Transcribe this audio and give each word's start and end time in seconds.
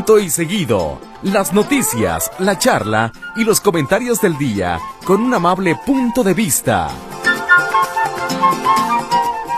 Punto 0.00 0.18
y 0.18 0.30
seguido. 0.30 0.98
Las 1.24 1.52
noticias, 1.52 2.32
la 2.38 2.58
charla 2.58 3.12
y 3.36 3.44
los 3.44 3.60
comentarios 3.60 4.18
del 4.22 4.38
día 4.38 4.80
con 5.04 5.20
un 5.20 5.34
amable 5.34 5.76
punto 5.84 6.24
de 6.24 6.32
vista. 6.32 6.88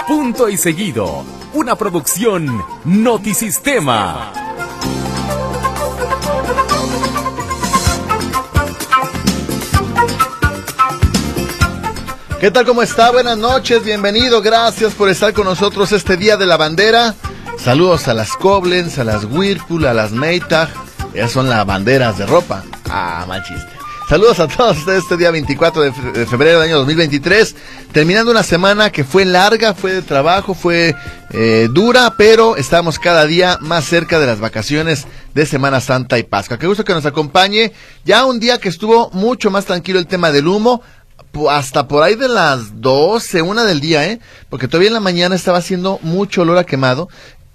Punto 0.08 0.48
y 0.48 0.56
seguido. 0.56 1.24
Una 1.52 1.76
producción 1.76 2.60
Notisistema. 2.84 4.32
¿Qué 12.40 12.50
tal? 12.50 12.66
¿Cómo 12.66 12.82
está? 12.82 13.12
Buenas 13.12 13.38
noches, 13.38 13.84
bienvenido, 13.84 14.42
gracias 14.42 14.92
por 14.94 15.08
estar 15.08 15.32
con 15.32 15.44
nosotros 15.44 15.92
este 15.92 16.16
Día 16.16 16.36
de 16.36 16.46
la 16.46 16.56
Bandera. 16.56 17.14
Saludos 17.62 18.08
a 18.08 18.14
las 18.14 18.32
Koblenz, 18.32 18.98
a 18.98 19.04
las 19.04 19.24
Whirlpool, 19.24 19.86
a 19.86 19.94
las 19.94 20.10
Maytag. 20.10 20.68
Ellas 21.14 21.30
son 21.30 21.48
las 21.48 21.64
banderas 21.64 22.18
de 22.18 22.26
ropa. 22.26 22.64
Ah, 22.90 23.24
mal 23.28 23.40
chiste. 23.44 23.68
Saludos 24.08 24.40
a 24.40 24.48
todos 24.48 24.78
ustedes 24.78 25.04
este 25.04 25.16
día 25.16 25.30
24 25.30 25.82
de 25.82 26.26
febrero 26.26 26.58
del 26.58 26.70
año 26.70 26.78
2023. 26.78 27.54
Terminando 27.92 28.32
una 28.32 28.42
semana 28.42 28.90
que 28.90 29.04
fue 29.04 29.24
larga, 29.24 29.74
fue 29.74 29.92
de 29.92 30.02
trabajo, 30.02 30.54
fue 30.54 30.96
eh, 31.30 31.68
dura, 31.72 32.14
pero 32.18 32.56
estamos 32.56 32.98
cada 32.98 33.26
día 33.26 33.58
más 33.60 33.84
cerca 33.84 34.18
de 34.18 34.26
las 34.26 34.40
vacaciones 34.40 35.06
de 35.32 35.46
Semana 35.46 35.80
Santa 35.80 36.18
y 36.18 36.24
Pascua. 36.24 36.58
Qué 36.58 36.66
gusto 36.66 36.84
que 36.84 36.94
nos 36.94 37.06
acompañe. 37.06 37.72
Ya 38.04 38.24
un 38.24 38.40
día 38.40 38.58
que 38.58 38.70
estuvo 38.70 39.08
mucho 39.12 39.52
más 39.52 39.66
tranquilo 39.66 40.00
el 40.00 40.08
tema 40.08 40.32
del 40.32 40.48
humo 40.48 40.82
hasta 41.48 41.88
por 41.88 42.02
ahí 42.02 42.14
de 42.14 42.28
las 42.28 42.80
12, 42.80 43.40
una 43.42 43.64
del 43.64 43.80
día, 43.80 44.06
¿eh? 44.06 44.20
Porque 44.50 44.68
todavía 44.68 44.88
en 44.88 44.94
la 44.94 45.00
mañana 45.00 45.34
estaba 45.34 45.58
haciendo 45.58 45.98
mucho 46.02 46.42
olor 46.42 46.58
a 46.58 46.64
quemado. 46.64 47.08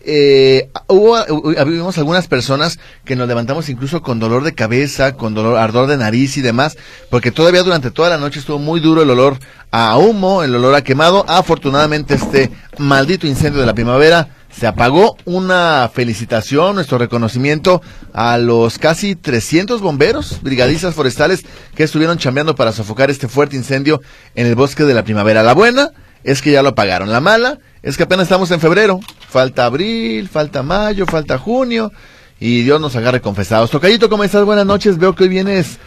Eh, 0.09 0.69
hubo, 0.87 1.17
vimos 1.65 1.97
algunas 1.97 2.27
personas 2.29 2.79
que 3.03 3.17
nos 3.17 3.27
levantamos 3.27 3.67
incluso 3.67 4.01
con 4.01 4.19
dolor 4.19 4.45
de 4.45 4.55
cabeza, 4.55 5.15
con 5.15 5.33
dolor, 5.33 5.57
ardor 5.57 5.87
de 5.87 5.97
nariz 5.97 6.37
y 6.37 6.41
demás, 6.41 6.77
porque 7.09 7.29
todavía 7.29 7.61
durante 7.61 7.91
toda 7.91 8.09
la 8.09 8.17
noche 8.17 8.39
estuvo 8.39 8.57
muy 8.57 8.79
duro 8.79 9.01
el 9.01 9.09
olor 9.09 9.37
a 9.69 9.97
humo, 9.97 10.43
el 10.43 10.55
olor 10.55 10.75
a 10.75 10.81
quemado. 10.81 11.25
Afortunadamente 11.27 12.13
este 12.13 12.49
maldito 12.77 13.27
incendio 13.27 13.59
de 13.59 13.67
la 13.67 13.73
primavera 13.73 14.29
se 14.49 14.65
apagó. 14.65 15.17
Una 15.25 15.91
felicitación, 15.93 16.75
nuestro 16.75 16.97
reconocimiento 16.97 17.81
a 18.13 18.37
los 18.37 18.77
casi 18.77 19.15
300 19.15 19.81
bomberos, 19.81 20.41
brigadistas 20.41 20.95
forestales 20.95 21.43
que 21.75 21.83
estuvieron 21.83 22.17
chambeando 22.17 22.55
para 22.55 22.71
sofocar 22.71 23.09
este 23.09 23.27
fuerte 23.27 23.57
incendio 23.57 24.01
en 24.35 24.47
el 24.47 24.55
bosque 24.55 24.85
de 24.85 24.93
la 24.93 25.03
primavera. 25.03 25.43
La 25.43 25.53
buena 25.53 25.91
es 26.23 26.41
que 26.41 26.51
ya 26.51 26.63
lo 26.63 26.69
apagaron. 26.69 27.11
La 27.11 27.19
mala 27.19 27.59
es 27.83 27.97
que 27.97 28.03
apenas 28.03 28.23
estamos 28.23 28.51
en 28.51 28.61
febrero. 28.61 29.01
Falta 29.29 29.65
abril, 29.65 30.29
falta 30.29 30.63
mayo, 30.63 31.05
falta 31.05 31.37
junio. 31.37 31.91
Y 32.39 32.63
Dios 32.63 32.79
nos 32.79 32.95
agarre 32.95 33.21
confesados. 33.21 33.71
Tocayito, 33.71 34.09
¿cómo 34.09 34.23
estás? 34.23 34.45
Buenas 34.45 34.65
noches. 34.65 34.97
Veo 34.97 35.15
que 35.15 35.23
hoy 35.23 35.29
vienes 35.29 35.79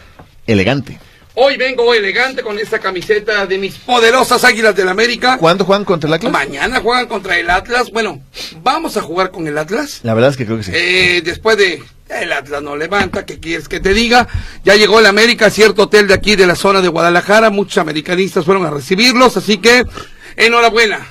elegante. 0.47 0.99
Hoy 1.33 1.55
vengo 1.55 1.93
elegante 1.93 2.43
con 2.43 2.59
esta 2.59 2.79
camiseta 2.79 3.45
de 3.45 3.57
mis 3.57 3.75
poderosas 3.75 4.43
Águilas 4.43 4.75
del 4.75 4.89
América. 4.89 5.37
¿Cuándo 5.37 5.63
juegan 5.63 5.85
contra 5.85 6.09
el 6.09 6.13
Atlas? 6.13 6.31
Mañana 6.31 6.81
juegan 6.81 7.07
contra 7.07 7.39
el 7.39 7.49
Atlas. 7.49 7.89
Bueno, 7.91 8.21
vamos 8.61 8.97
a 8.97 9.01
jugar 9.01 9.31
con 9.31 9.47
el 9.47 9.57
Atlas. 9.57 10.01
La 10.03 10.13
verdad 10.13 10.31
es 10.31 10.37
que 10.37 10.45
creo 10.45 10.57
que 10.57 10.63
sí. 10.63 10.71
Eh, 10.73 11.21
después 11.23 11.57
de 11.57 11.81
el 12.09 12.33
Atlas 12.33 12.61
no 12.61 12.75
levanta, 12.75 13.25
¿qué 13.25 13.39
quieres 13.39 13.69
que 13.69 13.79
te 13.79 13.93
diga? 13.93 14.27
Ya 14.65 14.75
llegó 14.75 14.99
el 14.99 15.05
América 15.05 15.45
a 15.45 15.49
cierto 15.49 15.83
hotel 15.83 16.07
de 16.07 16.13
aquí 16.13 16.35
de 16.35 16.45
la 16.45 16.55
zona 16.55 16.81
de 16.81 16.89
Guadalajara. 16.89 17.49
Muchos 17.49 17.77
americanistas 17.77 18.43
fueron 18.43 18.65
a 18.65 18.69
recibirlos, 18.69 19.37
así 19.37 19.57
que 19.57 19.85
enhorabuena. 20.35 21.07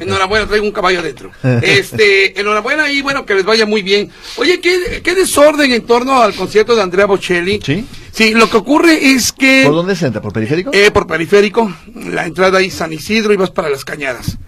Enhorabuena, 0.00 0.46
traigo 0.46 0.66
un 0.66 0.72
caballo 0.72 1.00
adentro. 1.00 1.30
Este, 1.62 2.38
enhorabuena 2.40 2.90
y 2.90 3.02
bueno, 3.02 3.24
que 3.24 3.34
les 3.34 3.44
vaya 3.44 3.66
muy 3.66 3.82
bien. 3.82 4.10
Oye, 4.36 4.60
¿qué, 4.60 5.00
qué 5.02 5.14
desorden 5.14 5.72
en 5.72 5.82
torno 5.82 6.20
al 6.22 6.34
concierto 6.34 6.74
de 6.74 6.82
Andrea 6.82 7.06
Bocelli. 7.06 7.60
Sí. 7.64 7.86
Sí, 8.12 8.32
lo 8.32 8.48
que 8.48 8.56
ocurre 8.56 9.10
es 9.10 9.32
que... 9.32 9.64
¿Por 9.64 9.74
dónde 9.74 9.94
se 9.94 10.06
entra? 10.06 10.22
¿Por 10.22 10.32
periférico? 10.32 10.70
Eh, 10.72 10.90
por 10.90 11.06
periférico. 11.06 11.70
La 11.94 12.24
entrada 12.24 12.58
ahí 12.58 12.70
San 12.70 12.92
Isidro 12.92 13.32
y 13.34 13.36
vas 13.36 13.50
para 13.50 13.68
las 13.68 13.84
cañadas. 13.84 14.38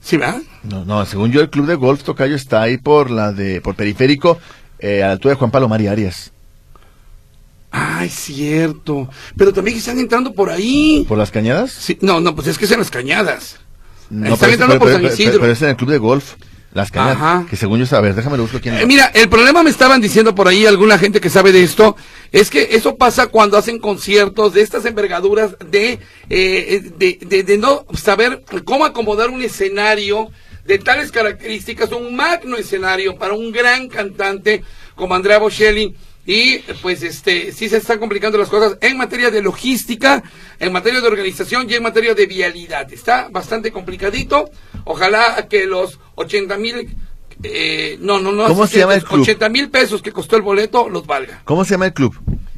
¿Sí, 0.00 0.18
va? 0.18 0.38
No, 0.64 0.84
no, 0.84 1.06
según 1.06 1.32
yo 1.32 1.40
el 1.40 1.48
club 1.48 1.66
de 1.66 1.76
golf 1.76 2.02
Tocayo 2.02 2.36
está 2.36 2.60
ahí 2.60 2.76
por 2.76 3.10
la 3.10 3.32
de, 3.32 3.62
por 3.62 3.74
periférico, 3.74 4.38
eh, 4.78 5.02
a 5.02 5.06
la 5.06 5.12
altura 5.12 5.32
de 5.32 5.38
Juan 5.38 5.50
Palomar 5.50 5.80
y 5.80 5.86
Arias. 5.86 6.30
Ah, 7.72 8.04
es 8.04 8.12
cierto. 8.12 9.08
Pero 9.34 9.52
también 9.52 9.78
están 9.78 9.98
entrando 9.98 10.34
por 10.34 10.50
ahí. 10.50 11.06
¿Por 11.08 11.16
las 11.16 11.30
cañadas? 11.30 11.72
Sí, 11.72 11.96
no, 12.02 12.20
no, 12.20 12.34
pues 12.34 12.48
es 12.48 12.58
que 12.58 12.66
es 12.66 12.70
en 12.72 12.80
las 12.80 12.90
cañadas. 12.90 13.56
No, 14.10 14.34
Están 14.34 14.38
pero, 14.40 14.52
entrando 14.52 14.74
pero- 14.74 14.78
por 14.80 14.88
pero- 14.88 15.08
San 15.10 15.20
Isidro. 15.20 15.40
pero 15.40 15.52
es 15.52 15.62
en 15.62 15.68
el 15.70 15.76
club 15.76 15.90
de 15.90 15.98
golf. 15.98 16.34
Las 16.72 16.90
cañadas. 16.90 17.16
Ajá. 17.16 17.46
Que 17.48 17.54
según 17.54 17.78
yo, 17.84 18.00
ver, 18.02 18.16
déjame 18.16 18.36
busco 18.36 18.58
quién 18.60 18.74
Eh, 18.76 18.84
mira, 18.84 19.04
el 19.14 19.28
problema 19.28 19.62
me 19.62 19.70
estaban 19.70 20.00
diciendo 20.00 20.34
por 20.34 20.48
ahí 20.48 20.66
alguna 20.66 20.98
gente 20.98 21.20
que 21.20 21.30
sabe 21.30 21.52
de 21.52 21.62
esto, 21.62 21.94
es 22.32 22.50
que 22.50 22.70
eso 22.72 22.96
pasa 22.96 23.28
cuando 23.28 23.56
hacen 23.56 23.78
conciertos 23.78 24.54
de 24.54 24.62
estas 24.62 24.84
envergaduras 24.84 25.54
de, 25.70 26.00
eh, 26.30 26.82
de, 26.98 27.18
de, 27.24 27.44
de 27.44 27.58
no 27.58 27.86
saber 27.96 28.42
cómo 28.64 28.84
acomodar 28.84 29.30
un 29.30 29.40
escenario 29.42 30.30
de 30.64 30.78
tales 30.80 31.12
características, 31.12 31.92
un 31.92 32.16
magno 32.16 32.56
escenario 32.56 33.16
para 33.18 33.34
un 33.34 33.52
gran 33.52 33.86
cantante 33.88 34.64
como 34.96 35.14
Andrea 35.14 35.38
Bocelli. 35.38 35.94
Y 36.26 36.58
pues 36.80 37.02
este 37.02 37.52
sí 37.52 37.68
se 37.68 37.76
están 37.76 37.98
complicando 37.98 38.38
las 38.38 38.48
cosas 38.48 38.78
en 38.80 38.96
materia 38.96 39.30
de 39.30 39.42
logística, 39.42 40.22
en 40.58 40.72
materia 40.72 41.00
de 41.00 41.06
organización 41.06 41.68
y 41.68 41.74
en 41.74 41.82
materia 41.82 42.14
de 42.14 42.26
vialidad. 42.26 42.90
Está 42.92 43.28
bastante 43.30 43.70
complicadito. 43.72 44.50
Ojalá 44.84 45.46
que 45.48 45.66
los 45.66 45.98
80 46.14 46.56
mil 46.56 46.96
eh, 47.42 47.98
no, 48.00 48.20
no, 48.20 48.32
no. 48.32 48.46
¿Cómo 48.46 48.66
se 48.66 48.78
llama 48.78 48.94
el 48.94 49.04
club? 49.04 49.22
80 49.22 49.48
mil 49.48 49.70
pesos 49.70 50.00
que 50.00 50.12
costó 50.12 50.36
el 50.36 50.42
boleto 50.42 50.88
los 50.88 51.06
valga. 51.06 51.42
¿Cómo 51.44 51.64
se 51.64 51.72
llama 51.72 51.86
el 51.86 51.92
club? 51.92 52.14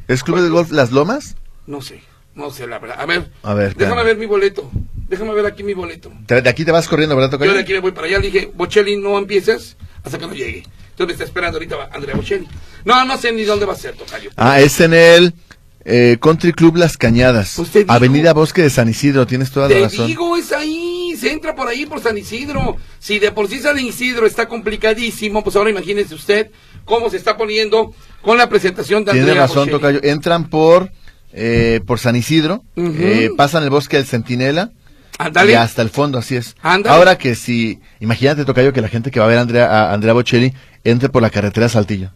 ¿Es 0.07 0.23
Club 0.23 0.39
de 0.39 0.49
Golf 0.49 0.71
Las 0.71 0.91
Lomas? 0.91 1.35
No 1.65 1.81
sé, 1.81 2.01
no 2.35 2.49
sé 2.49 2.65
la 2.67 2.79
verdad. 2.79 3.01
A 3.01 3.05
ver, 3.05 3.29
A 3.43 3.53
ver, 3.53 3.75
déjame 3.75 4.03
ver 4.03 4.17
mi 4.17 4.25
boleto. 4.25 4.71
Déjame 5.09 5.33
ver 5.33 5.45
aquí 5.45 5.63
mi 5.63 5.73
boleto. 5.73 6.11
De 6.27 6.49
aquí 6.49 6.65
te 6.65 6.71
vas 6.71 6.87
corriendo, 6.87 7.15
¿verdad, 7.15 7.31
Tocayo? 7.31 7.51
Yo 7.51 7.55
de 7.55 7.63
aquí 7.63 7.73
me 7.73 7.79
voy 7.79 7.91
para 7.91 8.07
allá. 8.07 8.19
Le 8.19 8.29
dije, 8.29 8.51
Bocelli, 8.53 8.97
no 8.97 9.17
empieces 9.17 9.77
hasta 10.03 10.17
que 10.17 10.27
no 10.27 10.33
llegue. 10.33 10.63
Entonces 10.91 11.07
me 11.07 11.11
está 11.13 11.23
esperando 11.25 11.57
ahorita 11.57 11.89
Andrea 11.91 12.15
Bocelli. 12.15 12.47
No, 12.87 13.05
no 13.05 13.17
sé 13.17 13.31
ni 13.33 13.43
dónde 13.43 13.65
va 13.65 13.73
a 13.73 13.75
ser, 13.75 13.95
Tocayo. 13.95 14.29
Ah, 14.37 14.61
es 14.61 14.79
en 14.79 14.93
el 14.93 15.33
eh, 15.83 16.17
Country 16.21 16.53
Club 16.53 16.77
Las 16.77 16.97
Cañadas. 16.97 17.53
Pues 17.57 17.69
te 17.69 17.79
digo. 17.79 17.91
Avenida 17.91 18.31
Bosque 18.33 18.61
de 18.61 18.69
San 18.69 18.87
Isidro, 18.89 19.27
tienes 19.27 19.51
toda 19.51 19.67
la 19.67 19.75
Te 19.75 19.81
razón. 19.81 20.07
digo, 20.07 20.37
es 20.37 20.51
ahí, 20.53 21.13
se 21.19 21.31
entra 21.31 21.53
por 21.53 21.67
ahí, 21.67 21.85
por 21.85 22.01
San 22.01 22.17
Isidro. 22.17 22.77
Si 22.99 23.19
de 23.19 23.31
por 23.31 23.49
sí 23.49 23.59
San 23.59 23.77
Isidro 23.77 24.25
está 24.25 24.47
complicadísimo, 24.47 25.43
pues 25.43 25.55
ahora 25.57 25.69
imagínese 25.69 26.15
usted 26.15 26.49
cómo 26.85 27.09
se 27.09 27.17
está 27.17 27.35
poniendo 27.35 27.93
con 28.21 28.37
la 28.37 28.47
presentación 28.47 29.03
de 29.03 29.11
Tiene 29.11 29.27
Andrea 29.31 29.41
razón, 29.43 29.69
Bocelli. 29.69 29.71
Tocayo. 29.71 29.99
Entran 30.03 30.49
por, 30.49 30.89
eh, 31.33 31.81
por 31.85 31.99
San 31.99 32.15
Isidro, 32.15 32.63
eh, 32.77 33.29
pasan 33.35 33.63
el 33.63 33.69
Bosque 33.69 33.97
del 33.97 34.05
Centinela. 34.05 34.71
Y 35.47 35.53
hasta 35.53 35.81
el 35.81 35.89
fondo, 35.89 36.19
así 36.19 36.35
es. 36.35 36.55
Ándale. 36.61 36.95
Ahora 36.95 37.17
que 37.17 37.33
si, 37.35 37.79
imagínate, 37.99 38.45
Tocayo, 38.45 38.71
que 38.71 38.81
la 38.81 38.87
gente 38.87 39.09
que 39.09 39.19
va 39.19 39.25
a 39.25 39.29
ver 39.29 39.39
a 39.39 39.41
Andrea, 39.41 39.65
a 39.89 39.93
Andrea 39.93 40.13
Bocelli 40.13 40.53
entre 40.83 41.09
por 41.09 41.21
la 41.23 41.29
carretera 41.31 41.67
Saltillo. 41.69 42.11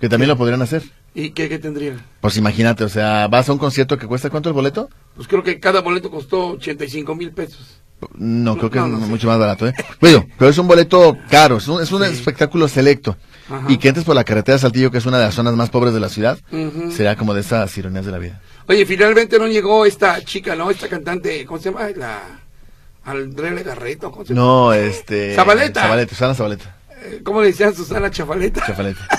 Que 0.00 0.08
también 0.08 0.28
lo 0.28 0.36
podrían 0.36 0.62
hacer. 0.62 0.82
¿Y 1.14 1.30
qué, 1.30 1.48
qué 1.48 1.58
tendría? 1.58 1.96
Pues 2.20 2.36
imagínate, 2.36 2.82
o 2.84 2.88
sea, 2.88 3.28
vas 3.28 3.48
a 3.48 3.52
un 3.52 3.58
concierto 3.58 3.96
que 3.96 4.06
cuesta 4.06 4.30
cuánto 4.30 4.48
el 4.48 4.52
boleto? 4.54 4.90
Pues 5.14 5.28
creo 5.28 5.42
que 5.42 5.60
cada 5.60 5.80
boleto 5.80 6.10
costó 6.10 6.48
85 6.48 7.14
mil 7.14 7.30
pesos. 7.30 7.80
No, 8.18 8.56
creo 8.58 8.70
que 8.70 8.80
no, 8.80 8.96
es 8.98 9.04
sé. 9.04 9.08
mucho 9.08 9.28
más 9.28 9.38
barato, 9.38 9.66
¿eh? 9.68 9.74
Bueno, 10.00 10.26
pero 10.36 10.50
es 10.50 10.58
un 10.58 10.66
boleto 10.66 11.16
caro, 11.30 11.58
es 11.58 11.68
un, 11.68 11.80
es 11.80 11.90
un 11.92 12.02
espectáculo 12.04 12.66
selecto. 12.68 13.16
Ajá. 13.48 13.66
Y 13.70 13.78
que 13.78 13.88
entres 13.88 14.04
por 14.04 14.14
la 14.16 14.24
carretera 14.24 14.58
Saltillo, 14.58 14.90
que 14.90 14.98
es 14.98 15.06
una 15.06 15.18
de 15.18 15.24
las 15.26 15.34
zonas 15.34 15.54
más 15.54 15.70
pobres 15.70 15.94
de 15.94 16.00
la 16.00 16.08
ciudad, 16.08 16.38
Ujú. 16.50 16.90
será 16.90 17.14
como 17.16 17.32
de 17.34 17.40
esas 17.42 17.76
ironías 17.78 18.04
de 18.04 18.10
la 18.12 18.18
vida. 18.18 18.40
Oye, 18.66 18.84
finalmente 18.84 19.38
no 19.38 19.46
llegó 19.46 19.86
esta 19.86 20.22
chica, 20.24 20.56
¿no? 20.56 20.70
Esta 20.70 20.88
cantante, 20.88 21.44
¿cómo 21.46 21.60
se 21.60 21.70
llama? 21.70 21.88
La 21.96 22.40
Andrea 23.04 23.52
Legarreto, 23.52 24.10
¿cómo 24.10 24.24
se 24.24 24.34
llama? 24.34 24.46
No, 24.46 24.72
este... 24.72 25.34
Zabaleta. 25.34 25.82
Zabaleta, 25.82 26.10
Susana 26.14 26.34
Zabaleta. 26.34 26.76
Eh, 27.04 27.20
¿Cómo 27.22 27.40
le 27.42 27.48
decían 27.48 27.74
Susana 27.74 28.10
Chafaleta? 28.10 28.64
Chafaleta. 28.66 29.06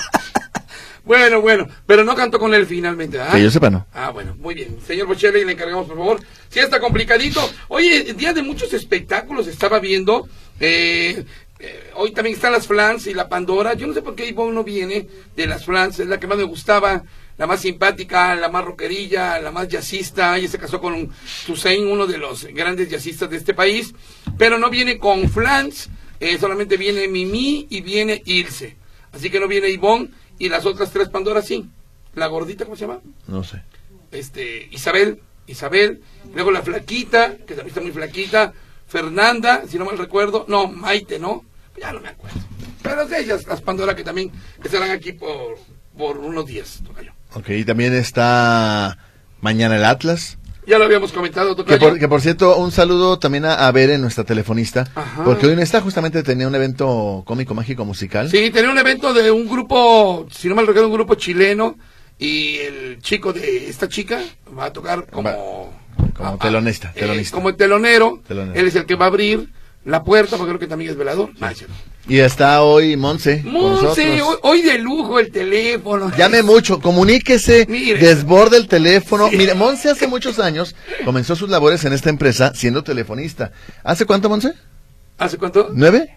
Bueno, 1.06 1.40
bueno, 1.40 1.68
pero 1.86 2.02
no 2.02 2.16
cantó 2.16 2.40
con 2.40 2.52
él 2.52 2.66
finalmente, 2.66 3.20
¿ah? 3.20 3.30
Que 3.32 3.40
yo 3.44 3.48
sepa, 3.48 3.70
no. 3.70 3.86
Ah, 3.94 4.10
bueno, 4.10 4.34
muy 4.40 4.54
bien. 4.56 4.76
Señor 4.84 5.06
Bocelli, 5.06 5.44
le 5.44 5.52
encargamos, 5.52 5.86
por 5.86 5.96
favor. 5.96 6.20
Sí, 6.48 6.58
está 6.58 6.80
complicadito. 6.80 7.48
Oye, 7.68 8.12
día 8.14 8.32
de 8.32 8.42
muchos 8.42 8.72
espectáculos 8.74 9.46
estaba 9.46 9.78
viendo. 9.78 10.28
Eh, 10.58 11.24
eh, 11.60 11.90
hoy 11.94 12.10
también 12.10 12.34
están 12.34 12.50
las 12.50 12.66
Flans 12.66 13.06
y 13.06 13.14
la 13.14 13.28
Pandora. 13.28 13.74
Yo 13.74 13.86
no 13.86 13.94
sé 13.94 14.02
por 14.02 14.16
qué 14.16 14.26
Ivonne 14.26 14.52
no 14.52 14.64
viene 14.64 15.06
de 15.36 15.46
las 15.46 15.64
Flans. 15.64 16.00
Es 16.00 16.08
la 16.08 16.18
que 16.18 16.26
más 16.26 16.38
me 16.38 16.42
gustaba, 16.42 17.04
la 17.38 17.46
más 17.46 17.60
simpática, 17.60 18.34
la 18.34 18.48
más 18.48 18.64
rockerilla, 18.64 19.38
la 19.40 19.52
más 19.52 19.68
jazzista. 19.68 20.36
Ella 20.36 20.48
se 20.48 20.58
casó 20.58 20.80
con 20.80 21.08
Toussaint, 21.46 21.86
uno 21.86 22.08
de 22.08 22.18
los 22.18 22.46
grandes 22.46 22.90
jazzistas 22.90 23.30
de 23.30 23.36
este 23.36 23.54
país. 23.54 23.94
Pero 24.36 24.58
no 24.58 24.70
viene 24.70 24.98
con 24.98 25.30
Flans. 25.30 25.88
eh, 26.18 26.36
solamente 26.40 26.76
viene 26.76 27.06
Mimi 27.06 27.68
y 27.70 27.80
viene 27.80 28.22
Ilse. 28.24 28.76
Así 29.12 29.30
que 29.30 29.38
no 29.40 29.46
viene 29.48 29.70
Ivonne 29.70 30.10
y 30.38 30.48
las 30.48 30.66
otras 30.66 30.90
tres 30.90 31.08
Pandoras 31.08 31.46
sí. 31.46 31.68
La 32.14 32.26
gordita, 32.26 32.64
¿cómo 32.64 32.76
se 32.76 32.86
llama? 32.86 33.00
No 33.26 33.44
sé. 33.44 33.62
este 34.10 34.68
Isabel, 34.70 35.20
Isabel, 35.46 36.02
luego 36.34 36.50
la 36.50 36.62
flaquita, 36.62 37.36
que 37.36 37.54
también 37.54 37.68
está 37.68 37.80
muy 37.80 37.90
flaquita, 37.92 38.52
Fernanda, 38.88 39.62
si 39.68 39.78
no 39.78 39.84
mal 39.84 39.98
recuerdo, 39.98 40.44
no, 40.48 40.68
Maite, 40.68 41.18
¿no? 41.18 41.44
Ya 41.78 41.92
no 41.92 42.00
me 42.00 42.08
acuerdo. 42.08 42.38
Pero 42.82 43.06
de 43.06 43.20
ellas, 43.20 43.46
las 43.46 43.60
Pandora 43.60 43.94
que 43.94 44.04
también 44.04 44.30
estarán 44.62 44.90
aquí 44.90 45.12
por, 45.12 45.58
por 45.96 46.16
unos 46.18 46.46
días, 46.46 46.80
tocayo. 46.86 47.12
Ok, 47.34 47.50
y 47.50 47.64
también 47.64 47.92
está 47.94 48.96
mañana 49.40 49.76
el 49.76 49.84
Atlas. 49.84 50.38
Ya 50.66 50.78
lo 50.78 50.84
habíamos 50.84 51.12
comentado, 51.12 51.54
Que 51.64 51.76
por, 51.76 51.98
que 51.98 52.08
por 52.08 52.20
cierto, 52.20 52.56
un 52.56 52.72
saludo 52.72 53.18
también 53.18 53.44
a, 53.44 53.66
a 53.66 53.72
Bere, 53.72 53.98
nuestra 53.98 54.24
telefonista, 54.24 54.88
Ajá. 54.94 55.24
porque 55.24 55.46
hoy 55.46 55.54
no 55.54 55.62
está, 55.62 55.80
justamente 55.80 56.22
tenía 56.22 56.48
un 56.48 56.54
evento 56.54 57.22
cómico, 57.24 57.54
mágico, 57.54 57.84
musical. 57.84 58.28
Sí, 58.28 58.50
tenía 58.50 58.70
un 58.70 58.78
evento 58.78 59.14
de 59.14 59.30
un 59.30 59.48
grupo, 59.48 60.26
si 60.30 60.48
no 60.48 60.56
mal 60.56 60.66
recuerdo, 60.66 60.88
un 60.88 60.94
grupo 60.94 61.14
chileno. 61.14 61.76
Y 62.18 62.56
el 62.56 62.98
chico 63.02 63.32
de 63.32 63.68
esta 63.68 63.88
chica 63.88 64.20
va 64.58 64.66
a 64.66 64.72
tocar 64.72 65.06
como. 65.06 65.30
Como 66.14 66.30
ah, 66.30 66.38
telonista, 66.40 66.92
eh, 66.94 67.00
telonista. 67.00 67.34
como 67.34 67.50
el 67.50 67.56
telonero. 67.56 68.22
Telonero. 68.26 68.58
Él 68.58 68.66
es 68.66 68.74
el 68.74 68.86
que 68.86 68.94
va 68.94 69.04
a 69.04 69.08
abrir 69.08 69.50
la 69.86 70.04
puerta, 70.04 70.36
porque 70.36 70.50
creo 70.50 70.58
que 70.60 70.66
también 70.66 70.90
es 70.90 70.96
velador. 70.96 71.30
Ah. 71.40 71.52
Y 72.08 72.18
está 72.18 72.62
hoy 72.62 72.96
Monse. 72.96 73.42
Monse, 73.44 74.20
hoy, 74.22 74.36
hoy 74.42 74.62
de 74.62 74.78
lujo 74.78 75.18
el 75.18 75.32
teléfono. 75.32 76.12
Llame 76.16 76.42
mucho, 76.42 76.80
comuníquese, 76.80 77.66
Mire. 77.68 77.98
desborde 77.98 78.58
el 78.58 78.68
teléfono. 78.68 79.28
Mire, 79.30 79.54
Monse 79.54 79.90
hace 79.90 80.06
muchos 80.06 80.38
años 80.38 80.76
comenzó 81.04 81.34
sus 81.34 81.48
labores 81.48 81.84
en 81.84 81.92
esta 81.92 82.10
empresa 82.10 82.52
siendo 82.54 82.84
telefonista. 82.84 83.50
¿Hace 83.82 84.04
cuánto, 84.06 84.28
Monse? 84.28 84.52
¿Hace 85.18 85.38
cuánto? 85.38 85.70
¿Nueve? 85.72 86.14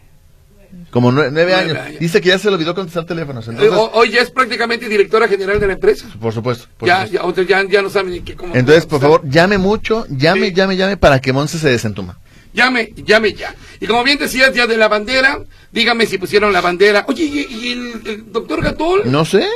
Como 0.92 1.10
nue- 1.12 1.30
nueve, 1.32 1.32
Nueve 1.32 1.56
años. 1.56 1.78
años. 1.78 2.00
Dice 2.00 2.22
que 2.22 2.30
ya 2.30 2.38
se 2.38 2.48
le 2.50 2.56
olvidó 2.56 2.76
contestar 2.76 3.06
teléfonos. 3.06 3.48
Eh, 3.48 3.52
Entonces, 3.52 3.76
ho- 3.76 3.90
hoy 3.94 4.12
ya 4.12 4.22
es 4.22 4.30
prácticamente 4.30 4.88
directora 4.88 5.28
general 5.28 5.60
de 5.60 5.66
la 5.68 5.74
empresa. 5.74 6.06
por 6.22 6.34
supuesto. 6.34 6.68
por 6.78 6.88
Ya, 6.88 7.08
supuesto. 7.08 7.42
ya, 7.44 7.64
ya, 7.64 7.70
ya 7.70 7.82
no 7.82 7.90
saben 7.90 8.12
ni 8.12 8.22
qué 8.22 8.36
cómo. 8.36 8.56
Entonces, 8.56 8.86
por 8.86 9.02
favor, 9.02 9.22
llame 9.28 9.58
mucho, 9.58 10.06
llame, 10.10 10.50
Sí. 10.50 10.54
llame, 10.54 10.78
llame 10.78 10.98
para 10.98 11.20
que 11.20 11.34
Monse 11.34 11.58
se 11.58 11.70
desentuma. 11.70 12.20
Llame, 12.54 12.94
llame 13.06 13.34
ya. 13.34 13.56
Y 13.80 13.86
como 13.88 14.04
bien 14.04 14.18
decías, 14.18 14.54
día 14.54 14.66
de 14.68 14.76
la 14.78 14.88
bandera, 14.88 15.40
dígame 15.72 16.06
si 16.08 16.18
pusieron 16.18 16.52
la 16.52 16.62
bandera. 16.62 17.06
Oye, 17.08 17.24
¿y, 17.24 17.40
y 17.68 17.72
el, 17.74 18.02
el 18.06 18.32
doctor 18.32 18.62
Gatol? 18.64 19.04
No 19.06 19.24
sé. 19.26 19.48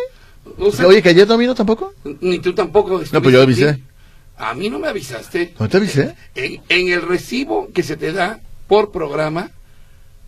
O 0.58 0.72
sea, 0.72 0.88
Oye, 0.88 1.02
que 1.02 1.10
ayer 1.10 1.28
no 1.28 1.38
vino 1.38 1.56
tampoco. 1.56 1.94
Ni 2.22 2.40
tú 2.40 2.54
tampoco. 2.54 3.02
No, 3.12 3.22
pues 3.22 3.34
yo 3.34 3.42
avisé. 3.42 3.80
A 4.38 4.54
mí 4.54 4.70
no 4.70 4.78
me 4.80 4.88
avisaste. 4.88 5.54
¿No 5.60 5.70
te 5.70 5.78
avisé? 5.78 6.16
En, 6.36 6.62
en 6.70 6.88
el 6.92 7.02
recibo 7.02 7.70
que 7.74 7.82
se 7.84 7.98
te 7.98 8.12
da 8.12 8.40
por 8.68 8.92
programa, 8.92 9.50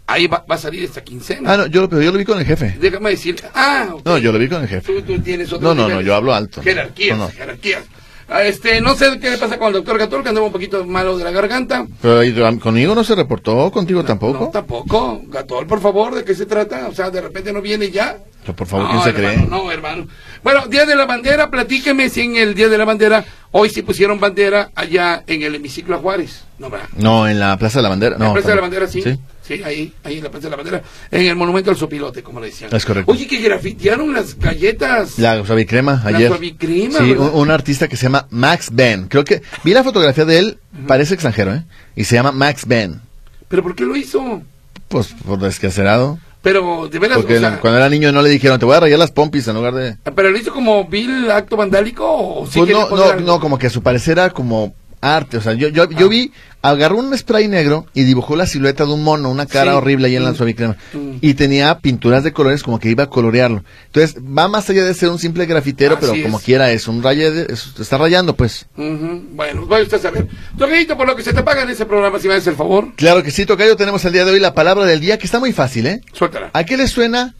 ahí 0.07 0.27
va, 0.27 0.45
va 0.49 0.55
a 0.55 0.57
salir 0.59 0.83
esta 0.83 1.03
quincena. 1.03 1.53
Ah, 1.53 1.57
no, 1.57 1.65
yo, 1.67 1.81
lo- 1.81 1.89
pero 1.89 2.01
yo 2.01 2.11
lo 2.11 2.17
vi 2.17 2.25
con 2.25 2.39
el 2.39 2.45
jefe. 2.45 2.75
Déjame 2.79 3.11
decir. 3.11 3.35
Ah, 3.53 3.89
ok. 3.93 4.05
No, 4.05 4.17
yo 4.17 4.31
lo 4.31 4.39
vi 4.39 4.47
con 4.47 4.61
el 4.61 4.67
jefe. 4.69 4.93
Tú, 4.93 5.01
tú 5.01 5.19
tienes 5.21 5.51
otro 5.51 5.67
No, 5.69 5.75
no, 5.75 5.83
nivel. 5.87 5.97
no, 5.97 6.07
yo 6.07 6.15
hablo 6.15 6.33
alto. 6.33 6.61
Jerarquías, 6.63 7.17
No, 7.17 7.25
no. 7.25 7.31
jerarquías. 7.31 7.83
Ah, 8.27 8.43
Este, 8.43 8.81
no 8.81 8.95
sé 8.95 9.19
qué 9.19 9.29
le 9.31 9.37
pasa 9.37 9.57
con 9.57 9.67
el 9.67 9.73
doctor 9.73 9.97
Gatol, 9.99 10.23
que 10.23 10.29
andaba 10.29 10.47
un 10.47 10.51
poquito 10.51 10.83
malo 10.85 11.17
de 11.17 11.23
la 11.23 11.31
garganta. 11.31 11.85
Pero 12.01 12.21
conmigo 12.59 12.95
no 12.95 13.03
se 13.03 13.13
reportó, 13.15 13.71
contigo 13.71 14.01
No, 14.01 14.07
tampoco. 14.07 14.49
tampoco. 14.51 15.21
Gatol, 15.27 15.67
por 15.67 15.79
favor, 15.79 16.15
¿de 16.15 16.23
qué 16.23 16.33
se 16.33 16.45
trata? 16.45 16.87
O 16.89 16.93
sea, 16.93 17.11
de 17.11 17.21
repente 17.21 17.53
no 17.53 17.61
viene 17.61 17.91
ya. 17.91 18.17
Pero, 18.45 18.55
por 18.55 18.67
favor, 18.67 18.85
No, 18.85 18.91
¿quién 18.91 19.03
se 19.03 19.09
hermano, 19.21 19.35
cree? 19.37 19.47
No, 19.49 19.71
hermano. 19.71 20.07
Bueno, 20.43 20.67
Día 20.67 20.85
de 20.85 20.95
la 20.95 21.05
Bandera, 21.05 21.49
platíqueme 21.49 22.09
si 22.09 22.21
en 22.21 22.35
el 22.35 22.53
Día 22.53 22.69
de 22.69 22.77
la 22.77 22.85
Bandera, 22.85 23.25
hoy 23.51 23.69
sí 23.69 23.81
pusieron 23.81 24.19
bandera 24.19 24.69
allá 24.75 25.23
en 25.25 25.41
el 25.41 25.55
hemiciclo 25.55 25.95
a 25.95 25.99
Juárez. 25.99 26.43
No, 26.59 26.69
¿verdad? 26.69 26.87
No, 26.95 27.27
en 27.27 27.39
la 27.39 27.57
Plaza 27.57 27.79
de 27.79 27.83
la 27.83 27.89
Bandera. 27.89 28.15
En 28.15 28.19
No, 28.21 28.27
la 28.27 28.33
Plaza 28.33 28.49
de 28.49 28.55
la. 28.55 28.61
Bandera, 28.61 28.87
sí. 28.87 29.03
Sí, 29.41 29.61
ahí, 29.63 29.93
ahí 30.03 30.17
en 30.17 30.23
la 30.23 30.29
Plaza 30.31 30.45
de 30.45 30.49
la 30.51 30.55
Bandera. 30.57 30.83
En 31.11 31.25
el 31.25 31.35
Monumento 31.35 31.69
al 31.71 31.77
Sopilote, 31.77 32.21
como 32.23 32.39
le 32.39 32.47
decían. 32.47 32.69
Es 32.75 32.85
correcto. 32.85 33.11
Oye, 33.11 33.25
que 33.27 33.39
grafitearon 33.41 34.13
las 34.13 34.37
galletas. 34.37 35.17
La 35.19 35.43
suavicrema 35.45 36.01
La 36.03 36.15
ayer. 36.17 36.27
suavicrema, 36.29 36.99
Sí, 36.99 37.11
un 37.13 37.49
artista 37.51 37.87
que 37.87 37.97
se 37.97 38.03
llama 38.03 38.27
Max 38.29 38.69
Ben. 38.71 39.07
Creo 39.07 39.23
que 39.23 39.41
vi 39.63 39.73
la 39.73 39.83
fotografía 39.83 40.25
de 40.25 40.37
él, 40.39 40.57
parece 40.87 41.13
extranjero, 41.15 41.53
¿eh? 41.53 41.63
Y 41.95 42.03
se 42.03 42.15
llama 42.15 42.31
Max 42.31 42.65
Ben. 42.67 43.01
¿Pero 43.47 43.63
por 43.63 43.75
qué 43.75 43.83
lo 43.85 43.95
hizo? 43.95 44.41
Pues 44.87 45.07
por 45.25 45.39
descacerado. 45.39 46.19
Pero, 46.45 46.87
de 46.87 46.99
veras, 46.99 47.17
Porque 47.17 47.37
o 47.37 47.39
sea, 47.39 47.59
cuando 47.59 47.79
era 47.79 47.89
niño 47.89 48.11
no 48.11 48.21
le 48.21 48.29
dijeron, 48.29 48.59
te 48.59 48.65
voy 48.65 48.75
a 48.75 48.79
rayar 48.79 48.99
las 48.99 49.09
pompis 49.09 49.47
en 49.47 49.55
lugar 49.55 49.73
de... 49.73 49.97
¿pero 50.15 50.29
lo 50.29 50.37
hizo 50.37 50.53
como 50.53 50.85
vil 50.85 51.31
acto 51.31 51.57
vandálico 51.57 52.05
o 52.07 52.45
sí 52.45 52.59
Pues 52.59 52.69
quería 52.69 52.85
no, 52.87 52.95
no, 52.95 53.15
no, 53.19 53.39
como 53.39 53.57
que 53.57 53.65
a 53.65 53.69
su 53.71 53.81
parecer 53.81 54.19
era 54.19 54.29
como 54.29 54.75
arte. 55.13 55.37
O 55.37 55.41
sea, 55.41 55.53
yo, 55.53 55.67
yo, 55.69 55.83
Ah. 55.83 55.87
yo 55.97 56.09
vi, 56.09 56.31
agarró 56.61 56.97
un 56.97 57.15
spray 57.17 57.47
negro 57.47 57.85
y 57.93 58.03
dibujó 58.03 58.35
la 58.35 58.47
silueta 58.47 58.85
de 58.85 58.91
un 58.93 59.03
mono, 59.03 59.29
una 59.29 59.45
cara 59.45 59.71
Sí. 59.71 59.77
horrible 59.77 60.07
ahí 60.07 60.15
en 60.15 60.23
la 60.23 60.31
Mm. 60.31 60.35
suavicrema. 60.35 60.77
Mm. 60.93 61.17
Y 61.21 61.33
tenía 61.35 61.77
pinturas 61.79 62.23
de 62.23 62.33
colores 62.33 62.63
como 62.63 62.79
que 62.79 62.89
iba 62.89 63.03
a 63.03 63.09
colorearlo. 63.09 63.63
Entonces, 63.85 64.15
va 64.21 64.47
más 64.47 64.67
allá 64.69 64.83
de 64.83 64.93
ser 64.95 65.09
un 65.09 65.19
simple 65.19 65.45
grafitero, 65.45 65.95
Así 65.97 66.07
pero 66.09 66.23
como 66.23 66.39
es. 66.39 66.43
quiera 66.43 66.71
es 66.71 66.87
un 66.87 67.03
raye, 67.03 67.29
de- 67.31 67.53
es- 67.53 67.73
está 67.79 67.97
rayando, 67.99 68.35
pues. 68.35 68.65
Ujú, 68.77 69.21
Bueno, 69.33 69.65
vaya 69.67 69.83
usted 69.83 69.97
a 69.97 70.01
saber. 70.01 70.27
Toquito, 70.57 70.97
por 70.97 71.05
lo 71.07 71.15
que 71.15 71.21
se 71.23 71.33
te 71.33 71.43
paga 71.43 71.61
en 71.63 71.69
ese 71.69 71.85
programa, 71.85 72.17
si 72.19 72.27
me 72.27 72.33
haces 72.33 72.47
el 72.47 72.55
favor, 72.55 72.93
Claro 72.95 73.21
que 73.21 73.29
sí, 73.31 73.45
Tocayo, 73.45 73.75
tenemos 73.75 74.03
el 74.05 74.13
día 74.13 74.25
de 74.25 74.31
hoy 74.31 74.39
la 74.39 74.53
palabra 74.55 74.85
del 74.85 74.99
día, 74.99 75.17
que 75.19 75.25
está 75.25 75.39
muy 75.39 75.53
fácil, 75.53 75.85
¿eh? 75.87 76.01
suéltala. 76.13 76.49
¿A 76.53 76.63
qué 76.63 76.77
le 76.77 76.87
suena 76.87 77.35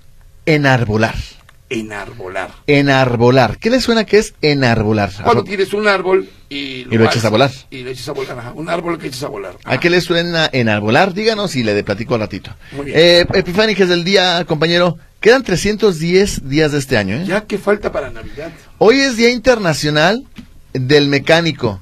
enarbolar? 0.45 1.15
Enarbolar. 1.69 2.51
Enarbolar. 2.67 3.57
¿Qué 3.57 3.69
le 3.69 3.81
suena 3.81 4.05
que 4.05 4.19
es 4.19 4.35
enarbolar? 4.41 5.11
Cuando 5.23 5.43
tienes 5.43 5.73
un 5.73 5.87
árbol 5.87 6.29
y 6.47 6.81
Y 6.81 6.85
lo 6.97 7.05
echas 7.05 7.25
a 7.25 7.29
volar. 7.29 7.51
Y 7.71 7.81
lo 7.81 7.89
echas 7.89 8.09
a 8.09 8.11
volar, 8.11 8.37
ajá. 8.37 8.51
Un 8.53 8.69
árbol 8.69 8.99
que 8.99 9.07
echas 9.07 9.23
a 9.23 9.29
volar. 9.29 9.57
¿A 9.63 9.79
qué 9.79 9.89
le 9.89 9.99
suena 10.01 10.47
enarbolar? 10.51 11.13
Díganos 11.13 11.55
y 11.55 11.63
le 11.63 11.83
platico 11.83 12.13
al 12.13 12.21
ratito. 12.21 12.51
Muy 12.71 12.85
bien. 12.85 12.97
Eh, 12.99 13.25
Epifánicas 13.33 13.89
del 13.89 14.03
día, 14.03 14.43
compañero. 14.45 14.97
Quedan 15.19 15.43
310 15.43 16.47
días 16.47 16.71
de 16.71 16.77
este 16.77 16.97
año, 16.97 17.15
¿eh? 17.15 17.25
Ya 17.25 17.45
que 17.45 17.57
falta 17.57 17.91
para 17.91 18.11
Navidad. 18.11 18.51
Hoy 18.77 18.99
es 18.99 19.17
Día 19.17 19.31
Internacional 19.31 20.23
del 20.73 21.07
Mecánico. 21.07 21.81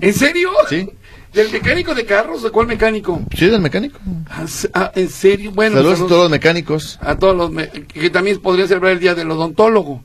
¿En 0.00 0.12
serio? 0.12 0.50
Sí. 0.68 0.88
¿Del 1.32 1.50
mecánico 1.52 1.94
de 1.94 2.04
carros? 2.04 2.42
¿De 2.42 2.50
cuál 2.50 2.66
mecánico? 2.66 3.22
¿Sí, 3.36 3.46
del 3.46 3.60
mecánico? 3.60 3.98
Ah, 4.28 4.46
ah, 4.74 4.92
¿En 4.96 5.08
serio? 5.08 5.52
Bueno, 5.52 5.76
Saludos 5.76 6.00
a 6.00 6.06
todos 6.06 6.22
los 6.22 6.30
mecánicos. 6.30 6.98
a 7.00 7.16
todos 7.16 7.36
los 7.36 7.50
me- 7.52 7.68
que 7.68 8.10
también 8.10 8.40
podría 8.40 8.66
celebrar 8.66 8.92
el 8.92 9.00
día 9.00 9.14
del 9.14 9.30
odontólogo. 9.30 10.02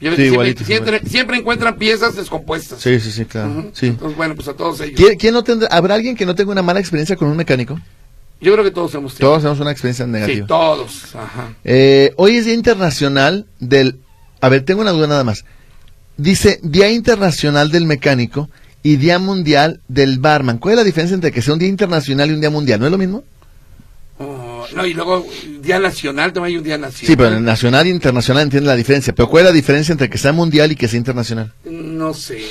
Sí, 0.00 0.06
igualito, 0.06 0.64
siempre, 0.64 0.92
siempre, 0.92 1.10
siempre 1.10 1.36
encuentran 1.38 1.76
piezas 1.76 2.16
descompuestas. 2.16 2.80
Sí, 2.80 2.98
sí, 3.00 3.10
sí, 3.12 3.24
claro. 3.26 3.70
Sí. 3.74 3.88
Entonces, 3.88 4.16
bueno, 4.16 4.34
pues 4.34 4.48
a 4.48 4.54
todos 4.54 4.80
ellos. 4.80 4.94
¿Quién, 4.96 5.18
quién 5.18 5.34
no 5.34 5.44
tendrá, 5.44 5.68
¿Habrá 5.70 5.94
alguien 5.96 6.16
que 6.16 6.24
no 6.24 6.34
tenga 6.34 6.52
una 6.52 6.62
mala 6.62 6.80
experiencia 6.80 7.16
con 7.16 7.28
un 7.28 7.36
mecánico? 7.36 7.78
Yo 8.40 8.52
creo 8.54 8.64
que 8.64 8.70
todos 8.70 8.94
hemos 8.94 9.14
tenido. 9.14 9.28
Todos 9.32 9.42
tenemos 9.42 9.60
una 9.60 9.72
experiencia 9.72 10.06
Sí, 10.06 10.10
negativa. 10.10 10.46
todos. 10.46 11.14
Ajá. 11.14 11.52
Eh, 11.64 12.14
hoy 12.16 12.36
es 12.36 12.46
Día 12.46 12.54
Internacional 12.54 13.46
del... 13.58 13.98
A 14.40 14.48
ver, 14.48 14.64
tengo 14.64 14.80
una 14.80 14.92
duda 14.92 15.06
nada 15.08 15.24
más. 15.24 15.44
Dice 16.16 16.58
Día 16.62 16.88
Internacional 16.90 17.70
del 17.70 17.84
Mecánico 17.84 18.48
y 18.82 18.96
Día 18.96 19.18
Mundial 19.18 19.80
del 19.88 20.18
Barman. 20.18 20.58
¿Cuál 20.58 20.74
es 20.74 20.78
la 20.78 20.84
diferencia 20.84 21.14
entre 21.14 21.32
que 21.32 21.42
sea 21.42 21.54
un 21.54 21.60
Día 21.60 21.68
Internacional 21.68 22.30
y 22.30 22.34
un 22.34 22.40
Día 22.40 22.50
Mundial? 22.50 22.80
¿No 22.80 22.86
es 22.86 22.92
lo 22.92 22.98
mismo? 22.98 23.24
Oh, 24.18 24.66
no, 24.74 24.86
y 24.86 24.92
luego 24.92 25.26
Día 25.60 25.78
Nacional, 25.78 26.32
también 26.32 26.54
hay 26.54 26.58
un 26.58 26.64
Día 26.64 26.78
Nacional. 26.78 27.06
Sí, 27.06 27.16
pero 27.16 27.40
nacional 27.40 27.86
e 27.86 27.90
internacional 27.90 28.42
entiende 28.44 28.68
la 28.68 28.76
diferencia. 28.76 29.14
Pero 29.14 29.28
¿cuál 29.28 29.44
es 29.44 29.50
la 29.50 29.54
diferencia 29.54 29.92
entre 29.92 30.10
que 30.10 30.18
sea 30.18 30.32
mundial 30.32 30.72
y 30.72 30.76
que 30.76 30.88
sea 30.88 30.98
internacional? 30.98 31.52
No 31.64 32.12
sé. 32.12 32.42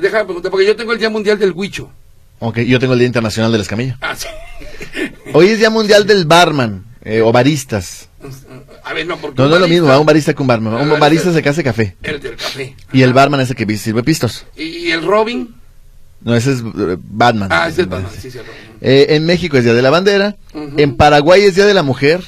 Déjame 0.00 0.24
preguntar, 0.24 0.50
porque 0.50 0.66
yo 0.66 0.76
tengo 0.76 0.92
el 0.92 0.98
Día 0.98 1.10
Mundial 1.10 1.38
del 1.38 1.52
Huicho. 1.52 1.90
Ok, 2.38 2.60
yo 2.60 2.78
tengo 2.78 2.94
el 2.94 2.98
Día 2.98 3.06
Internacional 3.06 3.52
de 3.52 3.58
la 3.58 3.62
Escamilla. 3.62 3.98
Ah, 4.00 4.16
sí. 4.16 4.28
Hoy 5.34 5.48
es 5.48 5.58
Día 5.58 5.70
Mundial 5.70 6.06
del 6.06 6.24
Barman 6.24 6.89
eh, 7.02 7.20
o 7.22 7.32
baristas. 7.32 8.08
A 8.84 8.92
ver, 8.92 9.06
no, 9.06 9.16
porque. 9.18 9.40
No, 9.40 9.48
no 9.48 9.54
es 9.56 9.60
lo 9.60 9.68
mismo, 9.68 9.98
un 9.98 10.06
barista 10.06 10.34
que 10.34 10.42
un 10.42 10.48
barman. 10.48 10.74
Ah, 10.74 10.76
Un 10.78 10.82
barista- 10.90 10.98
barista 11.00 11.30
es 11.30 11.36
el 11.36 11.42
que 11.42 11.48
hace 11.48 11.64
café. 11.64 11.96
El 12.02 12.20
del 12.20 12.36
café. 12.36 12.76
Y 12.92 13.02
el 13.02 13.12
barman 13.12 13.40
es 13.40 13.50
el 13.50 13.56
que 13.56 13.76
sirve 13.76 14.02
pistos. 14.02 14.46
¿Y 14.56 14.90
el 14.90 15.02
Robin? 15.04 15.54
No, 16.22 16.34
ese 16.36 16.52
es 16.52 16.60
eh, 16.60 16.96
Batman. 16.98 17.48
Ah, 17.50 17.68
ese 17.68 17.82
es 17.82 17.88
Batman, 17.88 18.10
sí, 18.20 18.30
sí, 18.30 18.38
el 18.38 18.44
Robin. 18.44 18.60
Eh, 18.82 19.06
en 19.10 19.24
México 19.26 19.56
es 19.56 19.64
Día 19.64 19.74
de 19.74 19.82
la 19.82 19.90
Bandera. 19.90 20.36
En 20.76 20.96
Paraguay 20.96 21.42
es 21.44 21.54
Día 21.54 21.66
de 21.66 21.74
la 21.74 21.82
Mujer. 21.82 22.22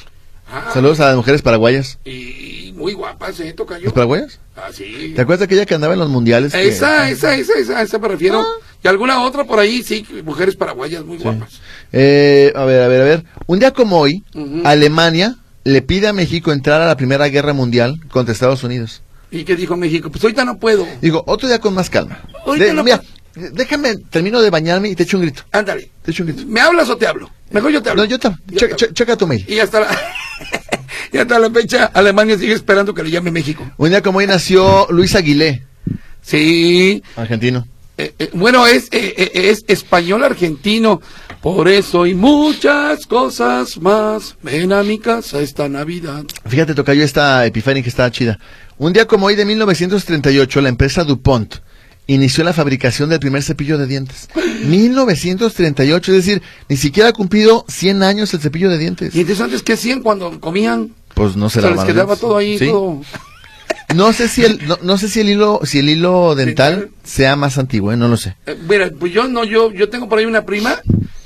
Ah, 0.50 0.70
Saludos 0.74 1.00
a 1.00 1.06
las 1.06 1.16
mujeres 1.16 1.40
paraguayas. 1.42 1.98
Y 2.04 2.72
muy 2.76 2.92
guapas, 2.94 3.38
¿eh? 3.40 3.52
Toca 3.54 3.78
yo. 3.78 3.84
¿Los 3.84 3.92
paraguayas? 3.94 4.38
Ah, 4.56 4.68
sí. 4.72 5.12
¿Te 5.14 5.22
acuerdas 5.22 5.40
de 5.40 5.44
aquella 5.46 5.64
que 5.66 5.74
andaba 5.74 5.94
en 5.94 6.00
los 6.00 6.08
mundiales? 6.10 6.52
que- 6.52 6.68
Esa, 6.68 7.08
esa, 7.10 7.34
esa, 7.36 7.54
esa, 7.54 7.82
esa 7.82 7.98
me 7.98 8.08
refiero. 8.08 8.44
Y 8.84 8.88
alguna 8.88 9.22
otra 9.22 9.44
por 9.44 9.58
ahí, 9.58 9.82
sí, 9.82 10.04
mujeres 10.24 10.56
paraguayas 10.56 11.04
muy 11.04 11.18
Sí. 11.18 11.22
guapas. 11.24 11.60
Eh, 11.92 12.52
a 12.56 12.64
ver, 12.64 12.82
a 12.82 12.88
ver, 12.88 13.00
a 13.00 13.04
ver. 13.04 13.24
Un 13.46 13.58
día 13.60 13.70
como 13.72 13.98
hoy. 14.00 14.24
Alemania 14.64 15.36
le 15.64 15.82
pide 15.82 16.08
a 16.08 16.12
México 16.12 16.52
entrar 16.52 16.82
a 16.82 16.86
la 16.86 16.96
Primera 16.96 17.28
Guerra 17.28 17.52
Mundial 17.52 18.00
contra 18.10 18.32
Estados 18.32 18.64
Unidos. 18.64 19.02
¿Y 19.30 19.44
qué 19.44 19.54
dijo 19.56 19.76
México? 19.76 20.10
Pues 20.10 20.22
ahorita 20.24 20.44
no 20.44 20.58
puedo. 20.58 20.86
Digo, 21.00 21.22
otro 21.26 21.48
día 21.48 21.58
con 21.60 21.74
más 21.74 21.88
calma. 21.90 22.20
Ahorita 22.44 22.66
De- 22.66 22.74
no 22.74 22.82
mira, 22.84 23.00
déjame, 23.34 23.96
termino 24.10 24.40
de 24.42 24.50
bañarme 24.50 24.88
y 24.90 24.94
te 24.96 25.04
echo 25.04 25.16
un 25.16 25.22
grito. 25.22 25.42
Ándale. 25.52 25.90
Te 26.04 26.10
echo 26.10 26.24
un 26.24 26.28
grito. 26.32 26.42
¿Me 26.46 26.60
hablas 26.60 26.88
o 26.90 26.96
te 26.96 27.06
hablo? 27.06 27.30
Mejor 27.50 27.70
yo 27.70 27.82
te 27.82 27.90
hablo. 27.90 28.02
No, 28.02 28.08
yo 28.08 28.18
te... 28.18 28.28
Yo 28.48 28.58
Checa, 28.58 28.76
te- 28.76 28.86
che- 28.88 28.92
checa 28.94 29.16
tu 29.16 29.26
mail. 29.26 29.44
Y 29.48 29.58
hasta 29.60 29.80
la, 29.80 29.88
y 31.12 31.18
hasta 31.18 31.38
la 31.38 31.50
fecha, 31.50 31.90
Alemania 31.94 32.36
sigue 32.36 32.54
esperando 32.54 32.92
que 32.94 33.02
le 33.04 33.10
llame 33.10 33.30
México. 33.30 33.64
Un 33.78 33.90
día 33.90 34.02
como 34.02 34.18
hoy 34.18 34.26
nació 34.26 34.86
Luis 34.90 35.14
Aguilé, 35.14 35.62
Sí. 36.22 37.02
argentino. 37.16 37.66
Eh, 37.99 38.14
eh, 38.18 38.30
bueno, 38.32 38.66
es, 38.66 38.84
eh, 38.90 39.14
eh, 39.16 39.30
es 39.50 39.64
español 39.68 40.25
argentino. 40.25 41.00
Por 41.42 41.68
eso 41.68 42.06
y 42.06 42.14
muchas 42.14 43.06
cosas 43.06 43.78
más. 43.80 44.37
Ven 44.42 44.72
a 44.72 44.82
mi 44.82 44.99
casa 44.99 45.40
esta 45.40 45.68
Navidad. 45.68 46.25
Fíjate, 46.46 46.75
toca 46.75 46.94
yo 46.94 47.02
esta 47.02 47.44
Epiphany 47.46 47.82
que 47.82 47.88
está 47.88 48.11
chida. 48.11 48.38
Un 48.78 48.92
día 48.92 49.06
como 49.06 49.26
hoy 49.26 49.34
de 49.34 49.44
1938, 49.44 50.61
la 50.61 50.68
empresa 50.68 51.04
DuPont 51.04 51.56
inició 52.06 52.44
la 52.44 52.52
fabricación 52.52 53.08
del 53.11 53.20
primer 53.20 53.42
cepillo 53.42 53.76
de 53.76 53.87
dientes. 53.87 54.28
1938, 54.64 56.12
es 56.12 56.16
decir, 56.25 56.42
ni 56.68 56.76
siquiera 56.76 57.11
ha 57.11 57.12
cumplido 57.12 57.64
100 57.68 58.02
años 58.02 58.32
el 58.34 58.40
cepillo 58.40 58.70
de 58.70 58.78
dientes. 58.78 59.14
¿Y 59.14 59.20
entonces 59.20 59.44
antes 59.44 59.62
qué 59.62 59.75
hacían 59.75 60.00
cuando 60.02 60.40
comían? 60.40 60.92
Pues 61.14 61.37
no 61.37 61.50
se 61.50 61.61
Se 61.61 61.66
les 61.66 61.70
lavaban 61.70 61.87
los 61.87 61.94
quedaba 61.94 62.16
todo 62.16 62.37
ahí, 62.37 62.58
Sí. 62.58 62.66
todo. 62.66 63.02
No 63.94 64.12
sé 64.12 64.28
si 64.28 64.44
el 64.44 64.66
no, 64.66 64.78
no 64.82 64.99
sé 64.99 65.08
si 65.08 65.20
el 65.20 65.28
hilo 65.28 65.61
si 65.64 65.78
el 65.78 65.88
hilo 65.88 66.34
dental 66.34 66.90
sea 67.04 67.37
más 67.37 67.58
antiguo, 67.58 67.92
¿eh? 67.92 67.96
no 67.96 68.08
lo 68.08 68.16
sé. 68.16 68.37
Eh, 68.46 68.56
mira, 68.68 68.90
pues 68.99 69.12
yo 69.12 69.28
no, 69.28 69.44
yo, 69.44 69.72
yo 69.72 69.88
tengo 69.88 70.08
por 70.08 70.18
ahí 70.18 70.25
una 70.25 70.44
prima 70.44 70.80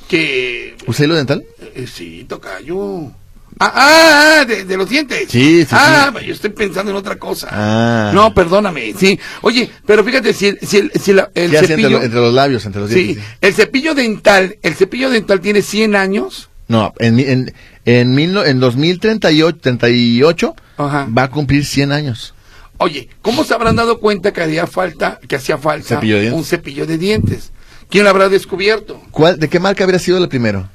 que 0.08 0.76
¿Usa 0.87 1.04
hilo 1.04 1.14
dental? 1.14 1.44
Eh, 1.75 1.87
sí, 1.92 2.25
toca 2.28 2.61
yo. 2.61 3.11
Ah, 3.58 3.73
ah, 3.75 4.38
ah, 4.40 4.44
de, 4.44 4.64
de 4.64 4.76
los 4.76 4.88
dientes. 4.88 5.28
Sí, 5.30 5.62
sí, 5.62 5.68
Ah, 5.73 6.12
sí. 6.20 6.26
yo 6.26 6.35
estoy 6.35 6.50
pensando 6.50 6.90
en 6.90 6.96
otra 6.99 7.16
cosa. 7.16 7.49
Ah. 7.50 8.11
No, 8.14 8.35
perdóname, 8.35 8.92
sí. 8.99 9.18
Oye, 9.40 9.70
pero 9.87 10.04
fíjate, 10.04 10.35
si, 10.35 10.49
el- 10.49 10.58
si, 10.61 10.76
el, 10.76 10.92
si 10.92 11.14
la- 11.14 11.30
el 11.35 11.50
¿Qué 11.50 11.56
hace 11.58 11.73
entre, 11.73 11.76
cepillo... 11.85 11.99
lo- 11.99 12.04
entre 12.04 12.20
los 12.20 12.35
labios, 12.35 12.66
entre 12.66 12.82
los 12.82 12.90
dientes? 12.90 13.16
sí. 13.16 13.30
el 13.40 13.54
cepillo 13.54 13.94
dental, 13.94 14.58
el 14.62 14.75
cepillo 14.75 15.08
dental 15.08 15.40
tiene 15.40 15.62
100 15.62 15.96
años. 15.96 16.50
No, 16.68 16.92
en 16.99 17.18
en 17.18 17.54
en, 17.87 18.14
mil 18.14 18.32
no- 18.35 18.44
en 18.44 18.61
2038 18.61 19.58
38, 19.62 20.54
Ajá. 20.76 21.08
va 21.16 21.23
a 21.25 21.30
cumplir 21.30 21.64
100 21.64 21.92
años. 21.92 22.35
Oye, 22.78 23.09
¿cómo 23.23 23.45
se 23.45 23.54
habrán 23.54 23.76
dado 23.76 23.99
cuenta 24.00 24.33
que 24.33 24.42
hacía 24.42 24.66
falta, 24.66 25.18
que 25.26 25.37
hacía 25.37 25.56
falta 25.59 25.88
Cepillo 25.97 26.35
un 26.35 26.45
cepillo 26.45 26.87
de 26.87 26.99
dientes? 26.99 27.52
¿Quién 27.88 28.04
lo 28.04 28.11
habrá 28.11 28.28
descubierto? 28.28 29.00
¿Cuál, 29.11 29.38
¿De 29.38 29.49
qué 29.49 29.61
marca 29.61 29.85
habría 29.85 29.99
sido 30.00 30.18
el 30.18 30.28
primero? 30.28 30.68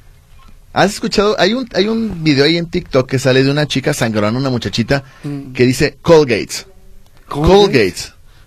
¿Has 0.73 0.93
escuchado? 0.93 1.35
Hay 1.37 1.53
un, 1.53 1.67
hay 1.73 1.87
un 1.89 2.23
video 2.23 2.45
ahí 2.45 2.57
en 2.57 2.69
TikTok 2.69 3.09
que 3.09 3.19
sale 3.19 3.43
de 3.43 3.51
una 3.51 3.67
chica 3.67 3.93
sangrona, 3.93 4.37
una 4.37 4.49
muchachita, 4.49 5.03
Mm. 5.23 5.51
que 5.53 5.65
dice 5.65 5.97
Colgate. 6.01 6.65
Colgate. 7.27 7.95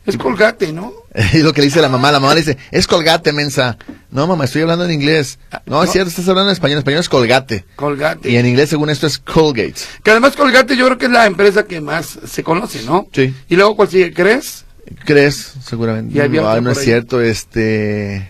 Es 0.06 0.16
colgate, 0.16 0.72
¿no? 0.72 0.92
Es 1.32 1.42
lo 1.42 1.52
que 1.52 1.60
le 1.60 1.66
dice 1.68 1.80
la 1.80 1.88
mamá. 1.88 2.10
La 2.10 2.18
mamá 2.18 2.34
le 2.34 2.40
dice, 2.40 2.58
es 2.72 2.86
colgate, 2.88 3.32
mensa. 3.32 3.78
No, 4.10 4.26
mamá, 4.26 4.44
estoy 4.44 4.62
hablando 4.62 4.84
en 4.84 4.90
inglés. 4.90 5.38
No, 5.64 5.82
es 5.82 5.90
cierto, 5.90 6.08
estás 6.10 6.28
hablando 6.28 6.50
en 6.50 6.54
español. 6.54 6.72
En 6.74 6.78
español 6.78 7.00
es 7.00 7.08
colgate. 7.08 7.64
Colgate. 7.76 8.30
Y 8.30 8.36
en 8.36 8.46
inglés, 8.46 8.70
según 8.70 8.90
esto, 8.90 9.06
es 9.06 9.18
Colgate. 9.18 9.74
Que 10.02 10.10
además 10.10 10.34
Colgate 10.36 10.76
yo 10.76 10.86
creo 10.86 10.98
que 10.98 11.06
es 11.06 11.12
la 11.12 11.26
empresa 11.26 11.64
que 11.64 11.80
más 11.80 12.18
se 12.26 12.42
conoce, 12.42 12.82
¿no? 12.82 13.08
Sí. 13.12 13.32
Y 13.48 13.54
luego, 13.56 13.76
¿cuál 13.76 13.88
sigue? 13.88 14.12
¿Crees? 14.12 14.64
¿Crees? 15.04 15.54
Seguramente. 15.64 16.18
Y 16.18 16.28
no, 16.28 16.60
no 16.60 16.70
es 16.72 16.78
ahí. 16.78 16.84
cierto, 16.84 17.20
este... 17.20 18.28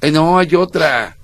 Eh, 0.00 0.10
no, 0.10 0.38
hay 0.38 0.54
otra. 0.54 1.16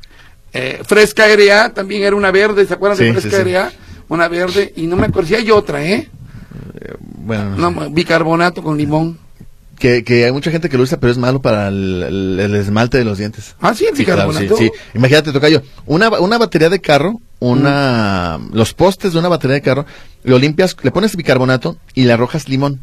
Eh, 0.52 0.80
Fresca 0.87 1.25
RA 1.35 1.73
también 1.73 2.02
era 2.02 2.14
una 2.16 2.30
verde, 2.30 2.66
¿se 2.66 2.75
acuerdan 2.75 2.99
de 2.99 3.12
Fresca 3.12 3.38
sí, 3.38 3.45
sí. 3.45 3.52
RA? 3.52 3.73
Una 4.09 4.28
verde, 4.28 4.73
y 4.76 4.87
no 4.87 4.97
me 4.97 5.07
acuerdo 5.07 5.28
si 5.28 5.35
hay 5.35 5.50
otra, 5.50 5.83
¿eh? 5.85 6.09
Bueno, 6.99 7.57
No, 7.57 7.90
bicarbonato 7.90 8.62
con 8.62 8.76
limón. 8.76 9.19
Que, 9.80 10.04
que 10.04 10.25
hay 10.26 10.30
mucha 10.32 10.52
gente 10.52 10.68
que 10.68 10.76
lo 10.76 10.84
usa, 10.84 11.00
pero 11.00 11.10
es 11.10 11.18
malo 11.18 11.42
para 11.42 11.66
el, 11.68 12.02
el- 12.06 12.40
el 12.40 12.54
esmalte 12.54 12.99
de 12.99 13.04
los 13.04 13.18
dientes. 13.18 13.56
Ah, 13.60 13.75
sí, 13.75 13.87
el 13.87 13.96
Sí, 13.96 14.04
claro, 14.04 14.32
sí, 14.32 14.38
bicarbonato. 14.44 14.56
sí. 14.56 14.70
Imagínate, 14.94 15.32
Tocayo, 15.32 15.62
una, 15.87 16.08
una 16.20 16.38
batería 16.38 16.68
de 16.68 16.80
carro, 16.80 17.20
una, 17.40 18.38
Mm. 18.38 18.54
los 18.54 18.75
postes 18.75 19.12
de 19.14 19.18
una 19.18 19.28
batería 19.28 19.54
de 19.54 19.62
carro, 19.62 19.87
lo 20.22 20.38
limpias, 20.38 20.76
le 20.82 20.90
pones 20.92 21.16
bicarbonato 21.16 21.76
y 21.94 22.04
le 22.04 22.12
arrojas 22.12 22.49
limón. 22.49 22.80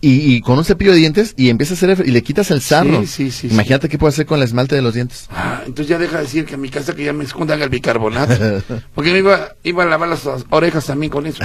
Y, 0.00 0.34
y 0.34 0.40
con 0.42 0.58
un 0.58 0.64
cepillo 0.66 0.92
de 0.92 0.98
dientes 0.98 1.32
y 1.34 1.48
empieza 1.48 1.72
a 1.72 1.76
hacer, 1.78 2.04
y 2.06 2.10
le 2.10 2.22
quitas 2.22 2.50
el 2.50 2.60
sarro. 2.60 3.00
Sí, 3.06 3.06
sí, 3.06 3.30
sí, 3.30 3.46
Imagínate 3.48 3.88
qué 3.88 3.96
puede 3.96 4.10
hacer 4.12 4.26
con 4.26 4.36
el 4.38 4.44
esmalte 4.44 4.74
de 4.76 4.82
los 4.82 4.92
dientes. 4.92 5.26
Ah, 5.30 5.62
entonces 5.64 5.88
ya 5.88 5.96
deja 5.98 6.18
de 6.18 6.24
decir 6.24 6.44
que 6.44 6.54
en 6.56 6.60
mi 6.60 6.68
casa 6.68 6.94
que 6.94 7.04
ya 7.04 7.14
me 7.14 7.24
escondan 7.24 7.62
el 7.62 7.70
bicarbonato. 7.70 8.62
Porque 8.94 9.12
me 9.12 9.18
iba, 9.20 9.54
iba 9.62 9.82
a 9.82 9.86
lavar 9.86 10.10
las 10.10 10.20
orejas 10.50 10.84
también 10.84 11.10
con 11.10 11.26
eso. 11.26 11.42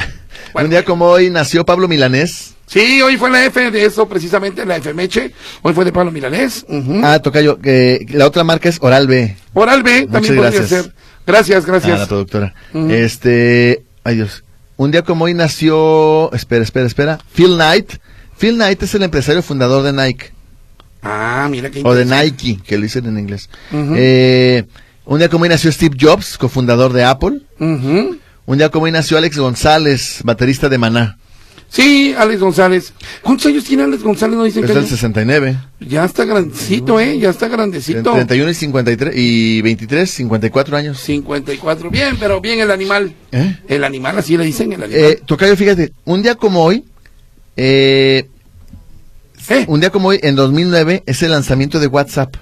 Bueno, 0.53 0.65
un 0.67 0.71
día 0.71 0.83
como 0.83 1.05
hoy 1.05 1.29
nació 1.29 1.65
Pablo 1.65 1.87
Milanés. 1.87 2.55
Sí, 2.69 3.01
hoy 3.01 3.17
fue 3.17 3.31
la 3.31 3.45
F 3.45 3.71
de 3.71 3.83
eso, 3.85 4.07
precisamente, 4.07 4.63
la 4.63 4.77
F 4.77 4.93
Meche. 4.93 5.33
Hoy 5.63 5.73
fue 5.73 5.85
de 5.85 5.91
Pablo 5.91 6.11
Milanés. 6.11 6.65
Ah, 7.03 7.17
Tocayo, 7.19 7.57
que 7.59 8.05
la 8.11 8.27
otra 8.27 8.43
marca 8.43 8.69
es 8.69 8.77
Oral 8.81 9.07
B. 9.07 9.35
Oral 9.53 9.81
B 9.81 10.07
también 10.11 10.35
podría 10.35 10.51
gracias. 10.59 10.69
ser. 10.83 10.93
Gracias, 11.25 11.63
Ah, 11.63 11.67
la 11.67 11.73
gracias. 11.79 12.07
productora. 12.07 12.53
Este, 12.89 13.83
ay 14.03 14.15
Dios. 14.17 14.43
Un 14.77 14.91
día 14.91 15.01
como 15.01 15.25
hoy 15.25 15.33
nació, 15.33 16.31
espera, 16.31 16.63
espera, 16.63 16.85
espera, 16.85 17.19
Phil 17.33 17.55
Knight. 17.55 17.93
Phil 18.37 18.53
Knight 18.55 18.83
es 18.83 18.93
el 18.95 19.03
empresario 19.03 19.41
fundador 19.41 19.83
de 19.83 19.91
Nike, 19.91 20.31
Ah, 21.01 21.47
mira 21.49 21.69
qué 21.71 21.81
o 21.83 21.93
de. 21.95 22.05
Nike, 22.05 22.59
que 22.65 22.77
lo 22.77 22.83
dicen 22.83 23.05
en 23.07 23.17
inglés. 23.17 23.49
Eh, 23.73 24.63
un 25.05 25.17
día 25.19 25.27
como 25.29 25.43
hoy 25.43 25.49
nació 25.49 25.71
Steve 25.71 25.97
Jobs, 25.99 26.37
cofundador 26.37 26.93
de 26.93 27.03
Apple. 27.03 27.41
Un 27.59 28.57
día 28.57 28.69
como 28.69 28.85
hoy 28.85 28.91
nació 28.91 29.17
Alex 29.17 29.37
González, 29.37 30.19
baterista 30.23 30.69
de 30.69 30.77
Maná. 30.77 31.17
Sí, 31.71 32.15
Alex 32.17 32.39
González. 32.41 32.93
¿Cuántos 33.21 33.45
años 33.45 33.63
tiene 33.63 33.83
Alex 33.83 34.01
González? 34.01 34.35
No 34.35 34.43
dicen 34.43 34.63
Es 34.63 34.71
que 34.71 34.77
años? 34.77 34.89
69. 34.89 35.57
Ya 35.81 36.03
está 36.03 36.25
grandecito, 36.25 36.99
¿eh? 36.99 37.19
Ya 37.19 37.29
está 37.29 37.47
grandecito. 37.47 38.11
31 38.13 38.49
y 38.49 38.53
53 38.55 39.13
y 39.15 39.61
23, 39.61 40.09
54 40.09 40.77
años. 40.77 40.99
54. 40.99 41.91
Bien, 41.91 42.17
pero 42.19 42.41
bien 42.41 42.59
el 42.59 42.71
animal. 42.71 43.13
¿Eh? 43.31 43.55
El 43.67 43.83
animal, 43.83 44.17
así 44.17 44.35
le 44.35 44.45
dicen, 44.45 44.73
el 44.73 44.81
animal. 44.83 44.99
Eh, 45.03 45.21
Tocayo, 45.25 45.55
fíjate, 45.55 45.93
un 46.05 46.23
día 46.23 46.33
como 46.35 46.63
hoy, 46.63 46.85
eh, 47.55 48.27
¿Eh? 49.49 49.65
un 49.67 49.79
día 49.79 49.91
como 49.91 50.09
hoy, 50.09 50.19
en 50.23 50.35
2009, 50.35 51.03
es 51.05 51.21
el 51.21 51.31
lanzamiento 51.31 51.79
de 51.79 51.87
WhatsApp. 51.87 52.35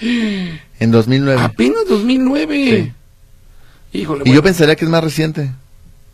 En 0.00 0.90
2009. 0.90 1.40
Apenas 1.40 1.86
2009. 1.88 2.92
Híjole, 3.92 4.20
Y 4.22 4.24
bueno, 4.24 4.34
yo 4.34 4.42
pensaría 4.42 4.74
que 4.74 4.84
es 4.84 4.90
más 4.90 5.04
reciente. 5.04 5.50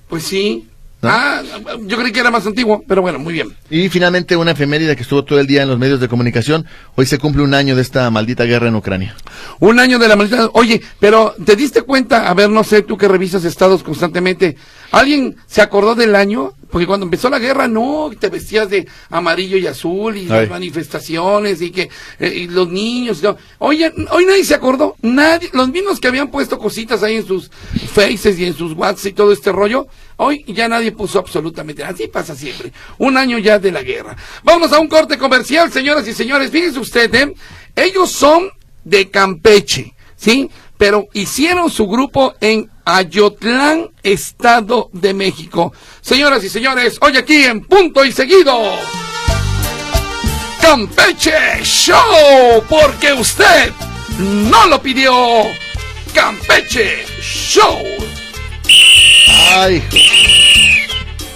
pues 0.09 0.25
sí. 0.25 0.67
Ah, 1.03 1.43
yo 1.87 1.97
creí 1.97 2.13
que 2.13 2.21
era 2.21 2.31
más 2.31 2.47
antiguo, 2.47 2.85
pero 2.87 3.01
bueno, 3.01 3.19
muy 3.19 3.33
bien. 3.33 3.57
Y 3.71 3.89
finalmente 3.89 4.37
una 4.37 4.51
efeméride 4.51 4.97
que 4.97 5.03
estuvo 5.03 5.25
todo 5.25 5.41
el 5.41 5.47
día 5.47 5.63
en 5.63 5.69
los 5.69 5.79
medios 5.79 5.99
de 5.99 6.09
comunicación. 6.09 6.67
Hoy 6.95 7.07
se 7.07 7.19
cumple 7.19 7.43
un 7.43 7.55
año 7.55 7.75
de 7.75 7.83
esta 7.83 8.11
maldita 8.11 8.45
guerra 8.45 8.69
en 8.69 8.77
Ucrania. 8.77 9.17
Un 9.61 9.81
año 9.81 9.99
de 9.99 10.09
la 10.09 10.17
maldita. 10.17 10.51
Oye, 10.53 10.83
pero 10.99 11.35
¿te 11.45 11.57
diste 11.57 11.83
cuenta? 11.83 12.29
A 12.29 12.35
ver, 12.35 12.51
no 12.51 12.65
sé, 12.65 12.83
tú 12.83 12.99
que 12.99 13.09
revisas 13.09 13.45
estados 13.45 13.83
constantemente. 13.83 14.57
¿Alguien 14.91 15.37
se 15.47 15.63
acordó 15.63 15.95
del 15.95 16.15
año? 16.15 16.53
Porque 16.71 16.87
cuando 16.87 17.05
empezó 17.05 17.29
la 17.31 17.39
guerra, 17.39 17.67
no, 17.67 18.11
te 18.19 18.29
vestías 18.29 18.69
de 18.71 18.87
amarillo 19.09 19.57
y 19.57 19.67
azul 19.67 20.17
y 20.17 20.23
Ay. 20.23 20.29
las 20.29 20.51
manifestaciones 20.51 21.61
y 21.63 21.71
que 21.71 21.89
eh, 22.19 22.29
y 22.29 22.49
los 22.49 22.69
niños. 22.69 23.23
Oye, 23.59 23.93
hoy 24.11 24.25
nadie 24.25 24.45
se 24.45 24.55
acordó. 24.55 24.97
Nadie, 25.03 25.51
los 25.53 25.69
mismos 25.71 25.99
que 25.99 26.09
habían 26.09 26.31
puesto 26.31 26.59
cositas 26.59 27.03
ahí 27.03 27.17
en 27.17 27.27
sus 27.27 27.51
faces 27.93 28.39
y 28.39 28.45
en 28.45 28.55
sus 28.55 28.73
WhatsApp 28.73 29.07
y 29.07 29.13
todo 29.13 29.33
este 29.33 29.51
rollo, 29.51 29.89
hoy 30.21 30.45
ya 30.47 30.69
nadie 30.69 30.93
puso 30.93 31.19
absolutamente 31.19 31.83
nada. 31.83 31.95
Así 31.95 32.07
pasa 32.07 32.35
siempre. 32.35 32.73
Un 32.99 33.17
año 33.17 33.39
ya 33.39 33.59
de 33.59 33.73
la 33.73 33.83
guerra. 33.83 34.17
Vamos 34.43 34.73
a 34.73 34.79
un 34.79 34.87
corte 34.87 35.19
comercial, 35.19 35.73
señoras 35.73 36.07
y 36.07 36.13
señores. 36.13 36.51
Fíjense 36.51 36.79
ustedes, 36.79 37.23
¿eh? 37.23 37.35
ellos 37.75 38.11
son 38.13 38.51
de 38.85 39.11
Campeche, 39.11 39.95
¿sí? 40.17 40.51
Pero 40.77 41.09
hicieron 41.13 41.71
su 41.71 41.87
grupo 41.87 42.35
en 42.41 42.71
Ayotlán, 42.85 43.91
Estado 44.03 44.91
de 44.93 45.15
México. 45.15 45.73
Señoras 46.01 46.45
y 46.45 46.49
señores, 46.49 46.99
hoy 47.01 47.17
aquí 47.17 47.45
en 47.45 47.65
Punto 47.65 48.05
y 48.05 48.13
Seguido. 48.13 48.61
Campeche 50.61 51.63
Show, 51.63 52.63
porque 52.69 53.13
usted 53.15 53.73
no 54.19 54.67
lo 54.67 54.81
pidió. 54.81 55.13
Campeche 56.15 57.05
Show. 57.21 58.00
Ay, 59.53 59.83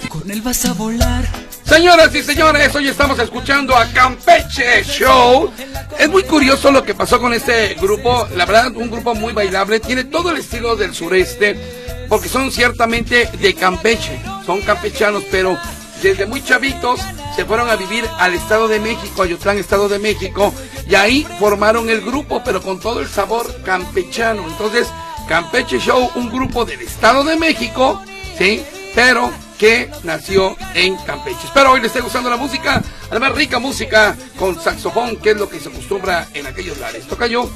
Con 0.07 0.31
él 0.31 0.41
vas 0.41 0.63
a 0.63 0.71
volar. 0.71 1.25
Señoras 1.65 2.15
y 2.15 2.23
señores, 2.23 2.73
hoy 2.73 2.87
estamos 2.87 3.19
escuchando 3.19 3.75
a 3.75 3.91
Campeche 3.91 4.85
Show. 4.85 5.51
Es 5.99 6.09
muy 6.09 6.23
curioso 6.23 6.71
lo 6.71 6.81
que 6.81 6.95
pasó 6.95 7.19
con 7.19 7.33
este 7.33 7.73
grupo. 7.73 8.25
La 8.37 8.45
verdad, 8.45 8.73
un 8.77 8.89
grupo 8.89 9.15
muy 9.15 9.33
bailable. 9.33 9.81
Tiene 9.81 10.05
todo 10.05 10.31
el 10.31 10.37
estilo 10.37 10.77
del 10.77 10.95
sureste. 10.95 11.59
Porque 12.07 12.29
son 12.29 12.53
ciertamente 12.53 13.29
de 13.37 13.53
Campeche. 13.53 14.17
Son 14.45 14.61
campechanos, 14.61 15.25
pero 15.29 15.57
desde 16.01 16.25
muy 16.25 16.41
chavitos 16.41 17.01
se 17.35 17.43
fueron 17.43 17.69
a 17.69 17.75
vivir 17.75 18.05
al 18.17 18.33
Estado 18.33 18.69
de 18.69 18.79
México, 18.79 19.23
a 19.23 19.25
Yutlán, 19.25 19.57
Estado 19.57 19.89
de 19.89 19.99
México. 19.99 20.53
Y 20.87 20.95
ahí 20.95 21.27
formaron 21.37 21.89
el 21.89 21.99
grupo, 21.99 22.41
pero 22.45 22.61
con 22.61 22.79
todo 22.79 23.01
el 23.01 23.09
sabor 23.09 23.61
campechano. 23.63 24.47
Entonces, 24.47 24.87
Campeche 25.27 25.79
Show, 25.79 26.11
un 26.15 26.29
grupo 26.29 26.65
del 26.65 26.81
Estado 26.81 27.23
de 27.23 27.35
México, 27.35 28.01
¿sí? 28.37 28.61
Pero 28.93 29.31
que 29.57 29.89
nació 30.03 30.55
en 30.73 30.95
Campeche. 30.97 31.45
Espero 31.45 31.71
hoy 31.71 31.79
les 31.79 31.87
esté 31.87 32.01
gustando 32.01 32.29
la 32.29 32.37
música, 32.37 32.83
además 33.09 33.33
rica 33.33 33.57
música 33.59 34.15
con 34.37 34.61
saxofón, 34.61 35.15
que 35.17 35.31
es 35.31 35.37
lo 35.37 35.49
que 35.49 35.59
se 35.59 35.69
acostumbra 35.69 36.27
en 36.33 36.45
aquellos 36.45 36.77
lares. 36.77 37.07
Toca 37.07 37.27
yo, 37.27 37.49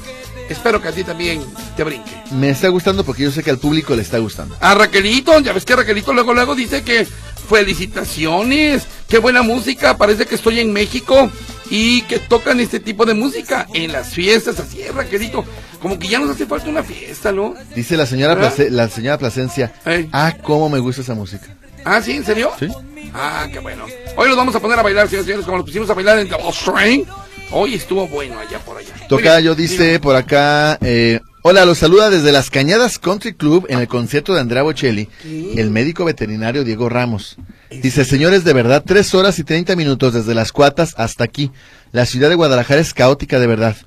espero 0.49 0.81
que 0.81 0.87
a 0.87 0.91
ti 0.91 1.03
también 1.03 1.43
te 1.75 1.83
brinque. 1.83 2.11
me 2.31 2.49
está 2.49 2.69
gustando 2.69 3.03
porque 3.03 3.23
yo 3.23 3.31
sé 3.31 3.43
que 3.43 3.49
al 3.51 3.59
público 3.59 3.95
le 3.95 4.01
está 4.01 4.17
gustando. 4.17 4.55
A 4.59 4.73
Raquelito, 4.73 5.39
ya 5.39 5.53
ves 5.53 5.65
que 5.65 5.75
Raquelito 5.75 6.13
luego 6.13 6.33
luego 6.33 6.55
dice 6.55 6.83
que 6.83 7.05
felicitaciones, 7.49 8.87
qué 9.07 9.17
buena 9.19 9.41
música, 9.41 9.97
parece 9.97 10.25
que 10.25 10.35
estoy 10.35 10.59
en 10.59 10.71
México 10.71 11.29
y 11.69 12.01
que 12.03 12.19
tocan 12.19 12.59
este 12.59 12.79
tipo 12.79 13.05
de 13.05 13.13
música 13.13 13.67
en 13.73 13.91
las 13.91 14.09
fiestas, 14.09 14.59
así 14.59 14.81
es 14.81 14.93
Raquelito, 14.93 15.45
como 15.81 15.99
que 15.99 16.07
ya 16.07 16.19
nos 16.19 16.31
hace 16.31 16.45
falta 16.45 16.69
una 16.69 16.83
fiesta, 16.83 17.31
¿no? 17.31 17.53
Dice 17.75 17.95
la 17.97 18.05
señora, 18.05 18.35
la 18.69 18.89
señora 18.89 19.17
Plasencia, 19.17 19.73
ah, 20.11 20.35
cómo 20.41 20.69
me 20.69 20.79
gusta 20.79 21.01
esa 21.01 21.15
música. 21.15 21.47
Ah, 21.85 22.01
¿sí? 22.01 22.13
¿En 22.13 22.25
serio? 22.25 22.51
Sí. 22.59 22.67
Ah, 23.13 23.47
qué 23.51 23.59
bueno. 23.59 23.85
Hoy 24.15 24.27
los 24.27 24.37
vamos 24.37 24.55
a 24.55 24.59
poner 24.59 24.79
a 24.79 24.83
bailar, 24.83 25.07
señores 25.07 25.25
señores, 25.25 25.45
como 25.45 25.57
los 25.57 25.65
pusimos 25.65 25.89
a 25.89 25.93
bailar 25.93 26.19
en 26.19 26.29
The 26.29 26.37
Train. 26.65 27.05
Hoy 27.51 27.73
estuvo 27.75 28.07
bueno 28.07 28.37
allá 28.39 28.59
por 28.59 28.77
allá. 28.77 28.93
Tocayo 29.07 29.55
dice 29.55 29.99
por 29.99 30.15
acá, 30.15 30.77
eh, 30.81 31.19
hola, 31.41 31.65
los 31.65 31.79
saluda 31.79 32.11
desde 32.11 32.31
las 32.31 32.51
Cañadas 32.51 32.99
Country 32.99 33.33
Club 33.33 33.65
en 33.69 33.79
el 33.79 33.87
concierto 33.87 34.33
de 34.35 34.41
Andrea 34.41 34.61
Bocelli, 34.61 35.09
el 35.23 35.71
médico 35.71 36.05
veterinario 36.05 36.63
Diego 36.63 36.89
Ramos. 36.89 37.37
Dice, 37.69 38.03
señores, 38.03 38.43
de 38.43 38.53
verdad, 38.53 38.83
tres 38.85 39.13
horas 39.13 39.37
y 39.37 39.43
treinta 39.43 39.75
minutos 39.75 40.13
desde 40.13 40.33
las 40.33 40.51
cuatas 40.51 40.95
hasta 40.97 41.23
aquí. 41.23 41.51
La 41.91 42.05
ciudad 42.05 42.29
de 42.29 42.35
Guadalajara 42.35 42.81
es 42.81 42.93
caótica 42.93 43.39
de 43.39 43.47
verdad. 43.47 43.77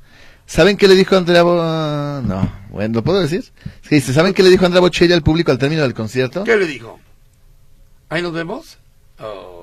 ¿Saben 0.47 0.77
qué 0.77 0.87
le 0.87 0.95
dijo 0.95 1.17
Andrea 1.17 1.43
Bo... 1.43 1.57
No, 2.23 2.53
bueno, 2.71 2.95
¿lo 2.95 3.03
puedo 3.03 3.21
decir? 3.21 3.43
Sí, 3.83 3.97
dice, 3.97 4.13
¿saben 4.13 4.35
qué 4.35 4.43
le 4.43 4.51
dijo 4.51 4.67
Andrea 4.67 4.81
Bocelli 4.81 5.13
al 5.13 5.23
público 5.23 5.51
al 5.51 5.59
término 5.59 5.83
del 5.83 5.95
concierto? 5.95 6.45
¿Qué 6.45 6.57
le 6.57 6.67
dijo? 6.67 7.01
¿Ahí 8.09 8.23
nos 8.23 8.33
vemos? 8.33 8.79
Oh. 9.19 9.62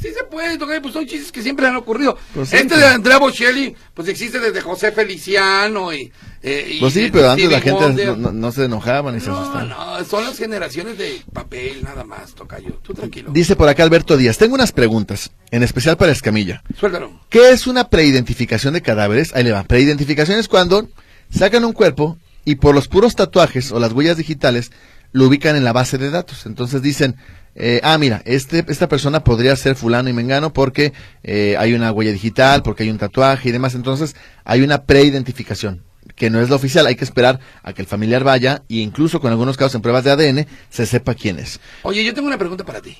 Sí 0.00 0.08
se 0.16 0.24
puede, 0.24 0.58
tocar, 0.58 0.80
pues 0.82 0.94
son 0.94 1.06
chistes 1.06 1.30
que 1.30 1.42
siempre 1.42 1.66
han 1.66 1.76
ocurrido. 1.76 2.16
Pues 2.34 2.52
este 2.52 2.76
de 2.76 2.86
Andrea 2.86 3.18
Bocelli, 3.18 3.74
pues 3.94 4.08
existe 4.08 4.40
desde 4.40 4.60
José 4.60 4.90
Feliciano 4.92 5.92
y... 5.92 6.10
eh, 6.42 6.72
y 6.74 6.80
Pues 6.80 6.94
sí, 6.94 7.08
pero 7.12 7.30
antes 7.30 7.50
la 7.50 7.60
gente 7.60 8.04
no, 8.06 8.16
no- 8.16 8.32
no 8.32 8.52
se 8.52 8.64
enojaba 8.64 9.12
ni 9.12 9.20
se 9.20 9.28
No, 9.28 9.38
asustaba. 9.40 9.64
no, 9.64 10.04
son 10.04 10.24
las 10.24 10.36
generaciones 10.36 10.98
de 10.98 11.22
papel, 11.32 11.82
nada 11.84 12.02
más, 12.04 12.34
Tocayo. 12.34 12.80
Tú 12.82 12.94
tranquilo. 12.94 13.30
Dice 13.32 13.54
por 13.54 13.68
acá 13.68 13.82
Alberto 13.84 14.16
Díaz, 14.16 14.38
tengo 14.38 14.54
unas 14.54 14.72
preguntas, 14.72 15.30
en 15.50 15.62
especial 15.62 15.96
para 15.96 16.10
Escamilla. 16.12 16.62
Suéltalo. 16.78 17.20
¿Qué 17.28 17.50
es 17.50 17.66
una 17.68 17.88
preidentificación 17.88 18.74
de 18.74 18.82
cadáveres? 18.82 19.32
Ahí 19.34 19.44
le 19.44 19.52
va. 19.52 19.62
Preidentificación 19.64 20.38
es 20.38 20.48
cuando 20.48 20.88
sacan 21.30 21.64
un 21.64 21.72
cuerpo 21.72 22.18
y 22.44 22.56
por 22.56 22.74
los 22.74 22.88
puros 22.88 23.14
tatuajes 23.14 23.70
o 23.70 23.78
las 23.78 23.92
huellas 23.92 24.16
digitales 24.16 24.72
lo 25.12 25.26
ubican 25.26 25.54
en 25.56 25.62
la 25.64 25.72
base 25.72 25.96
de 25.98 26.10
datos. 26.10 26.46
Entonces 26.46 26.82
dicen, 26.82 27.16
eh, 27.54 27.80
ah, 27.82 27.98
mira, 27.98 28.22
este, 28.24 28.64
esta 28.68 28.88
persona 28.88 29.24
podría 29.24 29.54
ser 29.56 29.76
fulano 29.76 30.08
y 30.08 30.12
mengano 30.12 30.52
porque 30.52 30.92
eh, 31.22 31.56
hay 31.58 31.74
una 31.74 31.92
huella 31.92 32.12
digital, 32.12 32.62
porque 32.62 32.84
hay 32.84 32.90
un 32.90 32.98
tatuaje 32.98 33.48
y 33.48 33.52
demás. 33.52 33.74
Entonces 33.74 34.16
hay 34.44 34.62
una 34.62 34.84
preidentificación 34.84 35.82
que 36.16 36.30
no 36.30 36.40
es 36.40 36.50
la 36.50 36.56
oficial. 36.56 36.86
Hay 36.86 36.96
que 36.96 37.04
esperar 37.04 37.40
a 37.62 37.72
que 37.72 37.82
el 37.82 37.88
familiar 37.88 38.24
vaya 38.24 38.62
e 38.68 38.76
incluso 38.76 39.20
con 39.20 39.30
algunos 39.30 39.56
casos 39.56 39.76
en 39.76 39.82
pruebas 39.82 40.04
de 40.04 40.10
ADN 40.12 40.46
se 40.70 40.86
sepa 40.86 41.14
quién 41.14 41.38
es. 41.38 41.60
Oye, 41.82 42.04
yo 42.04 42.14
tengo 42.14 42.28
una 42.28 42.38
pregunta 42.38 42.64
para 42.64 42.80
ti. 42.80 42.96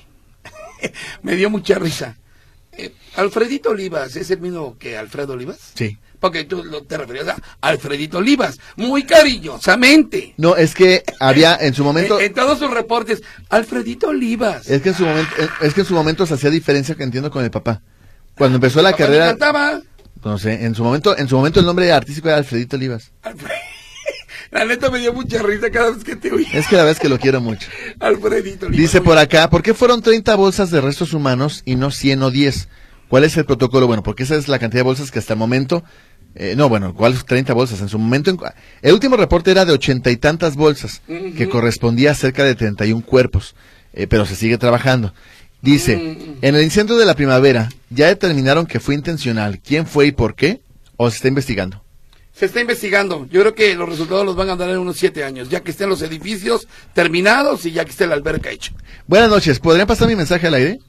Me 1.23 1.35
dio 1.35 1.49
mucha 1.49 1.75
risa. 1.79 2.17
Eh, 3.15 3.21
¿Alfredito 3.21 3.69
Olivas 3.71 4.15
es 4.15 4.29
el 4.31 4.39
mismo 4.41 4.77
que 4.77 4.97
Alfredo 4.97 5.33
Olivas? 5.33 5.57
Sí. 5.75 5.97
Porque 6.19 6.45
tú 6.45 6.63
lo- 6.63 6.83
te 6.83 6.97
referías 6.97 7.27
a 7.27 7.35
Alfredito 7.61 8.19
Olivas, 8.19 8.57
muy 8.77 9.03
cariñosamente. 9.03 10.33
No, 10.37 10.55
es 10.55 10.73
que 10.73 11.03
había 11.19 11.55
en 11.59 11.73
su 11.73 11.83
momento... 11.83 12.19
En, 12.19 12.27
en 12.27 12.33
todos 12.33 12.59
sus 12.59 12.71
reportes, 12.71 13.21
Alfredito 13.49 14.07
Olivas. 14.09 14.69
Es 14.69 14.81
que 14.81 14.89
en 14.89 14.95
su 14.95 15.05
momento, 15.05 15.31
es 15.61 15.73
que 15.73 15.81
en 15.81 15.87
su 15.87 15.93
momento 15.93 16.25
se 16.25 16.33
hacía 16.35 16.49
diferencia 16.49 16.95
que 16.95 17.03
entiendo 17.03 17.29
con 17.29 17.43
el 17.43 17.51
papá. 17.51 17.81
Cuando 18.35 18.55
empezó 18.55 18.81
la 18.81 18.93
carrera, 18.93 19.25
encantaba. 19.25 19.81
no 20.23 20.37
sé, 20.37 20.63
en 20.65 20.73
su 20.75 20.83
momento, 20.83 21.15
en 21.17 21.27
su 21.27 21.35
momento 21.35 21.59
el 21.59 21.65
nombre 21.65 21.91
artístico 21.91 22.29
era 22.29 22.37
Alfredito 22.37 22.77
Olivas. 22.77 23.11
Alfred- 23.23 23.51
La 24.51 24.65
neta 24.65 24.89
me 24.91 24.99
dio 24.99 25.13
mucha 25.13 25.41
risa 25.41 25.71
cada 25.71 25.91
vez 25.91 26.03
que 26.03 26.15
te 26.15 26.31
oí. 26.31 26.45
Es 26.53 26.67
que 26.67 26.75
la 26.75 26.83
vez 26.83 26.99
que 26.99 27.09
lo 27.09 27.17
quiero 27.19 27.41
mucho. 27.41 27.67
Alfredito 27.99 28.67
Olivas. 28.67 28.81
Dice 28.81 29.01
por 29.01 29.17
acá, 29.17 29.49
¿por 29.49 29.61
qué 29.63 29.73
fueron 29.73 30.01
30 30.01 30.35
bolsas 30.35 30.69
de 30.71 30.79
restos 30.79 31.13
humanos 31.13 31.63
y 31.65 31.75
no 31.75 31.89
100 31.91 32.23
o 32.23 32.31
10? 32.31 32.69
¿Cuál 33.13 33.25
es 33.25 33.37
el 33.37 33.45
protocolo? 33.45 33.85
Bueno, 33.85 34.01
porque 34.01 34.23
esa 34.23 34.35
es 34.35 34.47
la 34.47 34.57
cantidad 34.57 34.79
de 34.79 34.85
bolsas 34.85 35.11
que 35.11 35.19
hasta 35.19 35.33
el 35.33 35.37
momento, 35.39 35.83
eh, 36.33 36.55
no, 36.57 36.67
bueno, 36.67 36.95
¿cuáles 36.95 37.23
30 37.23 37.53
bolsas? 37.53 37.79
En 37.79 37.87
su 37.87 37.99
momento, 37.99 38.31
en- 38.31 38.39
el 38.81 38.91
último 38.91 39.17
reporte 39.17 39.51
era 39.51 39.65
de 39.65 39.71
ochenta 39.71 40.09
y 40.09 40.17
tantas 40.17 40.55
bolsas, 40.55 41.03
que 41.05 41.47
correspondía 41.47 42.09
a 42.09 42.15
cerca 42.15 42.43
de 42.43 42.55
31 42.55 43.05
cuerpos, 43.05 43.53
eh, 43.93 44.07
pero 44.07 44.25
se 44.25 44.35
sigue 44.35 44.57
trabajando. 44.57 45.13
Dice, 45.61 45.93
en 46.41 46.55
el 46.55 46.63
incendio 46.63 46.97
de 46.97 47.05
la 47.05 47.13
primavera, 47.13 47.69
¿ya 47.91 48.07
determinaron 48.07 48.65
que 48.65 48.79
fue 48.79 48.95
intencional? 48.95 49.59
¿Quién 49.59 49.85
fue 49.85 50.07
y 50.07 50.11
por 50.11 50.33
qué? 50.33 50.61
¿O 50.97 51.07
se 51.11 51.17
está 51.17 51.27
investigando? 51.27 51.83
Se 52.33 52.45
está 52.47 52.61
investigando. 52.61 53.27
Yo 53.29 53.41
creo 53.41 53.53
que 53.53 53.75
los 53.75 53.87
resultados 53.87 54.25
los 54.25 54.35
van 54.35 54.49
a 54.49 54.55
dar 54.55 54.71
en 54.71 54.79
unos 54.79 54.97
siete 54.97 55.23
años, 55.23 55.49
ya 55.49 55.59
que 55.59 55.69
estén 55.69 55.87
los 55.87 56.01
edificios 56.01 56.67
terminados 56.95 57.63
y 57.67 57.73
ya 57.73 57.85
que 57.85 57.91
esté 57.91 58.07
la 58.07 58.15
alberca 58.15 58.49
hecha. 58.49 58.71
Buenas 59.05 59.29
noches, 59.29 59.59
¿podrían 59.59 59.85
pasar 59.85 60.07
mi 60.07 60.15
mensaje 60.15 60.47
al 60.47 60.55
aire? 60.55 60.79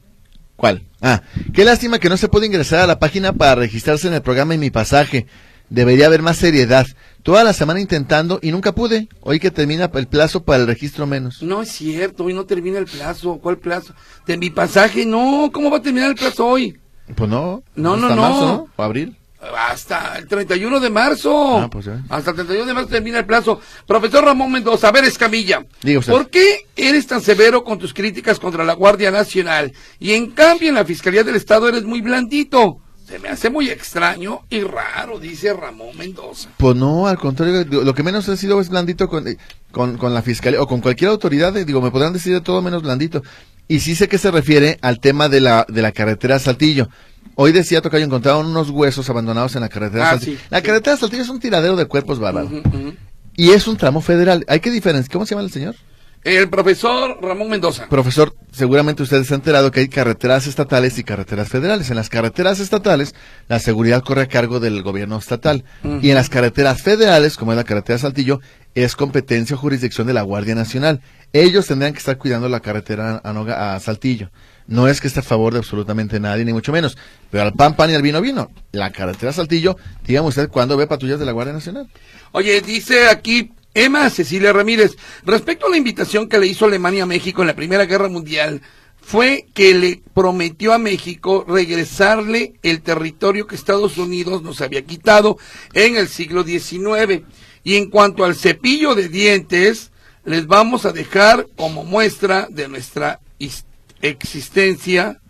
¿Cuál? 0.56 0.82
Ah, 1.00 1.22
qué 1.52 1.64
lástima 1.64 1.98
que 1.98 2.08
no 2.08 2.16
se 2.16 2.28
puede 2.28 2.46
ingresar 2.46 2.80
a 2.80 2.86
la 2.86 2.98
página 2.98 3.32
para 3.32 3.56
registrarse 3.56 4.08
en 4.08 4.14
el 4.14 4.22
programa 4.22 4.54
y 4.54 4.58
mi 4.58 4.70
pasaje. 4.70 5.26
Debería 5.68 6.06
haber 6.06 6.22
más 6.22 6.36
seriedad. 6.36 6.86
Toda 7.22 7.42
la 7.42 7.52
semana 7.52 7.80
intentando 7.80 8.38
y 8.42 8.50
nunca 8.52 8.72
pude. 8.74 9.08
Hoy 9.20 9.40
que 9.40 9.50
termina 9.50 9.90
el 9.94 10.06
plazo 10.06 10.44
para 10.44 10.60
el 10.60 10.66
registro 10.66 11.06
menos. 11.06 11.42
No 11.42 11.62
es 11.62 11.70
cierto, 11.70 12.24
hoy 12.24 12.34
no 12.34 12.44
termina 12.44 12.78
el 12.78 12.84
plazo. 12.84 13.38
¿Cuál 13.38 13.58
plazo? 13.58 13.94
De 14.26 14.36
mi 14.36 14.50
pasaje, 14.50 15.06
no. 15.06 15.50
¿Cómo 15.52 15.70
va 15.70 15.78
a 15.78 15.82
terminar 15.82 16.10
el 16.10 16.16
plazo 16.16 16.46
hoy? 16.46 16.78
Pues 17.14 17.28
no. 17.28 17.62
No, 17.74 17.96
no, 17.96 18.06
hasta 18.06 18.16
no. 18.16 18.22
marzo, 18.22 18.68
¿O 18.76 18.82
abril? 18.82 19.16
Hasta 19.56 20.16
el 20.18 20.26
31 20.26 20.80
de 20.80 20.90
marzo. 20.90 21.58
Ah, 21.58 21.70
pues 21.70 21.86
ya. 21.86 22.02
Hasta 22.08 22.30
el 22.30 22.36
31 22.36 22.66
de 22.66 22.74
marzo 22.74 22.88
termina 22.88 23.18
el 23.18 23.26
plazo. 23.26 23.60
Profesor 23.86 24.24
Ramón 24.24 24.52
Mendoza, 24.52 24.88
a 24.88 24.92
ver, 24.92 25.04
Escamilla. 25.04 25.64
¿Por 26.06 26.30
qué 26.30 26.66
eres 26.76 27.06
tan 27.06 27.20
severo 27.20 27.64
con 27.64 27.78
tus 27.78 27.92
críticas 27.92 28.38
contra 28.38 28.64
la 28.64 28.74
Guardia 28.74 29.10
Nacional? 29.10 29.72
Y 29.98 30.12
en 30.12 30.30
cambio 30.30 30.68
en 30.68 30.74
la 30.74 30.84
Fiscalía 30.84 31.24
del 31.24 31.36
Estado 31.36 31.68
eres 31.68 31.84
muy 31.84 32.00
blandito. 32.00 32.80
Se 33.06 33.18
me 33.18 33.28
hace 33.28 33.50
muy 33.50 33.68
extraño 33.68 34.40
y 34.48 34.62
raro, 34.62 35.20
dice 35.20 35.52
Ramón 35.52 35.94
Mendoza. 35.98 36.48
Pues 36.56 36.74
no, 36.74 37.06
al 37.06 37.18
contrario, 37.18 37.64
lo 37.82 37.94
que 37.94 38.02
menos 38.02 38.26
he 38.28 38.36
sido 38.38 38.60
es 38.62 38.70
blandito 38.70 39.08
con, 39.08 39.28
eh, 39.28 39.36
con, 39.72 39.98
con 39.98 40.14
la 40.14 40.22
fiscalía 40.22 40.62
o 40.62 40.66
con 40.66 40.80
cualquier 40.80 41.10
autoridad, 41.10 41.54
eh, 41.58 41.66
digo, 41.66 41.82
me 41.82 41.90
podrán 41.90 42.14
decir 42.14 42.32
de 42.32 42.40
todo 42.40 42.62
menos 42.62 42.82
blandito. 42.82 43.22
Y 43.68 43.80
sí 43.80 43.94
sé 43.94 44.08
que 44.08 44.16
se 44.16 44.30
refiere 44.30 44.78
al 44.80 45.00
tema 45.00 45.28
de 45.28 45.40
la, 45.40 45.66
de 45.68 45.82
la 45.82 45.92
carretera 45.92 46.38
Saltillo. 46.38 46.88
Hoy 47.36 47.52
decía 47.52 47.80
Tocayo, 47.82 48.04
encontraron 48.04 48.46
unos 48.46 48.70
huesos 48.70 49.08
abandonados 49.10 49.54
en 49.56 49.62
la 49.62 49.68
carretera 49.68 50.08
Ah, 50.08 50.10
Saltillo. 50.12 50.38
sí, 50.38 50.44
la 50.50 50.58
sí. 50.60 50.64
carretera 50.64 50.96
Saltillo 50.96 51.22
es 51.22 51.28
un 51.28 51.40
tiradero 51.40 51.76
de 51.76 51.86
cuerpos 51.86 52.18
ujú. 52.18 52.94
Y 53.36 53.50
es 53.50 53.66
un 53.66 53.76
tramo 53.76 54.00
federal. 54.00 54.44
Hay 54.48 54.60
que 54.60 54.70
diferenciar. 54.70 55.12
¿Cómo 55.12 55.26
se 55.26 55.34
llama 55.34 55.44
el 55.44 55.50
señor? 55.52 55.74
El 56.22 56.48
profesor 56.48 57.18
Ramón 57.20 57.50
Mendoza. 57.50 57.86
Profesor, 57.90 58.34
seguramente 58.50 59.02
usted 59.02 59.24
se 59.24 59.34
ha 59.34 59.36
enterado 59.36 59.70
que 59.70 59.80
hay 59.80 59.88
carreteras 59.88 60.46
estatales 60.46 60.96
y 60.98 61.04
carreteras 61.04 61.48
federales. 61.50 61.90
En 61.90 61.96
las 61.96 62.08
carreteras 62.08 62.60
estatales, 62.60 63.14
la 63.48 63.58
seguridad 63.58 64.02
corre 64.02 64.22
a 64.22 64.26
cargo 64.28 64.58
del 64.60 64.82
gobierno 64.82 65.18
estatal. 65.18 65.64
Y 66.00 66.08
en 66.08 66.14
las 66.14 66.30
carreteras 66.30 66.80
federales, 66.80 67.36
como 67.36 67.52
es 67.52 67.56
la 67.56 67.64
carretera 67.64 67.98
Saltillo, 67.98 68.40
es 68.74 68.96
competencia 68.96 69.54
o 69.56 69.58
jurisdicción 69.58 70.06
de 70.06 70.14
la 70.14 70.22
Guardia 70.22 70.54
Nacional. 70.54 71.02
Ellos 71.34 71.66
tendrían 71.66 71.92
que 71.92 71.98
estar 71.98 72.16
cuidando 72.16 72.48
la 72.48 72.60
carretera 72.60 73.20
a, 73.22 73.32
Noga- 73.34 73.74
a 73.74 73.80
Saltillo. 73.80 74.30
No 74.66 74.88
es 74.88 75.00
que 75.00 75.08
esté 75.08 75.20
a 75.20 75.22
favor 75.22 75.52
de 75.52 75.58
absolutamente 75.58 76.18
nadie, 76.20 76.44
ni 76.44 76.52
mucho 76.52 76.72
menos. 76.72 76.96
Pero 77.30 77.44
al 77.44 77.52
pan, 77.52 77.76
pan 77.76 77.90
y 77.90 77.94
al 77.94 78.02
vino, 78.02 78.20
vino. 78.20 78.50
La 78.72 78.90
carretera 78.92 79.32
Saltillo, 79.32 79.76
dígame 80.06 80.28
usted, 80.28 80.48
¿cuándo 80.48 80.76
ve 80.76 80.86
patrullas 80.86 81.18
de 81.20 81.26
la 81.26 81.32
Guardia 81.32 81.52
Nacional? 81.52 81.88
Oye, 82.32 82.60
dice 82.62 83.08
aquí 83.08 83.52
Emma 83.74 84.08
Cecilia 84.08 84.52
Ramírez, 84.52 84.96
respecto 85.24 85.66
a 85.66 85.70
la 85.70 85.76
invitación 85.76 86.28
que 86.28 86.38
le 86.38 86.46
hizo 86.46 86.64
Alemania 86.64 87.02
a 87.02 87.06
México 87.06 87.42
en 87.42 87.48
la 87.48 87.56
Primera 87.56 87.84
Guerra 87.86 88.08
Mundial, 88.08 88.62
fue 89.02 89.46
que 89.52 89.74
le 89.74 90.02
prometió 90.14 90.72
a 90.72 90.78
México 90.78 91.44
regresarle 91.46 92.54
el 92.62 92.80
territorio 92.80 93.46
que 93.46 93.54
Estados 93.54 93.98
Unidos 93.98 94.42
nos 94.42 94.62
había 94.62 94.82
quitado 94.82 95.36
en 95.74 95.96
el 95.96 96.08
siglo 96.08 96.42
XIX. 96.42 97.22
Y 97.64 97.76
en 97.76 97.90
cuanto 97.90 98.24
al 98.24 98.34
cepillo 98.34 98.94
de 98.94 99.08
dientes, 99.08 99.90
les 100.24 100.46
vamos 100.46 100.86
a 100.86 100.92
dejar 100.92 101.48
como 101.56 101.84
muestra 101.84 102.46
de 102.50 102.68
nuestra 102.68 103.20
his- 103.38 103.66
existencia 104.04 105.20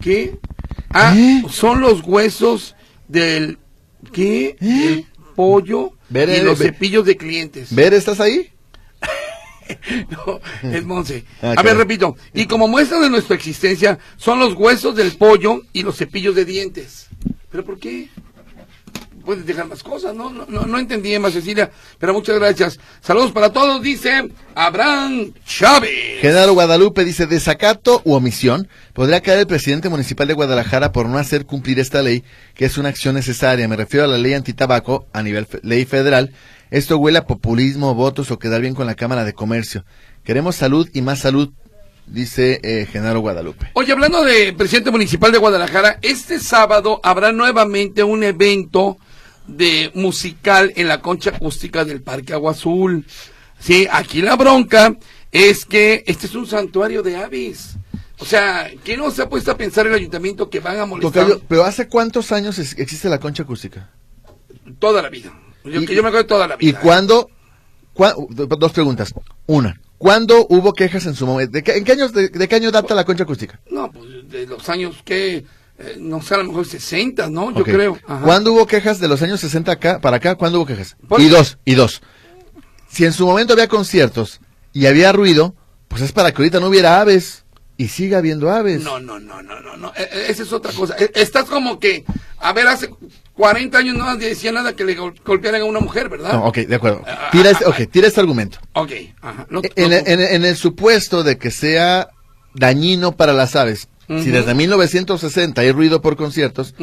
que 0.00 0.38
ah, 0.90 1.14
¿Eh? 1.16 1.42
son 1.50 1.80
los 1.80 2.02
huesos 2.02 2.74
del 3.08 3.58
¿qué? 4.12 4.56
Del 4.60 5.06
pollo 5.34 5.92
Ver, 6.08 6.28
y 6.28 6.32
eh, 6.32 6.42
los 6.42 6.58
cepillos 6.58 7.04
de 7.06 7.16
clientes. 7.16 7.74
¿Ver, 7.74 7.94
estás 7.94 8.20
ahí? 8.20 8.50
No, 10.10 10.40
es 10.70 10.84
Monse. 10.84 11.24
Ah, 11.40 11.54
a 11.56 11.62
ver, 11.62 11.78
repito. 11.78 12.16
Y 12.34 12.44
como 12.44 12.68
muestra 12.68 13.00
de 13.00 13.08
nuestra 13.08 13.34
existencia 13.34 13.98
son 14.18 14.38
los 14.38 14.52
huesos 14.52 14.94
del 14.94 15.16
pollo 15.16 15.62
y 15.72 15.82
los 15.82 15.96
cepillos 15.96 16.34
de 16.34 16.44
dientes. 16.44 17.06
¿Pero 17.50 17.64
por 17.64 17.78
qué? 17.78 18.10
Puedes 19.24 19.46
dejar 19.46 19.66
más 19.66 19.82
cosas, 19.82 20.14
¿no? 20.14 20.30
No, 20.30 20.44
no, 20.46 20.66
no 20.66 20.78
entendí, 20.78 21.14
Emma 21.14 21.30
Cecilia, 21.30 21.70
pero 21.98 22.12
muchas 22.12 22.38
gracias. 22.38 22.78
Saludos 23.00 23.32
para 23.32 23.52
todos, 23.52 23.80
dice 23.82 24.28
Abraham 24.54 25.32
Chávez. 25.46 26.20
Genaro 26.20 26.52
Guadalupe 26.52 27.04
dice, 27.04 27.26
desacato 27.26 28.02
u 28.04 28.12
omisión, 28.14 28.68
podría 28.92 29.20
caer 29.22 29.38
el 29.40 29.46
presidente 29.46 29.88
municipal 29.88 30.28
de 30.28 30.34
Guadalajara 30.34 30.92
por 30.92 31.06
no 31.08 31.18
hacer 31.18 31.46
cumplir 31.46 31.78
esta 31.80 32.02
ley, 32.02 32.22
que 32.54 32.66
es 32.66 32.76
una 32.76 32.90
acción 32.90 33.14
necesaria. 33.14 33.66
Me 33.66 33.76
refiero 33.76 34.04
a 34.04 34.08
la 34.08 34.18
ley 34.18 34.34
antitabaco 34.34 35.06
a 35.12 35.22
nivel 35.22 35.46
fe- 35.46 35.60
ley 35.62 35.84
federal. 35.86 36.32
Esto 36.70 36.98
huele 36.98 37.18
a 37.18 37.26
populismo, 37.26 37.94
votos 37.94 38.30
o 38.30 38.38
quedar 38.38 38.60
bien 38.60 38.74
con 38.74 38.86
la 38.86 38.94
Cámara 38.94 39.24
de 39.24 39.32
Comercio. 39.32 39.84
Queremos 40.24 40.56
salud 40.56 40.88
y 40.92 41.02
más 41.02 41.20
salud, 41.20 41.50
dice 42.06 42.60
eh, 42.62 42.86
Genaro 42.90 43.20
Guadalupe. 43.20 43.70
Oye, 43.74 43.92
hablando 43.92 44.22
de 44.24 44.52
presidente 44.52 44.90
municipal 44.90 45.30
de 45.32 45.38
Guadalajara, 45.38 45.98
este 46.02 46.38
sábado 46.40 47.00
habrá 47.02 47.32
nuevamente 47.32 48.02
un 48.02 48.22
evento 48.24 48.98
de 49.46 49.90
musical 49.94 50.72
en 50.76 50.88
la 50.88 51.00
concha 51.00 51.30
acústica 51.30 51.84
del 51.84 52.02
Parque 52.02 52.32
Agua 52.32 52.52
Azul. 52.52 53.04
Sí, 53.58 53.86
aquí 53.90 54.22
la 54.22 54.36
bronca 54.36 54.94
es 55.30 55.64
que 55.64 56.02
este 56.06 56.26
es 56.26 56.34
un 56.34 56.46
santuario 56.46 57.02
de 57.02 57.16
aves. 57.16 57.76
O 58.18 58.24
sea, 58.24 58.70
¿qué 58.84 58.96
no 58.96 59.10
se 59.10 59.22
ha 59.22 59.28
puesto 59.28 59.50
a 59.50 59.56
pensar 59.56 59.86
el 59.86 59.94
ayuntamiento 59.94 60.48
que 60.48 60.60
van 60.60 60.78
a 60.78 60.86
molestar 60.86 61.24
Tocayo, 61.24 61.42
pero 61.48 61.64
¿hace 61.64 61.88
cuántos 61.88 62.30
años 62.32 62.58
es- 62.58 62.78
existe 62.78 63.08
la 63.08 63.18
concha 63.20 63.42
acústica? 63.42 63.90
toda 64.78 65.02
la 65.02 65.08
vida? 65.10 65.32
Yo, 65.64 65.80
Y- 65.82 65.86
que 65.86 65.94
yo 65.94 66.02
me 66.02 66.08
acuerdo 66.08 66.26
toda 66.26 66.46
la 66.46 66.56
vida. 66.56 66.70
¿Y 66.70 66.72
cuándo? 66.74 67.28
cua- 67.94 68.14
dos 68.58 68.72
preguntas. 68.72 69.14
Una, 69.46 69.80
¿cuándo 69.98 70.46
hubo 70.48 70.72
quejas 70.72 71.06
en 71.06 71.14
su 71.14 71.26
momento? 71.26 71.52
¿De 71.52 71.62
qué, 71.62 71.76
¿En 71.76 71.84
qué 71.84 71.92
años, 71.92 72.12
de, 72.12 72.28
de 72.28 72.48
qué 72.48 72.54
año 72.56 72.70
data 72.70 72.94
la 72.94 73.04
concha 73.04 73.22
acústica? 73.24 73.60
No, 73.70 73.90
pues 73.92 74.28
de 74.28 74.46
los 74.46 74.68
años 74.68 74.96
que, 75.04 75.44
eh, 75.78 75.96
no 75.98 76.22
sé, 76.22 76.34
a 76.34 76.38
lo 76.38 76.44
mejor 76.44 76.66
60, 76.66 77.28
¿no? 77.30 77.52
Yo 77.52 77.64
creo. 77.64 77.98
Ajá. 78.06 78.24
¿Cuándo 78.24 78.52
hubo 78.52 78.66
quejas 78.66 79.00
de 79.00 79.08
los 79.08 79.22
años 79.22 79.40
60 79.40 79.72
acá, 79.72 80.00
para 80.00 80.16
acá? 80.18 80.34
¿Cuándo 80.36 80.58
hubo 80.58 80.66
quejas? 80.66 80.96
Por- 81.08 81.20
Y 81.20 81.28
dos, 81.28 81.58
y 81.64 81.74
dos. 81.74 82.00
Si 82.88 83.04
en 83.04 83.12
su 83.12 83.26
momento 83.26 83.52
había 83.54 83.68
conciertos 83.68 84.40
y 84.72 84.86
había 84.86 85.12
ruido, 85.12 85.54
pues 85.88 86.02
es 86.02 86.12
para 86.12 86.30
que 86.32 86.38
ahorita 86.42 86.60
no 86.60 86.68
hubiera 86.68 87.00
aves 87.00 87.44
y 87.76 87.88
siga 87.88 88.18
habiendo 88.18 88.50
aves. 88.52 88.82
No, 88.82 89.00
no, 89.00 89.18
no, 89.18 89.42
no, 89.42 89.60
no, 89.60 89.76
no. 89.76 89.88
Eh, 89.96 90.08
eh, 90.12 90.26
esa 90.28 90.44
es 90.44 90.52
otra 90.52 90.72
cosa. 90.72 90.94
Eh, 90.98 91.10
Estás 91.16 91.44
como 91.46 91.80
que, 91.80 92.04
a 92.38 92.52
ver, 92.52 92.68
hace 92.68 92.88
40 93.34 93.76
años 93.78 93.96
no 93.96 94.14
decía 94.16 94.52
nada 94.52 94.76
que 94.76 94.84
le 94.84 94.94
gol- 94.96 95.20
golpearan 95.24 95.62
a 95.62 95.64
una 95.64 95.80
mujer, 95.80 96.08
¿verdad? 96.08 96.34
No, 96.34 96.44
ok, 96.44 96.58
de 96.58 96.74
acuerdo. 96.76 97.02
Ah, 97.04 97.30
Tira 97.32 97.48
ah, 97.48 97.52
este, 97.52 97.64
ah, 97.64 97.68
ok, 97.70 97.90
tira 97.90 98.06
este 98.06 98.20
argumento. 98.20 98.58
Ok, 98.74 98.92
ajá. 99.20 99.46
No- 99.50 99.60
En, 99.74 99.90
no- 99.90 99.96
el- 99.96 100.06
en 100.06 100.20
en 100.20 100.44
el 100.44 100.56
supuesto 100.56 101.24
de 101.24 101.36
que 101.36 101.50
sea 101.50 102.10
dañino 102.54 103.16
para 103.16 103.32
las 103.32 103.56
aves, 103.56 103.88
si 104.08 104.30
desde 104.30 104.54
1960 104.54 105.60
hay 105.60 105.72
ruido 105.72 106.00
por 106.02 106.16
conciertos, 106.16 106.74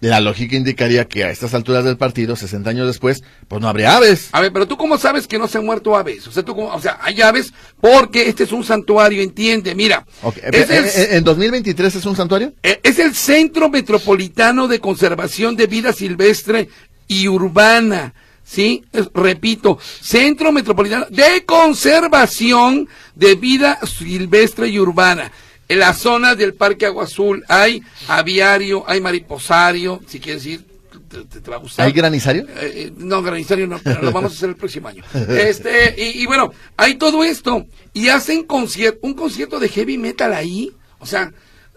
la 0.00 0.20
lógica 0.20 0.56
indicaría 0.56 1.06
que 1.06 1.24
a 1.24 1.30
estas 1.30 1.54
alturas 1.54 1.84
del 1.84 1.96
partido, 1.96 2.36
60 2.36 2.70
años 2.70 2.86
después, 2.86 3.22
pues 3.48 3.60
no 3.60 3.68
habría 3.68 3.96
aves. 3.96 4.28
A 4.32 4.40
ver, 4.40 4.52
pero 4.52 4.66
tú 4.68 4.76
cómo 4.76 4.96
sabes 4.98 5.26
que 5.26 5.38
no 5.38 5.48
se 5.48 5.58
han 5.58 5.66
muerto 5.66 5.96
aves? 5.96 6.26
O 6.26 6.32
sea, 6.32 6.42
tú 6.42 6.54
cómo- 6.54 6.72
o 6.74 6.80
sea, 6.80 6.98
hay 7.02 7.20
aves 7.22 7.52
porque 7.80 8.28
este 8.28 8.44
es 8.44 8.52
un 8.52 8.64
santuario, 8.64 9.22
entiende, 9.22 9.74
mira. 9.74 10.04
Ok, 10.22 10.36
es, 10.42 10.70
el, 10.70 10.84
¿en, 10.86 11.10
en- 11.10 11.16
en 11.18 11.24
2023 11.24 11.94
es 11.96 12.04
un 12.06 12.16
santuario? 12.16 12.52
eh, 12.62 12.80
es 12.82 12.98
el 12.98 13.14
Centro 13.14 13.68
Metropolitano 13.68 14.68
de 14.68 14.80
Conservación 14.80 15.56
de 15.56 15.66
Vida 15.66 15.92
Silvestre 15.92 16.68
y 17.08 17.28
Urbana. 17.28 18.14
Sí, 18.44 18.82
Es- 18.92 19.08
repito, 19.14 19.78
Centro 20.00 20.50
Metropolitano 20.50 21.06
de 21.10 21.44
Conservación 21.44 22.88
de 23.14 23.34
Vida 23.34 23.78
Silvestre 23.86 24.68
y 24.68 24.78
Urbana. 24.78 25.30
En 25.70 25.78
la 25.78 25.94
zona 25.94 26.34
del 26.34 26.54
Parque 26.54 26.86
Agua 26.86 27.04
Azul 27.04 27.44
hay 27.48 27.82
aviario, 28.08 28.82
hay 28.88 29.00
mariposario, 29.00 30.00
si 30.06 30.18
quieres 30.20 30.44
ir, 30.46 30.64
te, 31.08 31.24
te- 31.24 31.40
te 31.40 31.50
va 31.50 31.56
a 31.56 31.60
gustar. 31.60 31.86
¿Hay 31.86 31.92
granizario? 31.92 32.42
Eh, 32.48 32.72
eh, 32.74 32.92
no, 32.96 33.22
granizario 33.22 33.66
no, 33.66 33.78
pero 33.82 34.02
lo 34.02 34.10
vamos 34.12 34.32
a 34.32 34.34
hacer 34.36 34.48
el 34.50 34.56
próximo 34.56 34.88
año. 34.88 35.02
Este, 35.28 35.94
y, 35.96 36.22
y 36.22 36.26
bueno, 36.26 36.52
hay 36.76 36.96
todo 36.96 37.22
esto. 37.24 37.64
Y 37.92 38.08
hacen 38.08 38.44
concierto, 38.44 38.98
un 39.02 39.14
concierto 39.14 39.58
de 39.60 39.68
heavy 39.68 39.96
metal 39.96 40.32
ahí. 40.34 40.72
O 40.98 41.06
sea, 41.06 41.32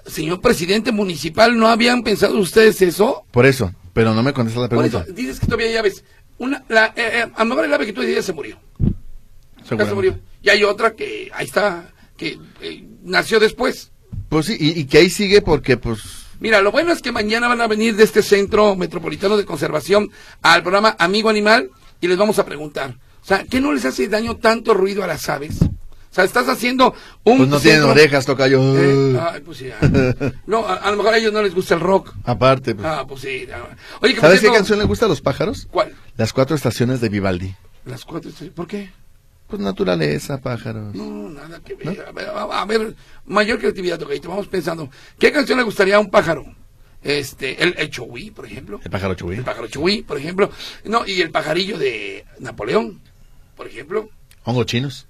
señor 0.05 0.41
presidente 0.41 0.91
municipal, 0.91 1.57
¿no 1.57 1.67
habían 1.67 2.03
pensado 2.03 2.37
ustedes 2.39 2.81
eso? 2.81 3.23
Por 3.31 3.45
eso, 3.45 3.71
pero 3.93 4.13
no 4.13 4.21
me 4.23 4.33
contestas 4.33 4.63
la 4.63 4.69
Por 4.69 4.79
pregunta. 4.79 5.03
eso, 5.05 5.13
dices 5.13 5.39
que 5.39 5.45
todavía 5.45 5.67
hay 5.67 5.77
aves. 5.77 6.03
Una, 6.39 6.63
la, 6.67 6.87
eh, 6.87 6.93
eh, 7.25 7.31
a 7.35 7.43
lo 7.43 7.45
mejor 7.49 7.65
el 7.65 7.73
ave 7.73 7.85
que 7.85 7.93
tú 7.93 8.01
decías 8.01 8.25
se 8.25 8.33
murió. 8.33 8.57
Ya 9.69 9.85
se 9.85 9.93
murió. 9.93 10.19
Y 10.41 10.49
hay 10.49 10.63
otra 10.63 10.93
que, 10.93 11.31
ahí 11.33 11.45
está, 11.45 11.92
que 12.17 12.39
eh, 12.61 12.87
nació 13.03 13.39
después. 13.39 13.91
Pues 14.29 14.45
sí, 14.47 14.57
y, 14.59 14.79
y 14.79 14.85
que 14.85 14.99
ahí 14.99 15.09
sigue 15.09 15.41
porque, 15.41 15.77
pues, 15.77 16.01
Mira, 16.39 16.61
lo 16.61 16.71
bueno 16.71 16.91
es 16.91 17.01
que 17.01 17.11
mañana 17.13 17.47
van 17.47 17.61
a 17.61 17.67
venir 17.67 17.95
de 17.95 18.03
este 18.03 18.21
Centro 18.21 18.75
Metropolitano 18.75 19.37
de 19.37 19.45
Conservación 19.45 20.09
al 20.41 20.61
programa 20.61 20.95
Amigo 20.99 21.29
Animal 21.29 21.69
y 22.01 22.07
les 22.07 22.17
vamos 22.17 22.37
a 22.37 22.45
preguntar. 22.45 22.97
O 23.21 23.25
sea, 23.25 23.45
¿qué 23.45 23.61
no 23.61 23.71
les 23.71 23.85
hace 23.85 24.09
daño 24.09 24.35
tanto 24.35 24.73
ruido 24.73 25.03
a 25.03 25.07
las 25.07 25.29
aves? 25.29 25.61
O 25.61 26.15
sea, 26.15 26.25
estás 26.25 26.49
haciendo 26.49 26.93
un... 27.23 27.37
pues 27.37 27.49
no 27.49 27.59
tienen 27.61 27.83
orejas, 27.83 28.25
tocayo. 28.25 28.59
Eh, 28.77 29.17
ay, 29.19 29.41
pues 29.41 29.59
sí. 29.59 29.69
No, 30.45 30.67
a, 30.67 30.75
a 30.75 30.91
lo 30.91 30.97
mejor 30.97 31.13
a 31.13 31.17
ellos 31.17 31.31
no 31.31 31.41
les 31.41 31.55
gusta 31.55 31.75
el 31.75 31.79
rock. 31.79 32.13
Aparte, 32.25 32.75
pues. 32.75 32.85
Ah, 32.85 33.05
pues 33.07 33.21
sí. 33.21 33.47
Oye, 34.01 34.19
¿Sabes 34.19 34.41
qué 34.41 34.51
canción 34.51 34.79
le 34.79 34.85
gusta 34.85 35.05
a 35.05 35.09
los 35.09 35.21
pájaros? 35.21 35.67
¿Cuál? 35.71 35.95
Las 36.17 36.33
cuatro 36.33 36.55
estaciones 36.55 36.99
de 36.99 37.07
Vivaldi. 37.09 37.55
Las 37.85 38.03
cuatro. 38.03 38.29
¿Por 38.53 38.67
qué? 38.67 38.91
Pues 39.53 39.61
naturaleza, 39.61 40.41
pájaros. 40.41 40.95
No, 40.95 41.29
nada 41.29 41.59
que 41.63 41.75
ver. 41.75 42.03
A 42.07 42.11
ver, 42.11 42.27
a- 42.27 42.61
a 42.61 42.65
ver, 42.65 42.95
mayor 43.27 43.59
creatividad. 43.59 43.99
Vamos 44.27 44.47
pensando. 44.47 44.89
¿Qué 45.19 45.31
canción 45.31 45.59
le 45.59 45.63
gustaría 45.63 45.97
a 45.97 45.99
un 45.99 46.09
pájaro? 46.09 46.43
Este, 47.03 47.61
el, 47.61 47.75
el 47.77 47.91
chogüí, 47.91 48.31
por 48.31 48.47
ejemplo. 48.47 48.79
El 48.83 48.89
pájaro 48.89 49.13
chubí. 49.13 49.35
El 49.35 49.43
pájaro 49.43 49.67
chugüí, 49.67 50.01
por 50.01 50.17
ejemplo. 50.17 50.49
No, 50.85 51.05
y 51.05 51.21
el 51.21 51.29
pajarillo 51.29 51.77
de 51.77 52.25
Napoleón, 52.39 52.99
por 53.55 53.67
ejemplo. 53.67 54.09
Hongos 54.43 54.65
chinos. 54.65 55.05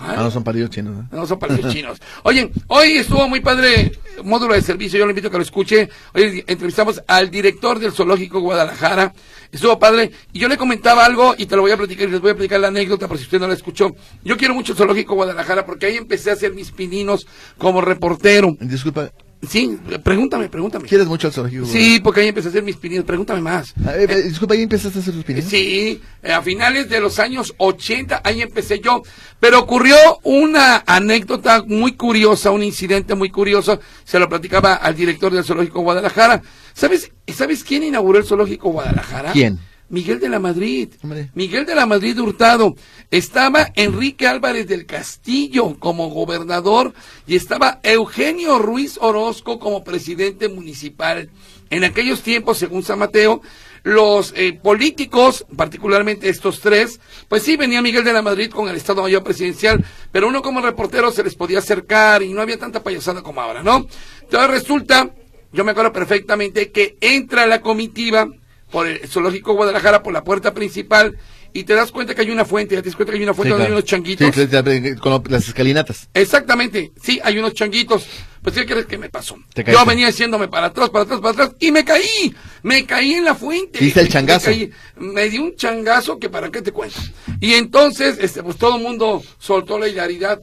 Ah, 0.00 0.16
no 0.16 0.30
son 0.30 0.44
parillos 0.44 0.70
chinos, 0.70 0.94
¿no? 0.94 1.18
No 1.18 1.26
son 1.26 1.38
pajarillos 1.38 1.72
chinos. 1.72 1.98
Oye, 2.22 2.50
hoy 2.68 2.98
estuvo 2.98 3.28
muy 3.28 3.40
padre 3.40 3.92
módulo 4.24 4.54
de 4.54 4.62
servicio, 4.62 4.98
yo 4.98 5.06
le 5.06 5.12
invito 5.12 5.28
a 5.28 5.30
que 5.30 5.36
lo 5.36 5.42
escuche. 5.42 5.88
Hoy 6.14 6.44
entrevistamos 6.46 7.02
al 7.06 7.30
director 7.30 7.78
del 7.78 7.92
Zoológico 7.92 8.40
Guadalajara. 8.40 9.12
Estuvo 9.50 9.78
padre. 9.78 10.10
Y 10.32 10.38
yo 10.38 10.48
le 10.48 10.56
comentaba 10.56 11.04
algo 11.04 11.34
y 11.36 11.46
te 11.46 11.56
lo 11.56 11.62
voy 11.62 11.70
a 11.70 11.76
platicar 11.76 12.08
y 12.08 12.12
les 12.12 12.20
voy 12.20 12.30
a 12.30 12.34
platicar 12.34 12.60
la 12.60 12.68
anécdota 12.68 13.08
por 13.08 13.18
si 13.18 13.24
usted 13.24 13.40
no 13.40 13.48
la 13.48 13.54
escuchó. 13.54 13.94
Yo 14.24 14.36
quiero 14.36 14.54
mucho 14.54 14.72
el 14.72 14.78
Zoológico 14.78 15.14
Guadalajara 15.14 15.64
porque 15.64 15.86
ahí 15.86 15.96
empecé 15.96 16.30
a 16.30 16.34
hacer 16.34 16.52
mis 16.54 16.70
pininos 16.70 17.26
como 17.56 17.80
reportero. 17.80 18.56
Disculpa, 18.60 19.10
Sí, 19.46 19.78
pregúntame, 20.02 20.48
pregúntame. 20.48 20.88
¿quieres 20.88 21.06
mucho 21.06 21.28
al 21.28 21.32
zoológico? 21.32 21.66
Sí, 21.66 22.00
porque 22.02 22.22
ahí 22.22 22.28
empecé 22.28 22.48
a 22.48 22.50
hacer 22.50 22.62
mis 22.64 22.76
pininos. 22.76 23.04
Pregúntame 23.04 23.40
más. 23.40 23.72
Ah, 23.86 23.94
eh, 23.94 24.06
eh, 24.08 24.22
disculpa, 24.22 24.54
¿ahí 24.54 24.62
empezaste 24.62 24.98
a 24.98 25.00
hacer 25.00 25.14
tus 25.14 25.24
pininos? 25.24 25.48
Sí, 25.48 26.00
eh, 26.22 26.32
a 26.32 26.42
finales 26.42 26.88
de 26.88 27.00
los 27.00 27.20
años 27.20 27.54
80, 27.56 28.20
ahí 28.24 28.42
empecé 28.42 28.80
yo. 28.80 29.02
Pero 29.38 29.60
ocurrió 29.60 29.96
una 30.24 30.82
anécdota 30.86 31.62
muy 31.64 31.92
curiosa, 31.92 32.50
un 32.50 32.64
incidente 32.64 33.14
muy 33.14 33.30
curioso. 33.30 33.80
Se 34.04 34.18
lo 34.18 34.28
platicaba 34.28 34.74
al 34.74 34.96
director 34.96 35.32
del 35.32 35.44
Zoológico 35.44 35.82
Guadalajara. 35.82 36.42
¿Sabes, 36.74 37.12
¿sabes 37.32 37.62
quién 37.62 37.84
inauguró 37.84 38.18
el 38.18 38.24
Zoológico 38.24 38.70
Guadalajara? 38.70 39.32
¿Quién? 39.32 39.60
Miguel 39.88 40.20
de 40.20 40.28
la 40.28 40.38
Madrid. 40.38 40.90
Hombre. 41.02 41.30
Miguel 41.34 41.64
de 41.64 41.74
la 41.74 41.86
Madrid 41.86 42.18
Hurtado. 42.18 42.76
Estaba 43.10 43.72
Enrique 43.74 44.26
Álvarez 44.26 44.68
del 44.68 44.86
Castillo 44.86 45.78
como 45.78 46.10
gobernador 46.10 46.92
y 47.26 47.36
estaba 47.36 47.80
Eugenio 47.82 48.58
Ruiz 48.58 48.98
Orozco 49.00 49.58
como 49.58 49.84
presidente 49.84 50.48
municipal. 50.48 51.30
En 51.70 51.84
aquellos 51.84 52.22
tiempos, 52.22 52.58
según 52.58 52.82
San 52.82 52.98
Mateo, 52.98 53.42
los 53.82 54.32
eh, 54.36 54.52
políticos, 54.52 55.46
particularmente 55.56 56.28
estos 56.28 56.60
tres, 56.60 57.00
pues 57.28 57.42
sí 57.42 57.56
venía 57.56 57.82
Miguel 57.82 58.04
de 58.04 58.12
la 58.12 58.22
Madrid 58.22 58.50
con 58.50 58.68
el 58.68 58.76
Estado 58.76 59.02
Mayor 59.02 59.22
Presidencial, 59.22 59.84
pero 60.12 60.28
uno 60.28 60.42
como 60.42 60.60
reportero 60.60 61.10
se 61.10 61.24
les 61.24 61.34
podía 61.34 61.58
acercar 61.58 62.22
y 62.22 62.32
no 62.32 62.42
había 62.42 62.58
tanta 62.58 62.82
payasada 62.82 63.22
como 63.22 63.40
ahora, 63.40 63.62
¿no? 63.62 63.86
Entonces 64.22 64.50
resulta, 64.50 65.10
yo 65.52 65.64
me 65.64 65.72
acuerdo 65.72 65.92
perfectamente 65.92 66.70
que 66.70 66.96
entra 67.00 67.46
la 67.46 67.60
comitiva 67.60 68.28
por 68.70 68.86
el 68.86 69.06
Zoológico 69.08 69.54
Guadalajara 69.54 70.02
por 70.02 70.12
la 70.12 70.24
puerta 70.24 70.54
principal 70.54 71.18
y 71.52 71.64
te 71.64 71.74
das 71.74 71.90
cuenta 71.90 72.14
que 72.14 72.20
hay 72.20 72.30
una 72.30 72.44
fuente, 72.44 72.74
ya 72.74 72.82
te 72.82 72.88
das 72.88 72.96
cuenta 72.96 73.12
que 73.12 73.18
hay 73.18 73.24
una 73.24 73.34
fuente 73.34 73.48
Sí, 73.48 73.50
donde 73.50 73.64
claro. 73.64 73.74
hay 73.74 73.78
unos 73.78 73.88
changuitos. 73.88 74.34
Sí, 74.34 74.92
sí, 74.92 74.96
con 75.00 75.22
las 75.28 75.48
escalinatas. 75.48 76.08
Exactamente, 76.14 76.92
sí, 77.02 77.20
hay 77.22 77.38
unos 77.38 77.54
changuitos. 77.54 78.06
Pues, 78.42 78.54
¿qué 78.54 78.66
crees 78.66 78.86
que 78.86 78.98
me 78.98 79.08
pasó? 79.08 79.36
Yo 79.66 79.84
venía 79.84 80.08
haciéndome 80.08 80.48
para 80.48 80.68
atrás, 80.68 80.90
para 80.90 81.04
atrás, 81.04 81.20
para 81.20 81.32
atrás, 81.32 81.50
y 81.58 81.72
me 81.72 81.84
caí. 81.84 82.34
Me 82.62 82.86
caí 82.86 83.14
en 83.14 83.24
la 83.24 83.34
fuente. 83.34 83.78
¿Diste 83.78 84.00
el 84.00 84.08
changazo? 84.08 84.50
Me, 84.50 84.56
caí. 84.56 84.70
Me 84.96 85.28
di 85.28 85.38
un 85.38 85.54
changazo 85.56 86.18
que 86.18 86.28
para 86.28 86.50
qué 86.50 86.62
te 86.62 86.72
cuento. 86.72 86.98
Y 87.40 87.54
entonces, 87.54 88.18
este, 88.20 88.42
pues 88.42 88.56
todo 88.56 88.76
el 88.76 88.82
mundo 88.82 89.22
soltó 89.38 89.78
la 89.78 89.88
hilaridad. 89.88 90.40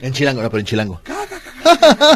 En 0.00 0.12
chilango, 0.12 0.42
no, 0.42 0.50
pero 0.50 0.60
en 0.60 0.66
chilango. 0.66 1.00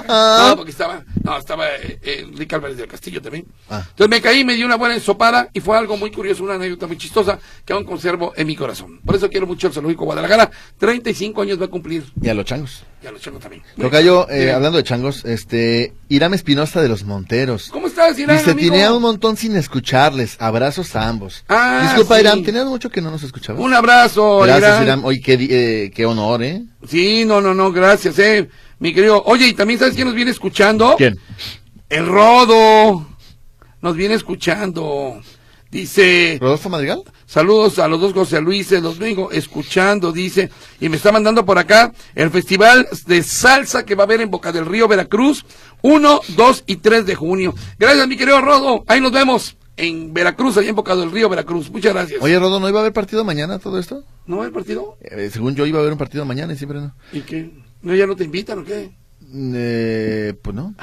No, 0.09 0.57
porque 0.57 0.71
estaba, 0.71 1.03
no, 1.23 1.37
estaba 1.37 1.69
eh, 1.69 1.99
eh, 2.03 2.21
Enrique 2.21 2.55
Álvarez 2.55 2.77
del 2.77 2.87
Castillo 2.87 3.21
también. 3.21 3.47
Ah. 3.69 3.83
Entonces 3.89 4.09
me 4.09 4.21
caí, 4.21 4.45
me 4.45 4.55
di 4.55 4.63
una 4.63 4.77
buena 4.77 4.95
ensopada 4.95 5.49
y 5.53 5.61
fue 5.61 5.77
algo 5.77 5.97
muy 5.97 6.11
curioso, 6.11 6.45
una 6.45 6.55
anécdota 6.55 6.87
muy 6.87 6.97
chistosa 6.97 7.39
que 7.65 7.73
aún 7.73 7.85
conservo 7.85 8.33
en 8.37 8.47
mi 8.47 8.57
corazón. 8.57 9.01
Por 9.05 9.17
eso 9.17 9.29
quiero 9.29 9.47
mucho 9.47 9.67
el 9.67 9.73
Zoológico 9.73 10.05
Guadalajara. 10.05 10.51
35 10.79 11.43
años 11.43 11.61
va 11.61 11.65
a 11.67 11.69
cumplir. 11.69 12.05
Y 12.21 12.29
a 12.29 12.35
los 12.35 12.45
changos. 12.45 12.85
Ya 13.03 13.11
lo 13.11 13.19
tengo 13.19 13.39
también. 13.39 13.63
Tocayo, 13.81 14.29
eh, 14.29 14.53
hablando 14.53 14.77
de 14.77 14.85
changos, 14.85 15.25
este, 15.25 15.95
Irán 16.11 16.35
Espinosa 16.35 16.83
de 16.83 16.89
los 16.89 17.05
Monteros. 17.05 17.71
¿Cómo 17.73 17.87
estás, 17.87 18.19
Irán, 18.19 18.37
Dice, 18.37 18.51
amigo? 18.51 18.73
tenía 18.73 18.93
un 18.93 19.01
montón 19.01 19.39
sin 19.39 19.57
escucharles. 19.57 20.37
Abrazos 20.39 20.95
a 20.97 21.09
ambos. 21.09 21.43
Ah, 21.49 21.81
Disculpa, 21.85 22.17
sí. 22.17 22.21
Irán, 22.21 22.43
tenías 22.43 22.67
mucho 22.67 22.91
que 22.91 23.01
no 23.01 23.11
nos 23.11 23.23
escuchabas. 23.23 23.63
Un 23.63 23.73
abrazo, 23.73 24.41
Gracias, 24.41 24.69
Irán. 24.71 24.83
Irán. 24.83 25.01
Oye, 25.05 25.21
qué, 25.23 25.39
eh, 25.51 25.91
qué 25.95 26.05
honor, 26.05 26.43
¿eh? 26.43 26.63
Sí, 26.87 27.25
no, 27.25 27.41
no, 27.41 27.55
no, 27.55 27.73
gracias, 27.73 28.19
eh. 28.19 28.51
Mi 28.79 28.93
querido. 28.93 29.23
Oye, 29.25 29.47
¿y 29.49 29.55
también 29.55 29.79
sabes 29.79 29.95
quién 29.95 30.07
nos 30.07 30.15
viene 30.15 30.31
escuchando? 30.31 30.95
¿Quién? 30.99 31.19
El 31.89 32.07
Rodo. 32.07 33.07
Nos 33.81 33.97
viene 33.97 34.15
escuchando. 34.15 35.23
Dice, 35.71 36.39
¿Rodolfo 36.41 36.69
Madrigal? 36.69 37.05
saludos 37.27 37.79
a 37.79 37.87
los 37.87 38.01
dos 38.01 38.13
José 38.13 38.41
Luises, 38.41 38.83
los 38.83 38.99
vengo 38.99 39.31
escuchando, 39.31 40.11
dice, 40.11 40.51
y 40.81 40.89
me 40.89 40.97
está 40.97 41.13
mandando 41.13 41.45
por 41.45 41.59
acá 41.59 41.93
el 42.17 42.31
festival 42.31 42.89
de 43.07 43.23
salsa 43.23 43.85
que 43.85 43.95
va 43.95 44.03
a 44.03 44.07
haber 44.07 44.21
en 44.21 44.31
Boca 44.31 44.51
del 44.51 44.67
Río, 44.67 44.89
Veracruz, 44.89 45.45
1, 45.83 46.21
2 46.37 46.65
y 46.67 46.77
3 46.77 47.07
de 47.07 47.15
junio. 47.15 47.55
Gracias, 47.79 48.09
mi 48.09 48.17
querido 48.17 48.41
Rodo. 48.41 48.83
Ahí 48.89 49.01
nos 49.01 49.13
vemos 49.13 49.57
en 49.77 50.13
Veracruz, 50.13 50.57
allá 50.57 50.71
en 50.71 50.75
Boca 50.77 50.97
del 50.97 51.13
Río, 51.13 51.29
Veracruz. 51.29 51.71
Muchas 51.71 51.95
gracias. 51.95 52.21
Oye, 52.21 52.39
Rodo, 52.39 52.59
¿no 52.59 52.69
iba 52.69 52.81
a 52.81 52.83
haber 52.83 52.93
partido 52.93 53.25
mañana 53.25 53.61
todo 53.61 53.79
esto? 53.79 54.03
¿No 54.27 54.39
va 54.39 54.47
el 54.47 54.53
partido? 54.53 54.99
Eh, 55.01 55.31
según 55.33 55.55
yo 55.55 55.67
iba 55.67 55.79
a 55.79 55.83
haber 55.83 55.93
un 55.93 55.99
partido 55.99 56.25
mañana 56.25 56.53
y 56.53 56.57
siempre 56.57 56.81
no. 56.81 56.95
¿Y 57.13 57.21
qué? 57.21 57.51
¿No, 57.83 57.95
ya 57.95 58.07
no 58.07 58.17
te 58.17 58.25
invitan 58.25 58.59
o 58.59 58.65
qué? 58.65 58.91
Eh, 59.33 60.35
pues 60.43 60.55
no. 60.57 60.75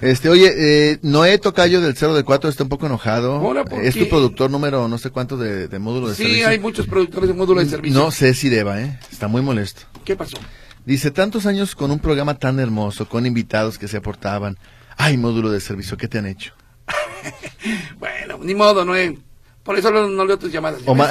Este, 0.00 0.28
oye, 0.28 0.52
eh, 0.56 0.98
Noé 1.02 1.38
Tocayo 1.38 1.80
del 1.80 1.96
Cerro 1.96 2.14
de 2.14 2.24
Cuatro 2.24 2.50
está 2.50 2.62
un 2.64 2.68
poco 2.68 2.86
enojado. 2.86 3.40
¿por 3.40 3.56
es 3.82 3.94
tu 3.94 4.08
productor 4.08 4.50
número 4.50 4.86
no 4.88 4.98
sé 4.98 5.10
cuánto 5.10 5.36
de, 5.36 5.68
de 5.68 5.78
módulo 5.78 6.08
de 6.08 6.14
Sí, 6.14 6.24
servicio. 6.24 6.48
hay 6.48 6.58
muchos 6.58 6.86
productores 6.86 7.28
de 7.28 7.34
módulo 7.34 7.60
de 7.60 7.66
servicio. 7.66 7.98
No 7.98 8.10
sé 8.10 8.34
si 8.34 8.48
deba, 8.48 8.80
¿eh? 8.80 8.98
Está 9.10 9.28
muy 9.28 9.40
molesto. 9.42 9.82
¿Qué 10.04 10.14
pasó? 10.16 10.36
Dice, 10.84 11.10
tantos 11.10 11.46
años 11.46 11.74
con 11.74 11.90
un 11.90 12.00
programa 12.00 12.38
tan 12.38 12.58
hermoso, 12.58 13.08
con 13.08 13.24
invitados 13.24 13.78
que 13.78 13.88
se 13.88 13.96
aportaban. 13.96 14.58
Ay, 14.96 15.16
módulo 15.16 15.50
de 15.50 15.60
servicio, 15.60 15.96
¿qué 15.96 16.08
te 16.08 16.18
han 16.18 16.26
hecho? 16.26 16.54
Bueno, 17.98 18.38
ni 18.42 18.54
modo, 18.56 18.84
no 18.84 18.96
eh. 18.96 19.16
Por 19.62 19.78
eso 19.78 19.90
no, 19.92 20.08
no 20.08 20.24
leo 20.24 20.38
tus 20.38 20.50
llamadas. 20.50 20.80
Omar, 20.86 21.10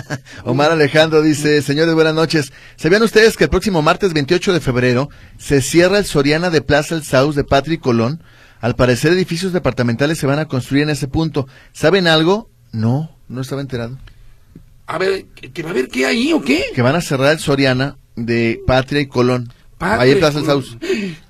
Omar 0.44 0.70
Alejandro 0.70 1.20
dice, 1.20 1.62
señores, 1.62 1.94
buenas 1.94 2.14
noches. 2.14 2.52
¿Sabían 2.76 3.02
ustedes 3.02 3.36
que 3.36 3.44
el 3.44 3.50
próximo 3.50 3.82
martes 3.82 4.12
28 4.12 4.52
de 4.52 4.60
febrero 4.60 5.10
se 5.36 5.62
cierra 5.62 5.98
el 5.98 6.04
Soriana 6.04 6.50
de 6.50 6.62
Plaza 6.62 6.94
El 6.94 7.02
Saus 7.02 7.34
de 7.34 7.44
Patrick 7.44 7.80
Colón? 7.80 8.22
Al 8.60 8.76
parecer 8.76 9.12
edificios 9.12 9.52
departamentales 9.52 10.18
se 10.18 10.26
van 10.26 10.38
a 10.38 10.46
construir 10.46 10.84
en 10.84 10.90
ese 10.90 11.08
punto. 11.08 11.48
¿Saben 11.72 12.06
algo? 12.06 12.50
No, 12.72 13.16
no 13.28 13.40
estaba 13.40 13.60
enterado. 13.60 13.98
A 14.86 14.98
ver, 14.98 15.26
¿que, 15.26 15.62
va 15.62 15.70
a 15.70 15.74
ver 15.74 15.88
qué 15.88 16.06
ahí 16.06 16.32
o 16.32 16.40
qué? 16.40 16.66
Que 16.74 16.82
van 16.82 16.96
a 16.96 17.00
cerrar 17.00 17.32
el 17.32 17.38
Soriana 17.40 17.98
de 18.14 18.60
Patria 18.66 19.00
y 19.00 19.06
Colón. 19.06 19.52
Patria 19.76 20.02
ahí 20.02 20.12
en 20.12 20.18
Plaza 20.18 20.38
El. 20.38 20.46
Saus. 20.46 20.78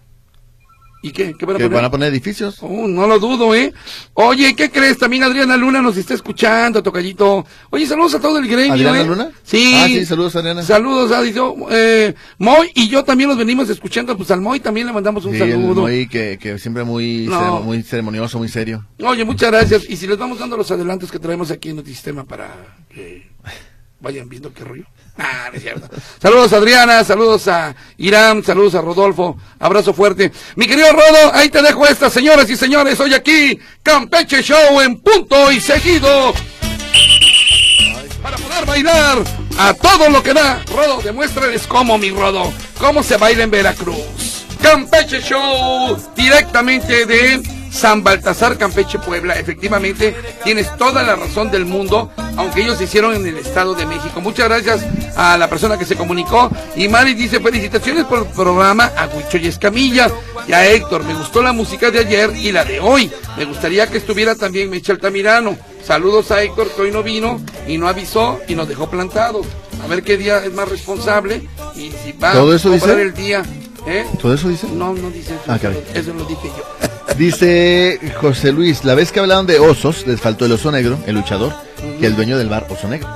¿Y 1.01 1.13
qué? 1.13 1.33
¿Qué 1.39 1.47
van 1.47 1.55
a 1.55 1.59
Que 1.59 1.65
poner? 1.67 1.77
van 1.77 1.85
a 1.85 1.91
poner 1.93 2.09
edificios. 2.13 2.59
Oh, 2.61 2.89
no 2.89 3.07
lo 3.07 3.21
dudo, 3.21 3.55
¿eh? 3.55 3.73
Oye, 4.15 4.57
¿qué 4.57 4.69
crees? 4.69 4.99
También 4.99 5.23
Adriana 5.23 5.57
Luna 5.57 5.81
nos 5.81 5.97
está 5.97 6.15
escuchando, 6.15 6.83
tocallito. 6.83 7.47
Oye, 7.71 7.87
saludos 7.87 8.15
a 8.17 8.21
todo 8.21 8.39
el 8.39 8.49
gremio, 8.49 8.73
¿Adriana 8.73 9.01
¿eh? 9.03 9.05
Luna? 9.07 9.31
Sí. 9.45 9.75
Ah, 9.77 9.87
sí, 9.87 10.05
saludos, 10.05 10.35
Adriana. 10.35 10.63
Saludos, 10.65 11.13
Adi. 11.13 11.33
Yo, 11.33 11.55
eh, 11.71 12.15
Moy 12.39 12.73
y 12.75 12.89
yo 12.89 13.05
también 13.05 13.29
los 13.29 13.39
venimos 13.39 13.69
escuchando, 13.71 14.17
pues 14.17 14.31
al 14.33 14.41
Moy 14.41 14.59
también 14.59 14.89
le 14.89 14.93
mandamos 14.93 15.25
un 15.25 15.35
Sí, 15.35 15.39
saludo. 15.39 15.83
Moy 15.83 16.09
que, 16.09 16.37
que 16.41 16.59
siempre 16.59 16.83
muy, 16.83 17.27
No. 17.29 17.61
muy 17.61 17.83
ceremonioso, 17.85 18.39
muy 18.39 18.49
serio. 18.49 18.85
Oye, 19.01 19.25
muchas 19.25 19.53
gracias. 19.53 19.89
Y 19.89 19.97
si 19.97 20.09
les 20.09 20.19
vamos 20.19 20.41
dando 20.41 20.57
los 20.57 20.69
adelantos 20.73 21.13
que 21.13 21.21
traemos 21.21 21.53
aquí 21.53 21.69
en 21.71 21.79
el 21.79 21.87
sistema 21.87 22.25
para 22.25 22.49
que 22.93 23.31
vayan 24.01 24.29
viendo 24.29 24.53
qué 24.53 24.65
rollo. 24.65 24.85
Ah, 25.21 25.49
no 25.51 25.57
es 25.57 25.65
cierto. 25.65 25.89
Saludos 26.23 26.53
a 26.53 26.59
Adriana, 26.59 27.03
saludos 27.03 27.49
a 27.49 27.75
Irán, 27.97 28.45
saludos 28.45 28.77
a 28.77 28.81
Rodolfo, 28.81 29.37
abrazo 29.59 29.93
fuerte. 29.93 30.31
Mi 30.55 30.69
querido 30.69 30.93
Rodo, 30.93 31.35
ahí 31.35 31.49
te 31.49 31.61
dejo 31.61 31.85
esta, 31.89 32.09
señoras 32.09 32.49
y 32.49 32.57
señores, 32.57 33.01
hoy 33.01 33.13
aquí, 33.15 33.59
Campeche 33.83 34.45
Show 34.45 34.81
en 34.81 35.01
punto 35.01 35.51
y 35.51 35.61
seguido. 35.61 36.33
Para 38.23 38.37
poder 38.37 38.65
bailar 38.65 39.19
a 39.59 39.75
todo 39.75 40.09
lo 40.09 40.23
que 40.23 40.35
da. 40.35 40.63
Rodo, 40.73 41.01
demuéstrales 41.03 41.67
cómo, 41.67 41.99
mi 41.99 42.13
Rodo, 42.13 42.53
cómo 42.79 43.03
se 43.03 43.17
baila 43.17 43.43
en 43.43 43.51
Veracruz. 43.51 44.45
Campeche 44.63 45.21
Show, 45.21 45.99
directamente 46.15 47.07
de 47.07 47.58
San 47.79 48.03
Baltasar, 48.03 48.59
Campeche, 48.59 48.99
Puebla. 48.99 49.39
Efectivamente, 49.39 50.13
tienes 50.43 50.77
toda 50.77 51.05
la 51.05 51.15
razón 51.15 51.49
del 51.53 51.65
mundo, 51.65 52.11
aunque 52.37 52.63
ellos 52.63 52.77
se 52.77 52.85
hicieron 52.85 53.15
en 53.15 53.25
el 53.25 53.39
Estado 53.39 53.75
de 53.75 53.87
México. 53.87 54.21
Muchas 54.21 54.49
gracias 54.49 54.85
a 55.17 55.39
la 55.39 55.49
persona 55.49 55.79
que 55.79 55.85
se 55.85 55.95
comunicó. 55.95 56.51
Y 56.75 56.89
Mari 56.89 57.15
dice, 57.15 57.39
felicitaciones 57.39 58.05
por 58.07 58.19
el 58.19 58.25
programa 58.27 58.91
a 58.97 59.07
Huicho 59.07 59.39
y 59.39 59.47
Escamilla. 59.47 60.11
Y 60.49 60.53
a 60.55 60.67
Héctor, 60.67 61.05
me 61.05 61.15
gustó 61.15 61.41
la 61.41 61.53
música 61.53 61.93
de 61.93 62.01
ayer 62.01 62.35
y 62.35 62.51
la 62.51 62.65
de 62.65 62.81
hoy. 62.81 63.13
Me 63.37 63.45
gustaría 63.45 63.87
que 63.87 63.99
estuviera 63.99 64.35
también 64.35 64.71
Mecha 64.71 64.93
Altamirano. 64.93 65.57
Saludos 65.87 66.33
a 66.33 66.43
Héctor, 66.43 66.69
que 66.75 66.83
hoy 66.83 66.91
no 66.91 67.05
vino 67.05 67.41
y 67.69 67.79
no 67.79 67.87
avisó 67.87 68.41
y 68.49 68.57
nos 68.57 68.67
dejó 68.67 68.91
plantados. 68.91 69.47
A 69.85 69.87
ver 69.87 70.03
qué 70.03 70.17
día 70.17 70.45
es 70.45 70.53
más 70.53 70.69
responsable 70.69 71.49
y 71.77 71.93
si 72.03 72.11
va 72.13 72.33
¿Todo 72.33 72.53
eso 72.57 72.71
a 72.71 72.73
dice? 72.73 73.01
el 73.01 73.15
día. 73.15 73.45
¿eh? 73.87 74.05
¿Todo 74.21 74.35
eso 74.35 74.49
dice? 74.49 74.67
No, 74.67 74.93
no 74.95 75.11
dice 75.11 75.35
eso. 75.37 75.45
Ah, 75.47 75.59
eso 75.95 76.13
lo 76.13 76.25
dije 76.25 76.49
yo. 76.49 76.98
Dice 77.17 77.99
José 78.21 78.53
Luis, 78.53 78.85
la 78.85 78.95
vez 78.95 79.11
que 79.11 79.21
hablaron 79.21 79.47
de 79.47 79.59
osos, 79.59 80.07
les 80.07 80.21
faltó 80.21 80.45
el 80.45 80.53
oso 80.53 80.71
negro, 80.71 80.99
el 81.07 81.17
luchador, 81.17 81.53
que 81.99 82.07
el 82.07 82.15
dueño 82.15 82.39
del 82.39 82.49
bar 82.49 82.67
Oso 82.69 82.89
Negro. 82.89 83.09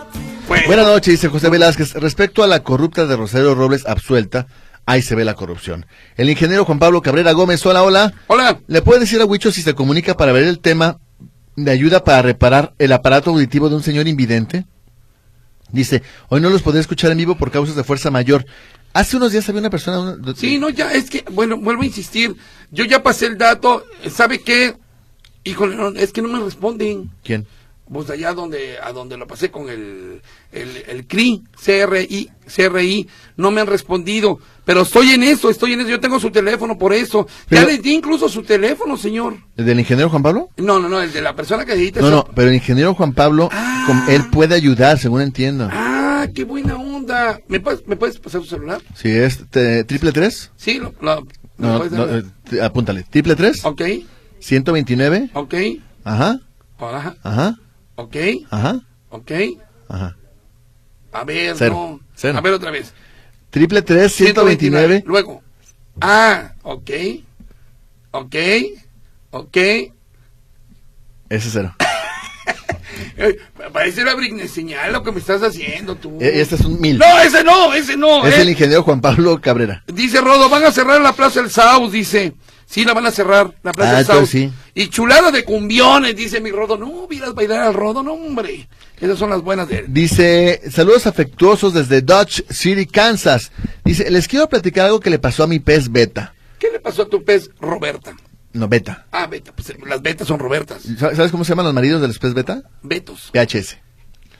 Bueno, 0.49 0.67
Buenas 0.67 0.87
noches, 0.87 1.13
dice 1.13 1.29
José 1.29 1.49
Velázquez. 1.51 1.95
Respecto 1.95 2.43
a 2.43 2.47
la 2.49 2.63
corrupta 2.63 3.07
de 3.07 3.17
Rosario 3.17 3.55
Robles 3.55 3.87
absuelta, 3.87 4.49
ahí 4.87 5.03
se 5.03 5.15
ve 5.15 5.25
la 5.25 5.35
corrupción. 5.35 5.87
El 6.17 6.31
ingeniero 6.31 6.65
Juan 6.65 6.81
Pablo 6.81 7.01
Cabrera 7.01 7.33
Gómez, 7.33 7.65
hola, 7.65 7.83
hola. 7.85 8.13
Hola. 8.27 8.59
¿Le 8.67 8.83
puede 8.83 9.01
decir 9.01 9.21
a 9.21 9.25
Huicho 9.25 9.53
si 9.53 9.63
se 9.63 9.75
comunica 9.75 10.17
para 10.17 10.33
ver 10.33 10.45
el 10.45 10.59
tema 10.59 10.99
de 11.55 11.71
ayuda 11.71 12.03
para 12.03 12.23
reparar 12.23 12.75
el 12.79 12.93
aparato 12.93 13.31
auditivo 13.31 13.69
de 13.69 13.77
un 13.77 13.83
señor 13.83 14.09
invidente? 14.09 14.67
Dice, 15.71 16.03
hoy 16.29 16.41
no 16.41 16.51
los 16.51 16.63
podré 16.63 16.81
escuchar 16.81 17.13
en 17.13 17.19
vivo 17.19 17.37
por 17.37 17.51
causas 17.51 17.77
de 17.77 17.85
fuerza 17.85 18.11
mayor. 18.11 18.45
Hace 18.93 19.17
unos 19.17 19.33
días 19.33 19.49
había 19.49 19.61
una 19.61 19.71
persona... 19.71 20.01
una- 20.01 20.35
Sí, 20.37 20.59
no, 20.59 20.69
ya, 20.69 20.93
es 20.93 21.09
que, 21.11 21.25
bueno, 21.31 21.57
vuelvo 21.59 21.83
a 21.83 21.87
insistir. 21.87 22.37
Yo 22.71 22.85
ya 22.85 23.03
pasé 23.03 23.27
el 23.27 23.39
dato. 23.39 23.85
¿Sabe 24.11 24.41
qué? 24.41 24.75
Híjole, 25.45 25.77
no, 25.77 25.89
es 25.89 26.13
que 26.13 26.23
no 26.23 26.29
me 26.29 26.41
responden. 26.41 27.11
¿Quién? 27.25 27.47
Pues 27.93 28.09
allá 28.09 28.33
donde, 28.33 28.79
a 28.83 28.93
donde 28.93 29.17
lo 29.19 29.27
pasé 29.27 29.51
con 29.51 29.69
el, 29.69 30.23
el, 30.53 30.77
el 30.89 31.07
CRI, 31.07 31.43
CRI, 31.63 32.31
CRI, 32.55 33.09
no 33.37 33.51
me 33.51 33.61
han 33.61 33.67
respondido. 33.67 34.39
Pero 34.65 34.83
estoy 34.83 35.11
en 35.11 35.23
eso, 35.25 35.51
estoy 35.51 35.73
en 35.75 35.81
eso. 35.81 35.91
Yo 35.91 36.01
tengo 36.01 36.19
su 36.21 36.31
teléfono 36.31 36.79
por 36.79 36.95
eso. 36.95 37.27
Pero- 37.49 37.63
Ya 37.63 37.69
les 37.69 37.83
di 37.83 37.93
incluso 37.93 38.29
su 38.31 38.45
teléfono, 38.45 38.97
señor. 38.97 39.37
¿El 39.57 39.67
del 39.67 39.81
ingeniero 39.81 40.09
Juan 40.09 40.23
Pablo? 40.23 40.49
No, 40.57 40.79
no, 40.79 40.89
no, 40.89 41.03
el 41.03 41.13
de 41.13 41.21
la 41.21 41.35
persona 41.37 41.67
que 41.67 41.73
edita 41.75 42.01
No, 42.01 42.07
eso. 42.07 42.17
no, 42.17 42.25
pero 42.35 42.49
el 42.49 42.55
ingeniero 42.55 42.95
Juan 42.95 43.13
Pablo, 43.13 43.49
Ah. 43.53 44.07
él 44.09 44.23
puede 44.31 44.55
ayudar, 44.55 44.99
según 44.99 45.21
entiendo. 45.21 45.69
Ah, 45.71 45.92
qué 46.29 46.45
buena 46.45 46.77
onda. 46.77 47.41
¿Me 47.49 47.61
puedes, 47.61 47.87
¿me 47.87 47.97
puedes 47.97 48.19
pasar 48.19 48.41
tu 48.43 48.47
celular? 48.47 48.81
Si 48.95 49.09
es 49.11 49.49
te- 49.51 49.85
triple 49.85 50.13
tres, 50.13 50.51
Sí, 50.57 50.79
lo, 50.79 50.95
lo- 51.01 51.23
¿me 51.23 51.29
no, 51.69 51.77
puedes 51.79 51.93
no, 51.93 52.07
dar? 52.07 52.25
eh, 52.53 52.61
apúntale, 52.63 53.05
triple 53.05 53.35
tres, 53.37 53.65
Ok, 53.65 53.83
129, 54.41 55.31
ok, 55.35 55.55
ajá, 56.05 56.41
ajá, 56.79 57.17
ajá, 57.23 57.57
ok, 57.97 58.17
ajá, 58.51 58.81
ok. 59.11 59.31
ajá. 59.89 60.17
A 61.13 61.25
ver, 61.25 61.55
Cero, 61.59 61.75
no. 61.75 62.01
cero. 62.15 62.39
A 62.39 62.41
ver 62.41 62.53
otra 62.55 62.71
vez. 62.71 62.93
Triple 63.51 63.83
tres, 63.83 64.13
129, 64.13 65.03
Luego. 65.07 65.43
Ah, 66.01 66.55
ok. 66.63 66.91
Ok. 68.13 68.35
Ok. 69.31 69.57
ese 69.57 69.89
es 71.29 71.51
cero. 71.53 71.75
Eh, 73.17 73.39
parece 73.73 74.05
la 74.05 74.15
Britney 74.15 74.49
señal 74.49 74.93
lo 74.93 75.03
que 75.03 75.13
me 75.13 75.19
estás 75.21 75.43
haciendo 75.43 75.97
tú. 75.97 76.19
E- 76.21 76.41
Este 76.41 76.57
es 76.57 76.61
un 76.63 76.81
mil. 76.81 76.99
No, 76.99 77.19
ese 77.21 77.43
no, 77.43 77.73
ese 77.73 77.97
no. 77.97 78.27
Es 78.27 78.37
eh. 78.37 78.43
el 78.43 78.51
ingeniero 78.51 78.83
Juan 78.83 79.01
Pablo 79.01 79.41
Cabrera. 79.41 79.83
Dice 79.87 80.21
Rodo, 80.21 80.49
van 80.49 80.65
a 80.65 80.73
cerrar 80.73 81.01
la 81.01 81.13
Plaza 81.13 81.41
del 81.41 81.51
Saus, 81.51 81.91
dice. 81.93 82.35
Sí, 82.67 82.85
la 82.85 82.95
van 82.95 83.07
a 83.07 83.11
cerrar, 83.11 83.55
la 83.63 83.73
Plaza 83.73 83.91
Ah, 83.91 83.95
del 83.95 84.01
entonces 84.03 84.31
sí. 84.31 84.53
Y 84.75 84.89
chulada 84.89 85.31
de 85.31 85.45
cumbiones, 85.45 86.17
dice 86.17 86.41
mi 86.41 86.51
Rodo. 86.51 86.77
No, 86.79 87.07
miras 87.09 87.35
bailar 87.35 87.63
al 87.67 87.75
Rodo, 87.75 88.03
no, 88.03 88.13
hombre. 88.13 88.69
Esas 89.01 89.19
son 89.19 89.31
las 89.31 89.43
buenas 89.43 89.69
de 89.69 89.81
él. 89.81 89.85
Dice, 89.89 90.61
saludos 90.71 91.07
afectuosos 91.07 91.75
desde 91.75 92.03
Dodge 92.03 92.45
City, 92.51 92.87
Kansas. 92.87 93.53
Dice, 93.85 94.11
les 94.11 94.29
quiero 94.29 94.49
platicar 94.49 94.87
algo 94.87 95.01
que 95.01 95.11
le 95.11 95.19
pasó 95.19 95.45
a 95.45 95.47
mi 95.47 95.59
pez 95.61 95.91
Beta. 95.91 96.35
¿Qué 96.59 96.71
le 96.71 96.81
pasó 96.81 97.03
a 97.03 97.09
tu 97.09 97.25
pez, 97.25 97.51
Roberta? 97.61 98.13
No, 98.53 98.69
Beta. 98.69 99.07
Ah, 99.13 99.27
Beta, 99.27 99.53
pues 99.55 99.73
las 99.87 100.03
betas 100.03 100.29
son 100.29 100.39
Robertas. 100.39 100.83
¿Sabes 100.99 101.31
cómo 101.31 101.45
se 101.45 101.51
llaman 101.51 101.65
los 101.67 101.75
maridos 101.75 102.01
de 102.03 102.09
los 102.09 102.19
pez 102.19 102.35
Beta? 102.35 102.63
Betos. 102.83 103.31
PHS. 103.33 103.79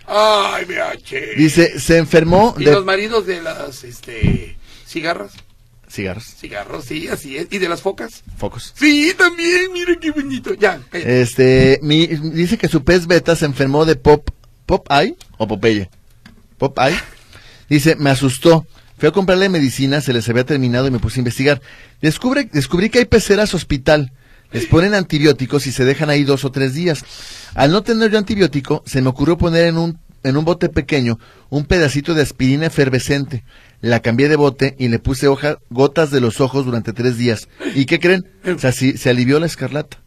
Ay, 0.07 0.65
VH. 0.67 1.37
Dice, 1.37 1.79
se 1.81 1.97
enfermó 1.99 2.55
¿Y 2.59 2.65
de... 2.65 2.73
los 2.73 2.85
maridos 2.85 3.27
de 3.27 3.41
las, 3.41 3.85
este, 3.85 4.57
cigarras? 4.87 5.33
Cigarros, 5.89 6.25
Cigarros, 6.25 6.85
sí, 6.87 7.09
así 7.09 7.37
es. 7.37 7.49
¿Y 7.51 7.59
de 7.59 7.69
las 7.69 7.83
focas? 7.83 8.23
focos. 8.39 8.73
Sí, 8.75 9.13
también, 9.17 9.71
mira 9.75 9.95
qué 10.01 10.11
bonito. 10.11 10.55
Ya, 10.55 10.81
cállate. 10.91 11.21
Este, 11.21 11.79
mi- 11.83 12.07
dice 12.07 12.57
que 12.57 12.69
su 12.69 12.83
pez 12.83 13.07
beta 13.07 13.37
se 13.37 13.45
enfermó 13.45 13.85
de 13.85 13.97
pop, 13.97 14.27
pop 14.65 14.87
eye 14.91 15.15
o 15.37 15.47
Popeye. 15.47 15.91
Pop 16.57 16.79
eye. 16.79 16.99
Dice, 17.69 17.95
me 17.97 18.09
asustó. 18.11 18.67
Fui 19.03 19.09
a 19.09 19.13
comprarle 19.13 19.49
medicina, 19.49 20.01
se 20.01 20.13
les 20.13 20.29
había 20.29 20.47
terminado 20.47 20.87
y 20.87 20.93
me 20.93 21.01
puse 21.01 21.19
a 21.19 21.23
investigar. 21.23 21.61
Descubre, 22.01 22.49
descubrí 22.53 22.89
que 22.89 23.01
hay 23.01 23.05
peceras 23.05 23.53
hospital. 23.53 24.13
Les 24.53 24.67
ponen 24.67 24.95
antibióticos 24.95 25.67
y 25.67 25.73
se 25.73 25.85
dejan 25.85 26.09
ahí 26.09 26.23
dos 26.23 26.45
o 26.45 26.53
tres 26.53 26.73
días. 26.75 27.05
Al 27.55 27.73
no 27.73 27.83
tener 27.83 28.13
yo 28.13 28.19
antibiótico, 28.19 28.85
se 28.87 29.03
me 29.03 29.09
ocurrió 29.09 29.37
poner 29.37 29.67
en 29.67 29.77
un, 29.77 29.99
en 30.23 30.37
un 30.37 30.45
bote 30.45 30.69
pequeño 30.69 31.19
un 31.51 31.65
pedacito 31.65 32.15
de 32.15 32.23
aspirina 32.23 32.67
efervescente. 32.67 33.43
La 33.81 33.99
cambié 33.99 34.29
de 34.29 34.37
bote 34.37 34.77
y 34.79 34.87
le 34.87 35.01
puse 35.01 35.27
hoja, 35.27 35.59
gotas 35.69 36.13
de 36.13 36.21
los 36.21 36.41
ojos 36.41 36.65
durante 36.65 36.93
tres 36.93 37.19
días. 37.19 37.49
¿Y 37.75 37.87
qué 37.87 37.99
creen? 37.99 38.25
O 38.47 38.57
se 38.61 39.11
alivió 39.11 39.41
la 39.41 39.47
escarlata. 39.47 40.02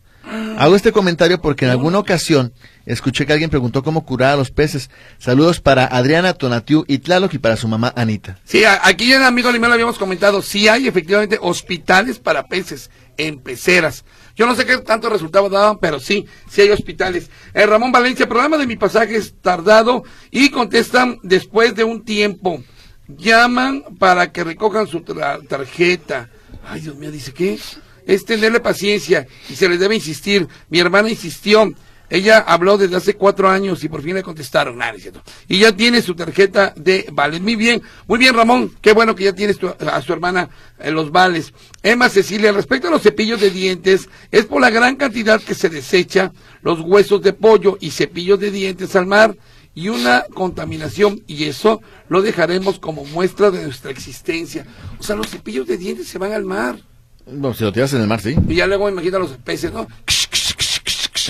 Hago 0.58 0.76
este 0.76 0.91
comentario 0.91 1.41
porque 1.41 1.65
en 1.65 1.71
alguna 1.71 2.00
ocasión 2.00 2.54
escuché 2.86 3.26
que 3.26 3.34
alguien 3.34 3.50
preguntó 3.50 3.84
cómo 3.84 4.06
curar 4.06 4.34
a 4.34 4.38
los 4.38 4.52
peces. 4.52 4.89
Saludos 5.17 5.60
para 5.60 5.86
Adriana, 5.86 6.34
Tonatiu 6.34 6.86
y 6.88 7.00
Tlaloc 7.00 7.34
y 7.34 7.39
para 7.39 7.58
su 7.58 7.67
mamá 7.67 7.93
Anita. 7.95 8.39
Sí, 8.45 8.63
aquí 8.65 9.12
en 9.12 9.24
Amigo 9.24 9.52
lo 9.52 9.74
habíamos 9.74 9.98
comentado. 9.98 10.41
Sí 10.41 10.67
hay 10.67 10.88
efectivamente 10.88 11.38
hospitales 11.41 12.19
para 12.19 12.48
peces 12.48 12.89
en 13.17 13.39
peceras. 13.39 14.06
Yo 14.36 14.45
no 14.45 14.56
sé 14.56 14.65
qué 14.65 14.78
tanto 14.80 15.10
resultado 15.10 15.50
daban, 15.50 15.78
pero 15.80 16.00
sí, 16.00 16.26
sí 16.50 16.62
hay 16.62 16.69
hospitales. 16.69 17.30
Eh, 17.54 17.65
Ramón 17.65 17.91
Valencia, 17.91 18.28
programa 18.28 18.58
de 18.58 18.67
mi 18.67 18.76
pasaje 18.76 19.15
es 19.15 19.34
tardado 19.41 20.04
y 20.32 20.50
contestan 20.50 21.19
después 21.24 21.76
de 21.76 21.84
un 21.84 22.04
tiempo. 22.04 22.62
Llaman 23.08 23.84
para 24.00 24.32
que 24.32 24.43
recojan 24.43 24.88
su 24.88 25.02
tarjeta. 25.02 26.30
Ay, 26.67 26.82
Dios 26.82 26.95
mío, 26.95 27.12
dice, 27.12 27.34
¿qué? 27.34 27.60
Es 28.06 28.26
tenerle 28.26 28.60
paciencia 28.60 29.28
y 29.50 29.56
se 29.56 29.68
les 29.70 29.80
debe 29.80 29.96
insistir. 29.96 30.48
Mi 30.70 30.80
hermana 30.80 31.10
insistió. 31.10 31.72
Ella 32.08 32.38
habló 32.38 32.78
desde 32.78 32.98
hace 32.98 33.15
cuatro 33.15 33.50
años 33.50 33.84
y 33.84 33.89
por 33.89 34.04
fin 34.04 34.13
le 34.13 34.22
contestaron. 34.22 34.78
Nada, 34.78 34.94
es 34.94 35.02
cierto. 35.02 35.24
Y 35.48 35.58
ya 35.58 35.72
tiene 35.76 36.04
su 36.04 36.13
tarjeta 36.13 36.72
de 36.78 37.08
vales. 37.12 37.41
Muy 37.41 37.56
bien, 37.56 37.82
muy 38.08 38.20
bien, 38.20 38.36
Ramón. 38.36 38.72
Qué 38.80 38.94
bueno 38.94 39.15
que 39.15 39.24
ya 39.24 39.34
tienes 39.34 39.58
tu- 39.58 39.74
a 39.80 40.02
su 40.04 40.13
hermana 40.13 40.48
los 40.91 41.12
vales. 41.12 41.52
Emma 41.82 42.08
Cecilia, 42.10 42.52
respecto 42.52 42.89
a 42.89 42.91
los 42.91 43.02
cepillos 43.02 43.41
de 43.41 43.50
dientes, 43.50 44.08
es 44.32 44.46
por 44.46 44.62
la 44.62 44.70
gran 44.70 44.98
cantidad 44.98 45.41
que 45.41 45.56
se 45.56 45.68
desecha 45.68 46.32
los 46.62 46.80
huesos 46.80 47.24
de 47.24 47.34
pollo 47.34 47.76
y 47.82 47.89
cepillos 47.89 48.39
de 48.39 48.52
dientes 48.52 48.96
al 48.96 49.08
mar 49.08 49.36
y 49.74 49.89
una 49.89 50.26
contaminación 50.32 51.24
y 51.26 51.46
eso 51.46 51.82
lo 52.08 52.22
dejaremos 52.22 52.78
como 52.78 53.04
muestra 53.06 53.50
de 53.50 53.63
nuestra 53.63 53.89
existencia. 53.89 54.63
O 55.00 55.04
sea, 55.04 55.15
los 55.15 55.28
cepillos 55.32 55.65
de 55.65 55.78
dientes 55.78 56.08
se 56.08 56.20
van 56.20 56.34
al 56.34 56.46
mar. 56.46 56.78
Bueno, 57.26 57.54
si 57.54 57.64
lo 57.64 57.74
tiras 57.74 57.94
en 57.94 58.02
el 58.02 58.08
mar, 58.08 58.22
sí. 58.22 58.36
Y 58.48 58.56
ya 58.56 58.68
luego 58.68 58.90
imagina 58.90 59.18
los 59.20 59.32
peces, 59.32 59.72
¿no? 59.74 59.88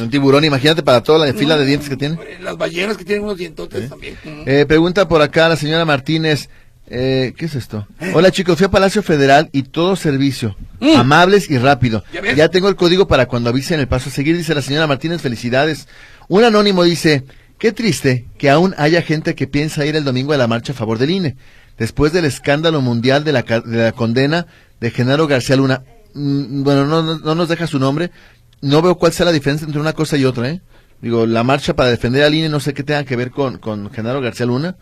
Un 0.01 0.10
tiburón, 0.10 0.43
imagínate 0.43 0.84
para 0.84 1.01
toda 1.01 1.25
la 1.25 1.34
fila 1.34 1.58
de 1.58 1.65
dientes 1.65 1.88
que 1.88 1.95
tiene. 1.95 2.15
Eh, 2.15 2.38
Las 2.41 2.58
ballenas 2.58 2.97
que 2.97 3.05
tienen 3.05 3.23
unos 3.23 3.38
dientotes 3.38 3.89
también. 3.89 4.17
Eh, 4.45 4.65
pregunta 4.67 5.08
por 5.08 5.21
acá 5.21 5.47
la 5.47 5.55
señora 5.55 5.86
Martínez. 5.86 6.49
Eh, 6.88 7.34
¿Qué 7.38 7.45
es 7.45 7.55
esto? 7.55 7.88
Hola 8.13 8.29
chicos, 8.29 8.58
fui 8.58 8.65
a 8.65 8.69
Palacio 8.69 9.01
Federal 9.01 9.49
y 9.53 9.63
todo 9.63 9.95
servicio. 9.95 10.55
Mm. 10.81 10.97
Amables 10.97 11.49
y 11.49 11.58
rápido. 11.58 12.03
¿Ya? 12.13 12.34
Ya 12.34 12.49
tengo 12.49 12.67
el 12.67 12.75
código 12.75 13.08
para 13.08 13.25
cuando 13.25 13.49
avisen 13.49 13.79
el 13.79 13.88
paso 13.88 14.10
a 14.10 14.12
seguir, 14.12 14.36
dice 14.38 14.53
la 14.53 14.62
señora 14.62 14.86
Martínez. 14.86 15.21
Felicidades. 15.21 15.88
Un 16.27 16.43
anónimo 16.43 16.84
dice, 16.84 17.23
qué 17.58 17.71
triste 17.71 18.25
que 18.38 18.49
aún 18.49 18.75
haya 18.77 19.01
gente 19.01 19.34
que 19.34 19.47
piensa 19.47 19.86
ir 19.86 19.95
el 19.95 20.03
domingo 20.03 20.34
a 20.34 20.38
la 20.38 20.47
marcha 20.47 20.73
a 20.73 20.75
favor 20.75 20.97
del 20.99 21.12
INE. 21.12 21.38
Después 21.77 22.13
del 22.13 22.25
escándalo 22.25 22.81
mundial 22.81 23.23
de 23.23 23.31
la, 23.31 23.41
de 23.43 23.77
la 23.77 23.91
condena 23.93 24.45
de 24.79 24.91
Genaro 24.91 25.27
García 25.27 25.55
Luna. 25.55 25.83
Mm, 26.13 26.63
bueno, 26.63 26.85
no, 26.85 27.01
no, 27.03 27.17
no 27.19 27.35
nos 27.35 27.49
deja 27.49 27.67
su 27.67 27.79
nombre. 27.79 28.11
No 28.61 28.81
veo 28.81 28.95
cuál 28.95 29.13
sea 29.13 29.25
la 29.25 29.31
diferencia 29.31 29.65
entre 29.65 29.81
una 29.81 29.93
cosa 29.93 30.17
y 30.17 30.25
otra, 30.25 30.49
¿eh? 30.49 30.61
Digo, 31.01 31.25
la 31.25 31.43
marcha 31.43 31.75
para 31.75 31.89
defender 31.89 32.23
al 32.23 32.33
INE 32.33 32.49
no 32.49 32.59
sé 32.59 32.73
qué 32.73 32.83
tenga 32.83 33.03
que 33.03 33.15
ver 33.15 33.31
con, 33.31 33.57
con 33.57 33.91
Genaro 33.91 34.21
García 34.21 34.45
Luna. 34.45 34.77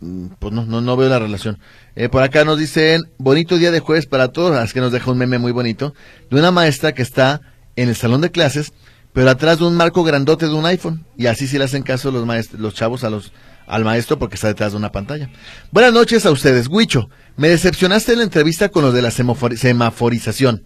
Mm, 0.00 0.26
Pues 0.38 0.52
no, 0.52 0.64
no, 0.66 0.80
no 0.80 0.96
veo 0.96 1.08
la 1.08 1.18
relación. 1.18 1.58
Eh, 1.96 2.08
por 2.08 2.22
acá 2.22 2.44
nos 2.44 2.58
dicen, 2.58 3.10
bonito 3.18 3.56
día 3.56 3.70
de 3.70 3.80
jueves 3.80 4.06
para 4.06 4.28
todos. 4.28 4.62
Es 4.62 4.72
que 4.72 4.80
nos 4.80 4.92
deja 4.92 5.10
un 5.10 5.18
meme 5.18 5.38
muy 5.38 5.52
bonito. 5.52 5.94
De 6.30 6.38
una 6.38 6.50
maestra 6.50 6.92
que 6.92 7.02
está 7.02 7.40
en 7.76 7.88
el 7.88 7.96
salón 7.96 8.20
de 8.20 8.30
clases, 8.30 8.72
pero 9.12 9.30
atrás 9.30 9.58
de 9.58 9.64
un 9.64 9.74
marco 9.74 10.04
grandote 10.04 10.46
de 10.46 10.54
un 10.54 10.66
iPhone. 10.66 11.04
Y 11.16 11.26
así 11.26 11.46
sí 11.48 11.58
le 11.58 11.64
hacen 11.64 11.82
caso 11.82 12.10
los 12.10 12.26
maestros, 12.26 12.60
los 12.60 12.74
chavos 12.74 13.02
a 13.02 13.10
los, 13.10 13.32
al 13.66 13.84
maestro 13.84 14.18
porque 14.18 14.34
está 14.36 14.48
detrás 14.48 14.72
de 14.72 14.78
una 14.78 14.92
pantalla. 14.92 15.30
Buenas 15.72 15.92
noches 15.92 16.24
a 16.26 16.30
ustedes. 16.30 16.68
Huicho, 16.68 17.08
me 17.38 17.48
decepcionaste 17.48 18.12
en 18.12 18.18
la 18.18 18.24
entrevista 18.24 18.68
con 18.68 18.82
los 18.84 18.92
de 18.92 19.00
la 19.00 19.08
semafor- 19.10 19.56
semaforización. 19.56 20.64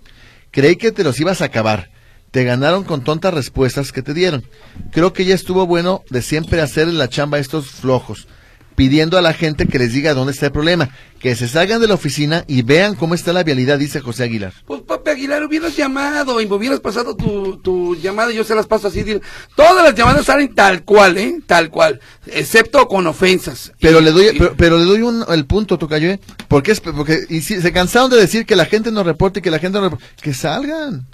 Creí 0.50 0.76
que 0.76 0.90
te 0.90 1.04
los 1.04 1.20
ibas 1.20 1.40
a 1.40 1.44
acabar. 1.44 1.90
Te 2.30 2.44
ganaron 2.44 2.84
con 2.84 3.04
tontas 3.04 3.34
respuestas 3.34 3.92
que 3.92 4.02
te 4.02 4.14
dieron. 4.14 4.42
Creo 4.90 5.12
que 5.12 5.26
ya 5.26 5.34
estuvo 5.34 5.66
bueno 5.66 6.02
de 6.08 6.22
siempre 6.22 6.62
hacerle 6.62 6.94
la 6.94 7.08
chamba 7.08 7.38
estos 7.38 7.66
flojos, 7.66 8.26
pidiendo 8.74 9.18
a 9.18 9.22
la 9.22 9.32
gente 9.34 9.66
que 9.66 9.78
les 9.78 9.92
diga 9.92 10.14
dónde 10.14 10.32
está 10.32 10.46
el 10.46 10.52
problema, 10.52 10.90
que 11.20 11.36
se 11.36 11.46
salgan 11.48 11.80
de 11.80 11.88
la 11.88 11.94
oficina 11.94 12.44
y 12.48 12.62
vean 12.62 12.94
cómo 12.94 13.14
está 13.14 13.32
la 13.32 13.42
vialidad, 13.44 13.78
dice 13.78 14.00
José 14.00 14.24
Aguilar. 14.24 14.52
Pues 14.66 14.80
Papi 14.82 15.10
Aguilar, 15.10 15.44
hubieras 15.44 15.76
llamado 15.76 16.40
y 16.40 16.46
me 16.46 16.54
hubieras 16.56 16.80
pasado 16.80 17.14
tu, 17.14 17.58
tu 17.58 17.94
llamada 17.96 18.32
y 18.32 18.36
yo 18.36 18.44
se 18.44 18.54
las 18.54 18.66
paso 18.66 18.88
así. 18.88 19.04
Todas 19.54 19.84
las 19.84 19.94
llamadas 19.94 20.26
salen 20.26 20.54
tal 20.54 20.82
cual, 20.84 21.16
¿eh? 21.18 21.38
Tal 21.46 21.70
cual. 21.70 22.00
Excepto 22.26 22.88
con 22.88 23.06
ofensas. 23.06 23.72
Pero 23.80 24.00
Y- 24.00 24.04
le 24.04 24.10
doy, 24.12 24.26
y- 24.34 24.38
pero, 24.38 24.54
pero 24.56 24.78
le 24.78 24.84
doy 24.84 25.02
un, 25.02 25.24
el 25.28 25.46
punto, 25.46 25.78
Tocayo, 25.78 26.10
¿eh? 26.10 26.20
porque 26.48 26.72
es, 26.72 26.80
porque 26.80 27.18
y 27.28 27.40
si, 27.42 27.60
se 27.60 27.72
cansaron 27.72 28.10
de 28.10 28.16
decir 28.16 28.46
que 28.46 28.56
la 28.56 28.66
gente 28.66 28.90
no 28.90 29.04
reporte 29.04 29.38
y 29.38 29.42
que 29.42 29.50
la 29.50 29.58
gente 29.58 29.78
no 29.78 29.84
reporte, 29.84 30.04
que 30.20 30.34
salgan. 30.34 31.06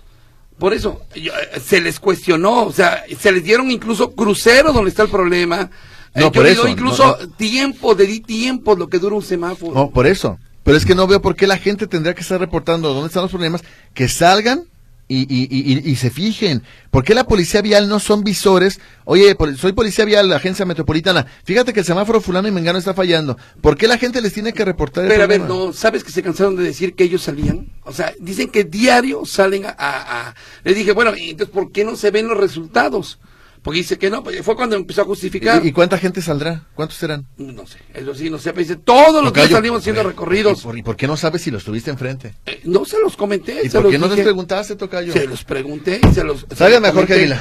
Por 0.59 0.75
eso, 0.75 1.03
yo, 1.15 1.33
eh, 1.35 1.61
se 1.65 1.81
les 1.81 2.01
cuestionó, 2.01 2.65
o 2.65 2.73
sea, 2.73 3.05
se 3.21 3.31
les 3.31 3.45
dieron 3.45 3.71
incluso 3.71 4.13
cruceros 4.15 4.75
donde 4.75 4.91
está 4.91 5.03
el 5.05 5.09
problema. 5.09 5.71
Eh, 6.19 6.25
No, 6.25 6.27
yo 6.27 6.33
por 6.33 6.47
eso, 6.47 6.69
incluso 6.69 7.17
no, 7.21 7.29
tiempo, 7.31 7.95
le 7.95 8.07
di 8.07 8.21
tiempo 8.21 8.75
lo 8.77 8.89
que 8.89 8.99
dura 8.99 9.17
un 9.17 9.23
semáforo. 9.23 9.73
No, 9.75 9.91
por 9.91 10.07
eso. 10.07 10.39
Pero 10.65 10.77
es 10.77 10.85
que 10.85 10.95
no 10.95 11.07
veo 11.07 11.23
por 11.23 11.35
qué 11.35 11.47
la 11.47 11.57
gente 11.59 11.87
tendría 11.87 12.15
que 12.15 12.21
estar 12.21 12.39
reportando 12.39 12.93
dónde 12.93 13.07
están 13.09 13.23
los 13.23 13.31
problemas, 13.31 13.63
que 13.95 14.09
salgan 14.09 14.65
y, 15.11 15.21
y, 15.23 15.91
y, 15.91 15.97
se 15.97 16.11
fijen. 16.11 16.63
¿Por 16.91 17.03
qué 17.03 17.15
la 17.15 17.25
policía 17.25 17.63
vial 17.63 17.89
no 17.89 17.99
son 17.99 18.23
visores? 18.23 18.79
Oye, 19.07 19.35
soy 19.57 19.73
policía 19.73 20.05
vial, 20.05 20.29
la 20.29 20.37
agencia 20.37 20.67
metropolitana. 20.67 21.25
Fíjate 21.45 21.73
que 21.73 21.81
el 21.81 21.87
semáforo 21.87 22.21
fulano 22.21 22.47
y 22.47 22.51
mengano 22.51 22.79
está 22.79 22.93
fallando. 22.93 23.39
¿Por 23.63 23.79
qué 23.79 23.89
la 23.89 23.97
gente 23.97 24.21
les 24.21 24.35
tiene 24.35 24.53
que 24.53 24.67
reportar 24.67 25.05
el 25.05 25.09
Pero 25.11 25.23
a 25.23 25.27
ver, 25.27 25.41
no, 25.41 25.73
¿sabes 25.73 26.05
que 26.05 26.11
se 26.13 26.23
cansaron 26.23 26.57
de 26.57 26.65
decir 26.65 26.95
que 26.95 27.05
ellos 27.05 27.23
salían? 27.23 27.69
O 27.85 27.93
sea, 27.95 28.13
dicen 28.21 28.51
que 28.51 28.65
diario 28.65 29.25
salen 29.25 29.65
a... 29.65 29.71
a- 29.71 30.29
a- 30.29 30.35
Les 30.65 30.77
dije, 30.77 30.93
bueno, 30.93 31.17
¿y 31.17 31.31
entonces 31.31 31.55
por 31.55 31.73
qué 31.73 31.85
no 31.85 31.97
se 31.97 32.11
ven 32.11 32.29
los 32.29 32.37
resultados? 32.37 33.19
Porque 33.63 33.79
dice 33.79 33.99
que 33.99 34.11
no, 34.11 34.23
pues 34.23 34.41
fue 34.43 34.57
cuando 34.57 34.77
empezó 34.77 35.03
a 35.03 35.05
justificar. 35.05 35.65
¿Y, 35.65 35.69
y 35.69 35.73
cuánta 35.73 35.99
gente 35.99 36.23
saldrá? 36.23 36.67
¿Cuántos 36.75 36.99
serán? 36.99 37.27
No 37.37 37.67
sé, 37.67 37.79
eso 37.95 38.15
sí, 38.15 38.31
no 38.31 38.39
sé, 38.39 38.53
pero 38.53 38.61
dice, 38.61 38.77
todos 38.77 39.23
los 39.23 39.33
días 39.33 39.51
salimos 39.51 39.81
haciendo 39.81 40.01
ver, 40.01 40.09
recorridos. 40.09 40.61
¿Y 40.61 40.63
por, 40.63 40.79
y 40.79 40.83
por 40.83 40.97
qué 40.97 41.07
no 41.07 41.17
sabes 41.17 41.43
si 41.43 41.51
lo 41.51 41.59
estuviste 41.59 41.91
enfrente? 41.91 42.35
Eh, 42.47 42.61
no 42.65 42.85
se 42.85 42.99
los 43.01 43.17
comenté, 43.17 43.61
¿Y 43.65 43.69
se 43.69 43.79
por 43.79 43.85
los 43.85 43.93
qué 43.93 43.99
no 43.99 44.09
les 44.09 44.21
preguntaste, 44.21 44.77
Tocayo? 44.77 45.13
Se 45.13 45.27
los 45.27 45.45
pregunté 45.45 46.01
y 46.09 46.15
se 46.15 46.25
los... 46.25 46.47
los 46.49 46.59
que 46.59 46.93
comenté. 46.93 47.15
Águila. 47.15 47.41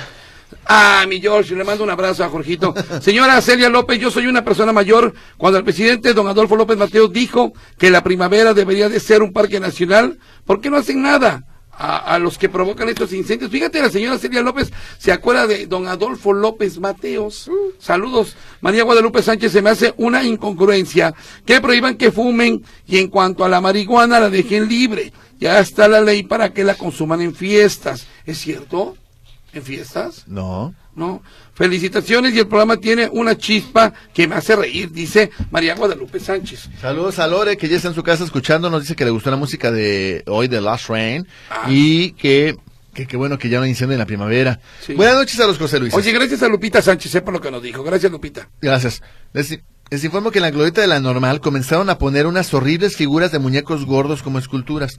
Ah, 0.65 1.05
mi 1.07 1.19
George, 1.19 1.55
le 1.55 1.63
mando 1.63 1.83
un 1.83 1.89
abrazo 1.89 2.23
a 2.23 2.29
Jorgito. 2.29 2.73
Señora 3.01 3.39
Celia 3.41 3.69
López, 3.69 3.99
yo 3.99 4.11
soy 4.11 4.27
una 4.27 4.43
persona 4.43 4.73
mayor. 4.73 5.13
Cuando 5.37 5.57
el 5.57 5.63
presidente 5.63 6.13
don 6.13 6.27
Adolfo 6.27 6.55
López 6.55 6.77
Mateos 6.77 7.11
dijo 7.11 7.53
que 7.77 7.89
la 7.89 8.03
primavera 8.03 8.53
debería 8.53 8.89
de 8.89 8.99
ser 8.99 9.21
un 9.21 9.33
parque 9.33 9.59
nacional, 9.59 10.19
¿por 10.45 10.61
qué 10.61 10.69
no 10.69 10.77
hacen 10.77 11.01
nada? 11.01 11.43
A, 11.79 12.15
a 12.15 12.17
los 12.17 12.39
que 12.39 12.49
provocan 12.49 12.89
estos 12.89 13.13
incendios. 13.13 13.51
Fíjate, 13.51 13.79
la 13.79 13.91
señora 13.91 14.17
Celia 14.17 14.41
López 14.41 14.71
se 14.97 15.11
acuerda 15.11 15.45
de 15.45 15.67
don 15.67 15.87
Adolfo 15.87 16.33
López 16.33 16.79
Mateos. 16.79 17.51
Saludos. 17.77 18.35
María 18.61 18.83
Guadalupe 18.83 19.21
Sánchez 19.21 19.51
se 19.51 19.61
me 19.61 19.69
hace 19.69 19.93
una 19.97 20.23
incongruencia. 20.23 21.13
Que 21.45 21.61
prohíban 21.61 21.95
que 21.95 22.11
fumen 22.11 22.63
y 22.87 22.97
en 22.97 23.09
cuanto 23.09 23.45
a 23.45 23.49
la 23.49 23.61
marihuana 23.61 24.19
la 24.19 24.31
dejen 24.31 24.67
libre. 24.67 25.13
Ya 25.39 25.59
está 25.59 25.87
la 25.87 26.01
ley 26.01 26.23
para 26.23 26.51
que 26.51 26.63
la 26.63 26.73
consuman 26.73 27.21
en 27.21 27.35
fiestas. 27.35 28.07
¿Es 28.25 28.39
cierto? 28.39 28.97
¿En 29.53 29.61
fiestas? 29.61 30.23
No. 30.27 30.73
No. 30.97 31.21
Felicitaciones 31.53 32.33
y 32.33 32.39
el 32.39 32.47
programa 32.47 32.77
tiene 32.77 33.07
una 33.11 33.37
chispa 33.37 33.93
que 34.13 34.27
me 34.27 34.33
hace 34.35 34.55
reír, 34.55 34.91
dice 34.91 35.29
María 35.51 35.75
Guadalupe 35.75 36.19
Sánchez. 36.19 36.69
Saludos 36.81 37.19
a 37.19 37.27
Lore, 37.27 37.55
que 37.55 37.69
ya 37.69 37.75
está 37.75 37.89
en 37.89 37.93
su 37.93 38.01
casa 38.01 38.23
escuchando. 38.23 38.69
Nos 38.71 38.81
dice 38.81 38.95
que 38.95 39.05
le 39.05 39.11
gustó 39.11 39.29
la 39.29 39.37
música 39.37 39.71
de 39.71 40.23
hoy, 40.25 40.47
de 40.47 40.59
Last 40.59 40.89
Rain. 40.89 41.27
Ah. 41.51 41.67
Y 41.69 42.13
que, 42.13 42.57
que, 42.95 43.05
que 43.05 43.15
bueno 43.15 43.37
que 43.37 43.47
ya 43.47 43.59
no 43.59 43.65
hay 43.65 43.69
incendio 43.69 43.93
en 43.93 43.99
la 43.99 44.07
primavera. 44.07 44.59
Sí. 44.81 44.95
Buenas 44.95 45.15
noches 45.15 45.39
a 45.39 45.45
los 45.45 45.59
José 45.59 45.79
Luis. 45.79 45.93
Oye, 45.93 46.11
gracias 46.11 46.41
a 46.41 46.47
Lupita 46.47 46.81
Sánchez, 46.81 47.11
sepa 47.11 47.31
lo 47.31 47.39
que 47.39 47.51
nos 47.51 47.61
dijo. 47.61 47.83
Gracias, 47.83 48.11
Lupita. 48.11 48.49
Gracias. 48.59 49.03
Les, 49.33 49.59
les 49.89 50.03
informo 50.03 50.31
que 50.31 50.39
en 50.39 50.43
la 50.43 50.51
glorieta 50.51 50.81
de 50.81 50.87
la 50.87 50.99
normal 50.99 51.39
comenzaron 51.39 51.89
a 51.89 51.97
poner 51.97 52.27
unas 52.27 52.53
horribles 52.53 52.95
figuras 52.97 53.31
de 53.31 53.39
muñecos 53.39 53.85
gordos 53.85 54.21
como 54.21 54.37
esculturas. 54.39 54.97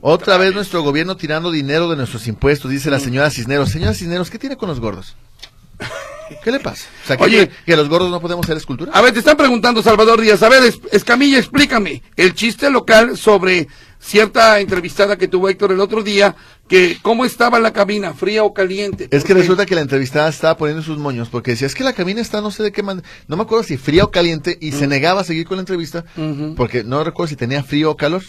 Otra 0.00 0.36
vez 0.38 0.54
nuestro 0.54 0.82
gobierno 0.82 1.16
tirando 1.16 1.50
dinero 1.52 1.88
de 1.88 1.96
nuestros 1.96 2.26
impuestos, 2.26 2.70
dice 2.70 2.88
Mm. 2.88 2.92
la 2.92 3.00
señora 3.00 3.30
Cisneros. 3.30 3.70
Señora 3.70 3.94
Cisneros, 3.94 4.30
¿qué 4.30 4.38
tiene 4.38 4.56
con 4.56 4.68
los 4.68 4.80
gordos? 4.80 5.16
¿Qué 6.42 6.50
le 6.50 6.58
pasa? 6.58 6.86
O 7.04 7.06
sea, 7.06 7.16
¿qué 7.18 7.24
Oye. 7.24 7.50
¿que 7.66 7.76
los 7.76 7.88
gordos 7.88 8.10
no 8.10 8.20
podemos 8.20 8.44
hacer 8.46 8.56
escultura? 8.56 8.90
A 8.94 9.02
ver, 9.02 9.12
te 9.12 9.18
están 9.18 9.36
preguntando, 9.36 9.82
Salvador 9.82 10.20
Díaz. 10.20 10.42
A 10.42 10.48
ver, 10.48 10.62
Es- 10.64 10.80
Escamilla, 10.90 11.38
explícame. 11.38 12.02
El 12.16 12.34
chiste 12.34 12.70
local 12.70 13.16
sobre 13.18 13.68
cierta 14.04 14.60
entrevistada 14.60 15.16
que 15.16 15.28
tuvo 15.28 15.48
Héctor 15.48 15.72
el 15.72 15.80
otro 15.80 16.02
día, 16.02 16.36
que 16.68 16.98
cómo 17.02 17.24
estaba 17.24 17.58
la 17.58 17.72
cabina, 17.72 18.12
fría 18.12 18.44
o 18.44 18.52
caliente. 18.52 19.08
Es 19.10 19.24
que 19.24 19.32
resulta 19.34 19.64
que 19.64 19.74
la 19.74 19.80
entrevistada 19.80 20.28
estaba 20.28 20.56
poniendo 20.56 20.82
sus 20.82 20.98
moños 20.98 21.28
porque 21.30 21.52
decía, 21.52 21.66
es 21.66 21.74
que 21.74 21.84
la 21.84 21.94
cabina 21.94 22.20
está 22.20 22.40
no 22.40 22.50
sé 22.50 22.62
de 22.62 22.72
qué 22.72 22.82
manera, 22.82 23.06
no 23.28 23.36
me 23.36 23.42
acuerdo 23.42 23.64
si 23.64 23.76
fría 23.76 24.04
o 24.04 24.10
caliente 24.10 24.58
y 24.60 24.72
se 24.72 24.86
negaba 24.86 25.22
a 25.22 25.24
seguir 25.24 25.46
con 25.46 25.56
la 25.56 25.62
entrevista 25.62 26.04
porque 26.56 26.84
no 26.84 27.02
recuerdo 27.02 27.28
si 27.28 27.36
tenía 27.36 27.62
frío 27.62 27.90
o 27.90 27.96
calor. 27.96 28.22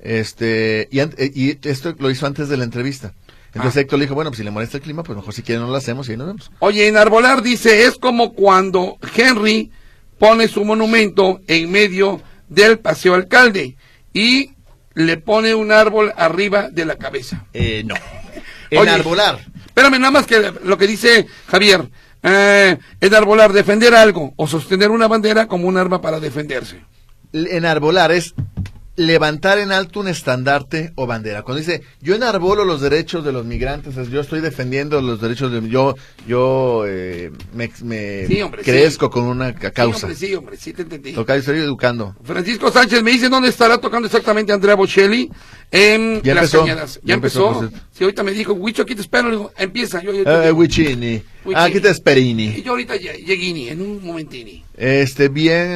Este, 0.00 0.88
y, 0.92 1.00
eh, 1.00 1.08
y 1.34 1.58
esto 1.68 1.94
lo 1.98 2.10
hizo 2.10 2.26
antes 2.26 2.48
de 2.48 2.56
la 2.56 2.64
entrevista. 2.64 3.14
Entonces 3.48 3.78
Ah. 3.78 3.80
Héctor 3.80 3.98
le 3.98 4.04
dijo, 4.04 4.14
bueno, 4.14 4.30
pues 4.30 4.38
si 4.38 4.44
le 4.44 4.50
molesta 4.52 4.76
el 4.76 4.82
clima, 4.82 5.02
pues 5.02 5.16
mejor 5.16 5.34
si 5.34 5.42
quiere 5.42 5.60
no 5.60 5.68
lo 5.68 5.74
hacemos 5.76 6.08
y 6.08 6.12
ahí 6.12 6.16
nos 6.16 6.28
vemos. 6.28 6.50
Oye, 6.60 6.86
en 6.86 6.96
Arbolar 6.96 7.42
dice, 7.42 7.84
es 7.86 7.96
como 7.96 8.34
cuando 8.34 8.98
Henry 9.16 9.72
pone 10.18 10.46
su 10.46 10.64
monumento 10.64 11.40
en 11.48 11.70
medio 11.70 12.20
del 12.48 12.78
paseo 12.78 13.14
alcalde 13.14 13.76
y 14.12 14.52
le 14.98 15.16
pone 15.16 15.54
un 15.54 15.70
árbol 15.70 16.12
arriba 16.16 16.70
de 16.70 16.84
la 16.84 16.96
cabeza. 16.96 17.44
Eh, 17.52 17.84
no. 17.86 17.94
Oye. 18.72 18.80
Enarbolar. 18.82 19.38
Espérame, 19.64 20.00
nada 20.00 20.10
más 20.10 20.26
que 20.26 20.52
lo 20.64 20.76
que 20.76 20.88
dice 20.88 21.26
Javier. 21.46 21.88
Eh, 22.20 22.76
enarbolar, 23.00 23.52
defender 23.52 23.94
algo 23.94 24.32
o 24.34 24.48
sostener 24.48 24.90
una 24.90 25.06
bandera 25.06 25.46
como 25.46 25.68
un 25.68 25.76
arma 25.76 26.00
para 26.00 26.18
defenderse. 26.18 26.80
Enarbolar 27.32 28.10
es 28.10 28.34
levantar 28.98 29.58
en 29.58 29.70
alto 29.72 30.00
un 30.00 30.08
estandarte 30.08 30.92
o 30.96 31.06
bandera. 31.06 31.42
Cuando 31.42 31.60
dice, 31.60 31.82
yo 32.02 32.14
enarbolo 32.16 32.64
los 32.64 32.80
derechos 32.80 33.24
de 33.24 33.32
los 33.32 33.46
migrantes, 33.46 33.96
es, 33.96 34.10
yo 34.10 34.20
estoy 34.20 34.40
defendiendo 34.40 35.00
los 35.00 35.20
derechos 35.20 35.52
de... 35.52 35.66
Yo, 35.68 35.94
yo 36.26 36.82
eh, 36.86 37.30
me, 37.54 37.70
me 37.84 38.26
Sí, 38.26 38.42
hombre, 38.42 38.62
crezco 38.62 39.06
sí. 39.06 39.12
con 39.12 39.24
una 39.24 39.54
ca- 39.54 39.70
causa. 39.70 39.98
Sí, 39.98 40.04
hombre, 40.04 40.16
sí, 40.28 40.34
hombre, 40.34 40.56
sí 40.56 40.72
te 40.72 40.82
entendí. 40.82 41.12
Tocayo, 41.12 41.38
estoy 41.40 41.58
educando. 41.60 42.14
Francisco 42.24 42.72
Sánchez 42.72 43.02
me 43.04 43.12
dice 43.12 43.28
dónde 43.28 43.48
estará 43.50 43.78
tocando 43.78 44.06
exactamente 44.06 44.52
Andrea 44.52 44.74
Bocelli 44.74 45.30
en 45.70 46.20
Ya 46.22 46.34
Las 46.34 46.44
empezó, 46.52 46.60
Cañadas. 46.60 46.94
Ya, 46.96 47.00
ya 47.04 47.14
empezó, 47.14 47.62
empezó. 47.62 47.82
Sí, 47.92 48.02
ahorita 48.04 48.22
me 48.24 48.32
dijo, 48.32 48.52
Huicho, 48.54 48.82
aquí 48.82 48.96
te 48.96 49.02
espero. 49.02 49.28
Le 49.30 49.36
digo, 49.36 49.52
empieza. 49.56 50.02
Yo, 50.02 50.12
yo, 50.12 50.24
yo- 50.24 50.42
Eh, 50.42 50.50
Wichini. 50.52 51.22
Wichini. 51.44 51.54
Aquí 51.54 51.80
te 51.80 51.88
y 51.88 51.90
esperini. 51.92 52.62
yo 52.62 52.72
ahorita 52.72 52.96
lle- 52.96 53.24
lleguini, 53.24 53.68
en 53.68 53.80
un 53.80 54.04
momentini. 54.04 54.64
Este, 54.76 55.28
bien... 55.28 55.70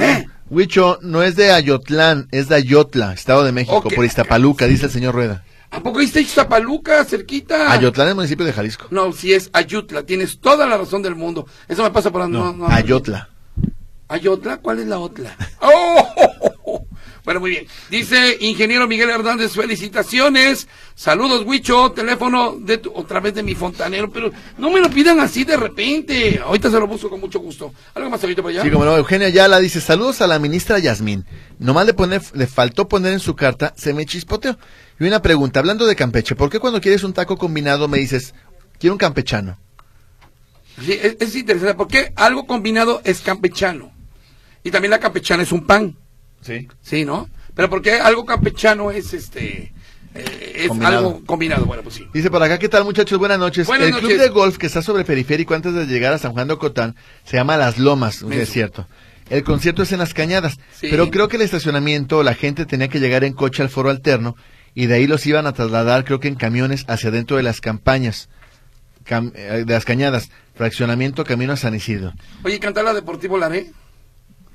¿Eh? 0.00 0.26
Huicho, 0.50 0.98
no 1.02 1.22
es 1.22 1.36
de 1.36 1.52
Ayotlán, 1.52 2.28
es 2.30 2.48
de 2.48 2.54
Ayotla, 2.56 3.12
Estado 3.12 3.44
de 3.44 3.52
México, 3.52 3.76
Ok. 3.84 3.94
por 3.94 4.04
Iztapaluca, 4.04 4.66
dice 4.66 4.86
el 4.86 4.92
señor 4.92 5.14
Rueda. 5.14 5.44
¿A 5.70 5.80
poco 5.80 5.98
viste 5.98 6.24
Zapaluca, 6.24 7.04
cerquita? 7.04 7.70
Ayotlán 7.70 8.08
es 8.08 8.14
municipio 8.14 8.46
de 8.46 8.54
Jalisco. 8.54 8.86
No, 8.90 9.12
si 9.12 9.34
es 9.34 9.50
Ayutla, 9.52 10.04
tienes 10.04 10.38
toda 10.40 10.66
la 10.66 10.78
razón 10.78 11.02
del 11.02 11.14
mundo. 11.14 11.46
Eso 11.68 11.82
me 11.82 11.90
pasa 11.90 12.10
por... 12.10 12.26
No, 12.28 12.52
no, 12.52 12.52
no, 12.54 12.68
Ayotla. 12.68 13.28
¿Ayotla? 14.08 14.56
¿Cuál 14.56 14.78
es 14.78 14.86
la 14.86 14.98
otra? 14.98 15.36
¡Oh! 15.60 16.08
Bueno, 17.28 17.40
muy 17.40 17.50
bien. 17.50 17.66
Dice 17.90 18.38
ingeniero 18.40 18.88
Miguel 18.88 19.10
Hernández, 19.10 19.52
felicitaciones. 19.52 20.66
Saludos, 20.94 21.42
Huicho. 21.44 21.92
Teléfono 21.92 22.56
de 22.58 22.78
tu- 22.78 22.90
otra 22.94 23.20
vez 23.20 23.34
de 23.34 23.42
mi 23.42 23.54
fontanero, 23.54 24.10
pero 24.10 24.30
no 24.56 24.70
me 24.70 24.80
lo 24.80 24.88
pidan 24.88 25.20
así 25.20 25.44
de 25.44 25.58
repente. 25.58 26.40
Ahorita 26.42 26.70
se 26.70 26.80
lo 26.80 26.86
busco 26.86 27.10
con 27.10 27.20
mucho 27.20 27.38
gusto. 27.40 27.74
¿Algo 27.94 28.08
más 28.08 28.22
ahorita 28.22 28.40
para 28.40 28.52
allá? 28.54 28.62
Sí, 28.62 28.70
como 28.70 28.86
no, 28.86 28.96
Eugenia 28.96 29.28
Yala 29.28 29.58
dice, 29.58 29.82
saludos 29.82 30.22
a 30.22 30.26
la 30.26 30.38
ministra 30.38 30.78
Yasmín. 30.78 31.26
Nomás 31.58 31.84
le, 31.84 31.92
pone, 31.92 32.18
le 32.32 32.46
faltó 32.46 32.88
poner 32.88 33.12
en 33.12 33.20
su 33.20 33.36
carta, 33.36 33.74
se 33.76 33.92
me 33.92 34.06
chispoteó. 34.06 34.56
Y 34.98 35.04
una 35.06 35.20
pregunta, 35.20 35.60
hablando 35.60 35.84
de 35.84 35.96
Campeche, 35.96 36.34
¿por 36.34 36.48
qué 36.48 36.58
cuando 36.58 36.80
quieres 36.80 37.04
un 37.04 37.12
taco 37.12 37.36
combinado 37.36 37.88
me 37.88 37.98
dices, 37.98 38.32
quiero 38.78 38.94
un 38.94 38.98
campechano? 38.98 39.58
Sí, 40.82 40.92
es, 40.92 41.18
es 41.20 41.36
interesante 41.36 41.74
porque 41.74 42.10
algo 42.16 42.46
combinado 42.46 43.02
es 43.04 43.20
campechano. 43.20 43.92
Y 44.64 44.70
también 44.70 44.92
la 44.92 44.98
campechana 44.98 45.42
es 45.42 45.52
un 45.52 45.66
pan. 45.66 45.94
Sí. 46.40 46.68
Sí, 46.82 47.04
¿no? 47.04 47.28
Pero 47.54 47.68
porque 47.70 47.92
algo 47.94 48.24
campechano 48.24 48.90
es 48.90 49.12
este... 49.14 49.72
eh, 50.14 50.52
es 50.56 50.68
Combinado. 50.68 50.98
algo 50.98 51.24
combinado. 51.26 51.64
Bueno, 51.66 51.82
pues 51.82 51.96
sí. 51.96 52.06
Dice 52.14 52.30
por 52.30 52.42
acá, 52.42 52.58
¿qué 52.58 52.68
tal 52.68 52.84
muchachos? 52.84 53.18
Buenas 53.18 53.38
noches. 53.38 53.66
Buenas 53.66 53.88
el 53.88 53.94
club 53.96 54.16
de 54.18 54.28
golf 54.28 54.56
que 54.58 54.66
está 54.66 54.80
sobre 54.82 55.04
periférico 55.04 55.54
antes 55.54 55.74
de 55.74 55.86
llegar 55.86 56.12
a 56.12 56.18
San 56.18 56.32
Juan 56.32 56.48
de 56.48 56.54
Ocotán 56.54 56.94
se 57.24 57.36
llama 57.36 57.56
Las 57.56 57.78
Lomas, 57.78 58.22
Menso. 58.22 58.42
es 58.42 58.50
cierto. 58.50 58.86
El 59.28 59.44
concierto 59.44 59.82
es 59.82 59.92
en 59.92 59.98
Las 59.98 60.14
Cañadas, 60.14 60.58
Sí. 60.74 60.88
pero 60.90 61.10
creo 61.10 61.28
que 61.28 61.36
el 61.36 61.42
estacionamiento 61.42 62.22
la 62.22 62.34
gente 62.34 62.64
tenía 62.64 62.88
que 62.88 62.98
llegar 63.00 63.24
en 63.24 63.34
coche 63.34 63.62
al 63.62 63.68
foro 63.68 63.90
alterno 63.90 64.36
y 64.74 64.86
de 64.86 64.94
ahí 64.94 65.06
los 65.06 65.26
iban 65.26 65.46
a 65.46 65.52
trasladar 65.52 66.04
creo 66.04 66.18
que 66.20 66.28
en 66.28 66.34
camiones 66.36 66.84
hacia 66.88 67.10
dentro 67.10 67.36
de 67.36 67.42
las 67.42 67.60
campañas, 67.60 68.30
cam- 69.04 69.32
eh, 69.34 69.64
de 69.66 69.74
las 69.74 69.84
Cañadas, 69.84 70.30
fraccionamiento 70.54 71.24
camino 71.24 71.52
a 71.52 71.56
San 71.56 71.74
Isidro, 71.74 72.14
Oye, 72.42 72.58
¿cantar 72.58 72.84
la 72.84 72.94
Deportivo 72.94 73.36
Laré? 73.36 73.70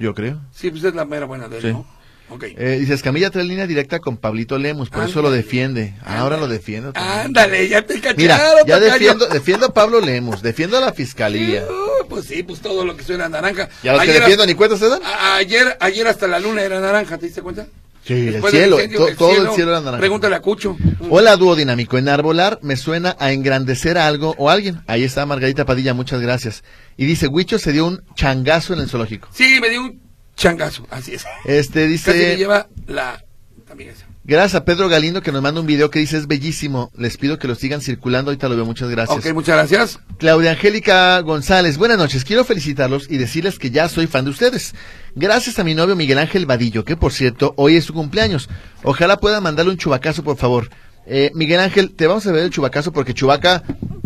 Yo 0.04 0.14
creo. 0.14 0.40
Sí, 0.52 0.70
pues 0.70 0.84
es 0.84 0.94
la 0.94 1.06
mera 1.06 1.26
buena 1.26 1.48
de 1.48 1.56
él, 1.58 1.62
Sí. 1.62 1.68
¿no? 1.70 1.88
Ok. 2.30 2.44
Eh, 2.58 2.78
dice 2.80 2.94
Escamilla 2.94 3.30
trae 3.30 3.44
línea 3.44 3.68
directa 3.68 4.00
con 4.00 4.18
Pablito 4.18 4.58
Lemus, 4.58 4.90
por 4.90 5.04
eso 5.04 5.22
lo 5.22 5.28
Ándale. 5.28 5.44
defiende. 5.44 5.94
Ahora 6.04 6.38
lo 6.38 6.48
defiendo. 6.48 6.92
también. 6.94 7.20
Ándale, 7.26 7.68
ya 7.70 7.82
te 7.86 7.96
cacharon. 7.96 8.16
Mira, 8.18 8.40
ya 8.66 8.80
defiendo, 8.80 9.28
defiendo 9.28 9.66
a 9.68 9.74
Pablo 9.74 10.00
Lemus, 10.02 10.42
defiendo 10.42 10.78
a 10.78 10.82
la 10.82 10.94
fiscalía. 10.94 11.64
Uh, 11.64 12.08
pues 12.08 12.26
sí, 12.26 12.42
pues 12.44 12.60
todo 12.62 12.86
lo 12.86 12.96
que 12.98 13.04
suena 13.04 13.30
naranja. 13.30 13.70
¿Ya 13.84 13.94
los 13.94 14.04
que 14.04 14.14
defiendo 14.14 14.46
ni 14.46 14.56
cuenta 14.56 14.78
se 14.78 14.90
dan? 14.90 15.02
a- 15.04 15.36
ayer, 15.36 15.78
ayer 15.80 16.08
hasta 16.08 16.28
la 16.28 16.40
luna 16.40 16.62
era 16.64 16.80
naranja, 16.80 17.18
¿te 17.18 17.28
diste 17.28 17.42
cuenta? 17.42 17.68
Sí, 18.06 18.14
el 18.14 18.34
Después 18.34 18.52
cielo, 18.52 18.76
incendio, 18.78 19.00
to- 19.06 19.16
todo 19.16 19.32
el 19.32 19.50
cielo 19.56 19.72
era 19.72 19.80
naranja. 19.80 20.00
Pregúntale 20.00 20.36
a 20.36 20.42
Cucho. 20.42 20.76
Hola, 21.10 21.38
dúo 21.38 21.56
dinámico. 21.56 21.98
Enarbolar 21.98 22.60
me 22.62 22.76
suena 22.76 23.16
a 23.20 23.32
engrandecer 23.32 23.98
a 23.98 24.08
algo 24.08 24.36
o 24.38 24.50
a 24.50 24.54
alguien. 24.54 24.82
Ahí 24.88 25.04
está 25.04 25.26
Margarita 25.26 25.66
Padilla, 25.66 25.94
muchas 25.94 26.20
gracias. 26.20 26.64
Y 26.98 27.06
dice, 27.06 27.28
Huicho 27.28 27.60
se 27.60 27.72
dio 27.72 27.86
un 27.86 28.04
changazo 28.16 28.74
en 28.74 28.82
el 28.82 28.90
zoológico. 28.90 29.28
Sí, 29.32 29.60
me 29.62 29.70
dio 29.70 29.82
un 29.82 30.02
changazo, 30.36 30.86
así 30.90 31.14
es. 31.14 31.26
Este 31.46 31.74
Casi 31.74 31.80
me 31.80 31.88
dice, 31.88 32.38
lleva 32.38 32.68
la... 32.88 33.24
También 33.68 33.94
gracias 34.24 34.56
a 34.56 34.66
Pedro 34.66 34.88
Galindo 34.88 35.22
que 35.22 35.32
nos 35.32 35.42
manda 35.42 35.60
un 35.60 35.68
video 35.68 35.90
que 35.90 36.00
dice 36.00 36.18
es 36.18 36.28
bellísimo. 36.28 36.92
Les 36.98 37.18
pido 37.18 37.38
que 37.38 37.48
lo 37.48 37.56
sigan 37.56 37.82
circulando, 37.82 38.32
ahorita 38.32 38.50
lo 38.50 38.56
veo, 38.56 38.66
muchas 38.66 38.90
gracias. 38.90 39.18
Ok, 39.18 39.34
muchas 39.34 39.56
gracias. 39.56 40.00
Claudia 40.18 40.52
Angélica 40.52 41.20
González, 41.20 41.78
buenas 41.78 41.98
noches. 41.98 42.24
Quiero 42.24 42.46
felicitarlos 42.46 43.10
y 43.10 43.18
decirles 43.18 43.60
que 43.60 43.72
ya 43.72 43.90
soy 43.90 44.08
fan 44.08 44.26
de 44.26 44.32
ustedes. 44.32 44.74
Gracias 45.16 45.60
a 45.60 45.64
mi 45.64 45.76
novio 45.76 45.96
Miguel 45.96 46.18
Ángel 46.18 46.46
Vadillo, 46.46 46.86
que 46.86 46.96
por 46.96 47.12
cierto, 47.12 47.54
hoy 47.58 47.76
es 47.76 47.86
su 47.86 47.94
cumpleaños. 47.94 48.50
Ojalá 48.84 49.18
puedan 49.18 49.44
mandarle 49.44 49.72
un 49.72 49.78
chubacazo, 49.78 50.24
por 50.24 50.38
favor. 50.38 50.70
Eh, 51.06 51.32
Miguel 51.34 51.60
Ángel, 51.60 51.94
te 51.94 52.08
vamos 52.08 52.26
a 52.28 52.32
ver 52.32 52.44
el 52.44 52.50
chubacazo 52.50 52.94
porque 52.94 53.14
Chubaca 53.14 53.62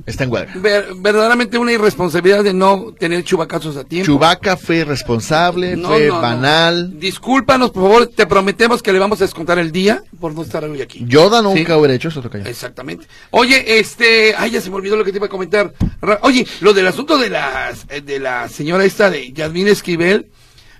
está 0.07 0.23
en 0.23 0.31
huelga. 0.31 0.51
Ver- 0.55 0.87
verdaderamente 0.95 1.57
una 1.59 1.71
irresponsabilidad 1.73 2.43
de 2.43 2.53
no 2.53 2.93
tener 2.97 3.23
chubacazos 3.23 3.77
a 3.77 3.83
tiempo. 3.83 4.05
Chubaca 4.07 4.57
fue 4.57 4.77
irresponsable, 4.77 5.75
No, 5.77 5.89
fue 5.89 6.07
no, 6.07 6.15
no. 6.15 6.21
banal. 6.21 6.99
Discúlpanos, 6.99 7.69
por 7.71 7.83
favor, 7.83 8.07
te 8.07 8.25
prometemos 8.25 8.81
que 8.81 8.91
le 8.91 8.97
vamos 8.99 9.21
a 9.21 9.25
descontar 9.25 9.59
el 9.59 9.71
día 9.71 10.01
por 10.19 10.33
no 10.33 10.41
estar 10.41 10.63
hoy 10.63 10.81
aquí. 10.81 11.03
Yoda 11.07 11.41
nunca 11.43 11.73
Sí. 11.73 11.79
hubiera 11.79 11.93
hecho 11.93 12.07
eso, 12.07 12.21
tocayo. 12.21 12.45
Exactamente. 12.45 13.05
Oye, 13.31 13.77
este, 13.79 14.33
ay, 14.35 14.49
ya 14.51 14.61
se 14.61 14.69
me 14.71 14.77
olvidó 14.77 14.95
lo 14.97 15.03
que 15.03 15.11
te 15.11 15.17
iba 15.17 15.27
a 15.27 15.29
comentar. 15.29 15.73
Oye, 16.21 16.47
lo 16.61 16.73
del 16.73 16.87
asunto 16.87 17.17
de 17.17 17.29
la, 17.29 17.73
de 18.03 18.19
la 18.19 18.47
señora 18.49 18.85
esta 18.85 19.09
de 19.11 19.31
Yasmín 19.33 19.67
Esquivel, 19.67 20.27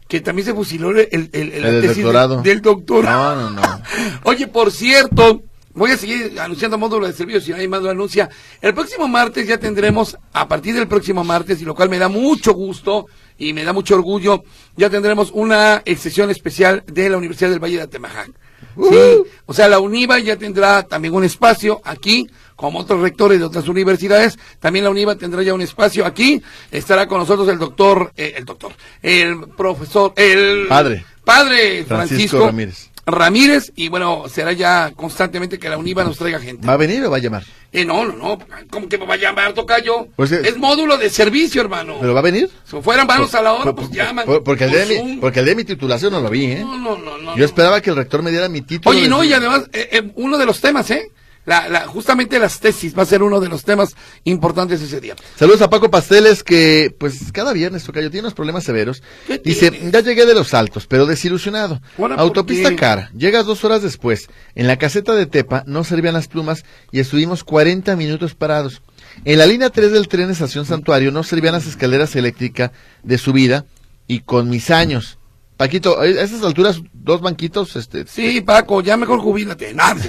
que 0.07 0.21
también 0.21 0.45
se 0.45 0.53
fusiló 0.53 0.91
el, 0.91 1.09
el, 1.11 1.29
el- 1.33 1.81
doctorado. 1.85 2.41
del 2.41 2.61
doctorado. 2.61 3.35
No, 3.35 3.49
no, 3.51 3.61
no. 3.61 3.81
Oye, 4.23 4.47
por 4.47 4.71
cierto, 4.71 5.41
voy 5.77 5.91
a 5.91 5.97
seguir 5.97 6.39
anunciando 6.39 6.77
módulo 6.77 7.07
de 7.07 7.13
servicio, 7.13 7.39
si 7.39 7.51
nadie 7.51 7.67
más 7.67 7.81
lo 7.81 7.89
anuncia. 7.89 8.29
El 8.61 8.73
próximo 8.73 9.07
martes 9.07 9.47
ya 9.47 9.57
tendremos, 9.57 10.17
a 10.33 10.47
partir 10.47 10.75
del 10.75 10.87
próximo 10.87 11.23
martes, 11.23 11.61
y 11.61 11.65
lo 11.65 11.75
cual 11.75 11.89
me 11.89 11.99
da 11.99 12.09
mucho 12.09 12.53
gusto 12.53 13.05
y 13.37 13.53
me 13.53 13.63
da 13.63 13.73
mucho 13.73 13.95
orgullo, 13.95 14.43
ya 14.75 14.89
tendremos 14.89 15.31
una 15.33 15.83
sesión 15.85 16.29
especial 16.29 16.83
de 16.87 17.09
la 17.09 17.17
Universidad 17.17 17.51
del 17.51 17.63
Valle 17.63 17.77
de 17.77 17.83
Atemajac. 17.83 18.31
Sí, 18.75 19.23
o 19.45 19.53
sea, 19.53 19.67
la 19.67 19.79
UNIVA 19.79 20.19
ya 20.19 20.35
tendrá 20.35 20.83
también 20.83 21.13
un 21.13 21.23
espacio 21.23 21.81
aquí, 21.83 22.27
como 22.55 22.79
otros 22.79 23.01
rectores 23.01 23.39
de 23.39 23.45
otras 23.45 23.67
universidades, 23.67 24.37
también 24.59 24.85
la 24.85 24.91
UNIVA 24.91 25.15
tendrá 25.15 25.43
ya 25.43 25.53
un 25.53 25.61
espacio 25.61 26.05
aquí, 26.05 26.41
estará 26.71 27.07
con 27.07 27.19
nosotros 27.19 27.47
el 27.49 27.59
doctor, 27.59 28.11
eh, 28.15 28.33
el 28.35 28.45
doctor, 28.45 28.71
el 29.01 29.47
profesor, 29.55 30.13
el 30.15 30.65
Padre. 30.67 31.05
padre 31.23 31.85
Francisco 31.85 32.07
Francisco, 32.07 32.45
Ramírez. 32.45 32.89
Ramírez, 33.07 33.71
y 33.75 33.87
bueno, 33.87 34.25
será 34.29 34.51
ya 34.51 34.91
constantemente 34.95 35.57
que 35.57 35.69
la 35.69 35.77
UNIVA 35.77 36.03
nos 36.03 36.17
traiga 36.17 36.39
gente. 36.39 36.67
¿Va 36.67 36.73
a 36.73 36.77
venir 36.77 37.03
o 37.05 37.09
va 37.09 37.17
a 37.17 37.19
llamar? 37.21 37.43
Eh, 37.71 37.85
no, 37.85 38.05
no, 38.05 38.13
no, 38.15 38.37
¿cómo 38.69 38.89
que 38.89 38.97
me 38.97 39.05
va 39.05 39.13
a 39.13 39.17
llamar, 39.17 39.53
Tocayo? 39.53 40.07
Pues, 40.17 40.31
es 40.33 40.57
módulo 40.57 40.97
de 40.97 41.09
servicio, 41.09 41.61
hermano. 41.61 41.97
¿Pero 42.01 42.13
va 42.13 42.19
a 42.19 42.23
venir? 42.23 42.49
Si 42.69 42.81
fueran 42.81 43.07
manos 43.07 43.33
a 43.33 43.41
la 43.41 43.53
hora, 43.53 43.63
Por- 43.63 43.75
pues 43.75 43.87
por- 43.87 43.95
llaman. 43.97 44.25
por- 44.25 44.43
porque, 44.43 44.65
el 44.65 44.71
de 44.71 44.85
mi, 45.03 45.17
porque 45.17 45.39
el 45.39 45.45
de 45.45 45.55
mi 45.55 45.63
titulación 45.63 46.11
no 46.11 46.19
lo 46.19 46.29
vi, 46.29 46.45
¿eh? 46.45 46.59
No, 46.59 46.77
no, 46.77 46.97
no, 46.97 47.17
no. 47.17 47.37
Yo 47.37 47.45
esperaba 47.45 47.79
que 47.81 47.89
el 47.91 47.95
rector 47.95 48.21
me 48.23 48.31
diera 48.31 48.49
mi 48.49 48.61
título. 48.61 48.95
Oye, 48.95 49.07
no, 49.07 49.23
y 49.23 49.31
además, 49.31 49.63
eh, 49.71 49.87
eh, 49.93 50.11
uno 50.15 50.37
de 50.37 50.45
los 50.45 50.59
temas, 50.59 50.91
¿eh? 50.91 51.09
La, 51.47 51.69
la, 51.69 51.87
justamente 51.87 52.37
las 52.39 52.59
tesis 52.59 52.95
va 52.95 53.03
a 53.03 53.05
ser 53.05 53.23
uno 53.23 53.39
de 53.39 53.47
los 53.47 53.63
temas 53.63 53.95
importantes 54.25 54.81
ese 54.81 54.99
día. 54.99 55.15
Saludos 55.37 55.61
a 55.61 55.69
Paco 55.69 55.89
Pasteles 55.89 56.43
que, 56.43 56.93
pues, 56.99 57.31
cada 57.31 57.53
viernes, 57.53 57.85
Tocayo, 57.85 58.11
tiene 58.11 58.25
unos 58.25 58.33
problemas 58.33 58.65
severos. 58.65 59.01
¿Qué 59.25 59.39
Dice, 59.39 59.71
tienes? 59.71 59.93
ya 59.93 60.01
llegué 60.01 60.25
de 60.25 60.33
los 60.33 60.53
altos, 60.53 60.87
pero 60.87 61.05
desilusionado. 61.05 61.81
Ahora, 61.97 62.17
¿por 62.17 62.25
Autopista 62.25 62.75
cara, 62.75 63.09
llegas 63.15 63.45
dos 63.45 63.63
horas 63.63 63.81
después. 63.81 64.27
En 64.55 64.67
la 64.67 64.75
caseta 64.75 65.15
de 65.15 65.25
Tepa 65.25 65.63
no 65.65 65.85
servían 65.85 66.15
las 66.15 66.27
plumas 66.27 66.65
y 66.91 66.99
estuvimos 66.99 67.45
40 67.45 67.95
minutos 67.95 68.35
parados. 68.35 68.81
En 69.23 69.39
la 69.39 69.45
línea 69.45 69.69
3 69.69 69.93
del 69.93 70.09
tren 70.09 70.29
Estación 70.29 70.65
Santuario 70.65 71.13
no 71.13 71.23
servían 71.23 71.53
las 71.53 71.65
escaleras 71.65 72.13
eléctricas 72.17 72.71
de 73.03 73.17
subida 73.17 73.65
y 74.05 74.19
con 74.19 74.49
mis 74.49 74.69
años. 74.69 75.16
Paquito, 75.57 75.99
a 75.99 76.05
esas 76.05 76.43
alturas, 76.43 76.79
dos 76.93 77.19
banquitos, 77.19 77.75
este... 77.75 78.05
Sí, 78.05 78.41
Paco, 78.41 78.81
ya 78.81 78.95
mejor 78.95 79.19
jubílate. 79.19 79.73
Nada. 79.73 79.99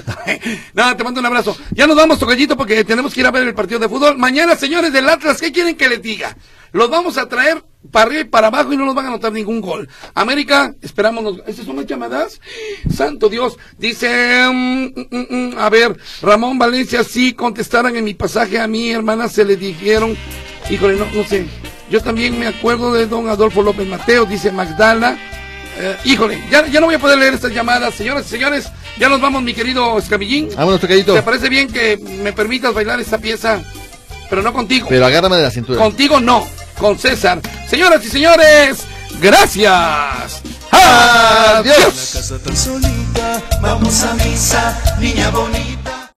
Nada, 0.75 0.95
te 0.95 1.03
mando 1.03 1.21
un 1.21 1.27
abrazo. 1.27 1.57
Ya 1.71 1.87
nos 1.87 1.97
vamos, 1.97 2.19
Tocayito, 2.19 2.55
porque 2.55 2.85
tenemos 2.85 3.15
que 3.15 3.21
ir 3.21 3.27
a 3.27 3.31
ver 3.31 3.49
el 3.49 3.55
partido 3.55 3.81
de 3.81 3.89
fútbol. 3.89 4.19
Mañana, 4.19 4.57
señores 4.57 4.93
del 4.93 5.09
Atlas, 5.09 5.41
¿qué 5.41 5.51
quieren 5.51 5.75
que 5.75 5.89
les 5.89 6.03
diga? 6.03 6.37
Los 6.73 6.91
vamos 6.91 7.17
a 7.17 7.27
traer 7.27 7.65
para 7.91 8.07
arriba 8.07 8.21
y 8.21 8.25
para 8.25 8.49
abajo 8.49 8.75
y 8.75 8.77
no 8.77 8.85
nos 8.85 8.95
van 8.95 9.07
a 9.07 9.09
anotar 9.09 9.33
ningún 9.33 9.63
gol. 9.63 9.89
América, 10.15 10.75
esperamos. 10.83 11.41
¿Esas 11.47 11.65
son 11.65 11.77
las 11.77 11.87
llamadas? 11.87 12.43
Santo 12.95 13.31
Dios. 13.31 13.57
Dice, 13.79 14.47
mm, 14.53 14.85
mm, 15.11 15.27
mm, 15.31 15.59
a 15.59 15.71
ver, 15.71 15.97
Ramón 16.21 16.59
Valencia, 16.59 17.03
sí 17.05 17.33
contestaran 17.33 17.97
en 17.97 18.05
mi 18.05 18.13
pasaje 18.13 18.61
a 18.61 18.69
mi 18.69 18.91
hermana, 18.91 19.29
se 19.29 19.47
le 19.47 19.57
dijeron, 19.57 20.15
híjole, 20.69 20.97
no, 20.97 21.07
no 21.07 21.25
sé. 21.25 21.47
Yo 21.91 22.03
también 22.03 22.39
me 22.39 22.47
acuerdo 22.47 22.93
de 22.93 23.07
don 23.07 23.31
Adolfo 23.31 23.63
López 23.63 23.89
Mateo, 23.89 24.27
dice 24.27 24.53
Magdala. 24.53 25.19
Eh, 25.81 25.97
híjole, 26.05 26.43
ya, 26.51 26.67
ya 26.67 26.81
no 26.81 26.87
voy 26.87 26.97
a 26.97 26.99
poder 26.99 27.19
leer 27.19 27.35
estas 27.35 27.53
llamadas, 27.53 27.95
señoras 27.95 28.27
y 28.27 28.31
señores. 28.31 28.69
Ya 28.99 29.09
nos 29.09 29.21
vamos, 29.21 29.43
mi 29.43 29.55
querido 29.55 29.97
Escamillín. 29.97 30.51
Vámonos, 30.57 30.81
Tocayito. 30.81 31.15
¿Te 31.15 31.23
parece 31.23 31.49
bien 31.49 31.69
que 31.69 31.97
me 31.97 32.33
permitas 32.33 32.75
bailar 32.75 32.99
esta 32.99 33.19
pieza? 33.19 33.61
Pero 34.29 34.43
no 34.43 34.53
contigo. 34.53 34.89
Pero 34.89 35.07
agárrame 35.07 35.37
de 35.37 35.43
la 35.43 35.51
cintura. 35.51 35.79
Contigo 35.79 36.21
no, 36.21 36.47
con 36.79 36.99
César. 36.99 37.41
Señoras 37.69 38.05
y 38.05 38.09
señores, 38.09 38.79
gracias. 39.21 40.43
Adiós. 40.71 42.11
casa 42.13 42.39
tan 42.39 42.57
solita, 42.57 43.43
vamos 43.63 44.03
a 44.03 44.15
misa, 44.15 44.97
niña 45.01 45.31
bonita. 45.31 45.99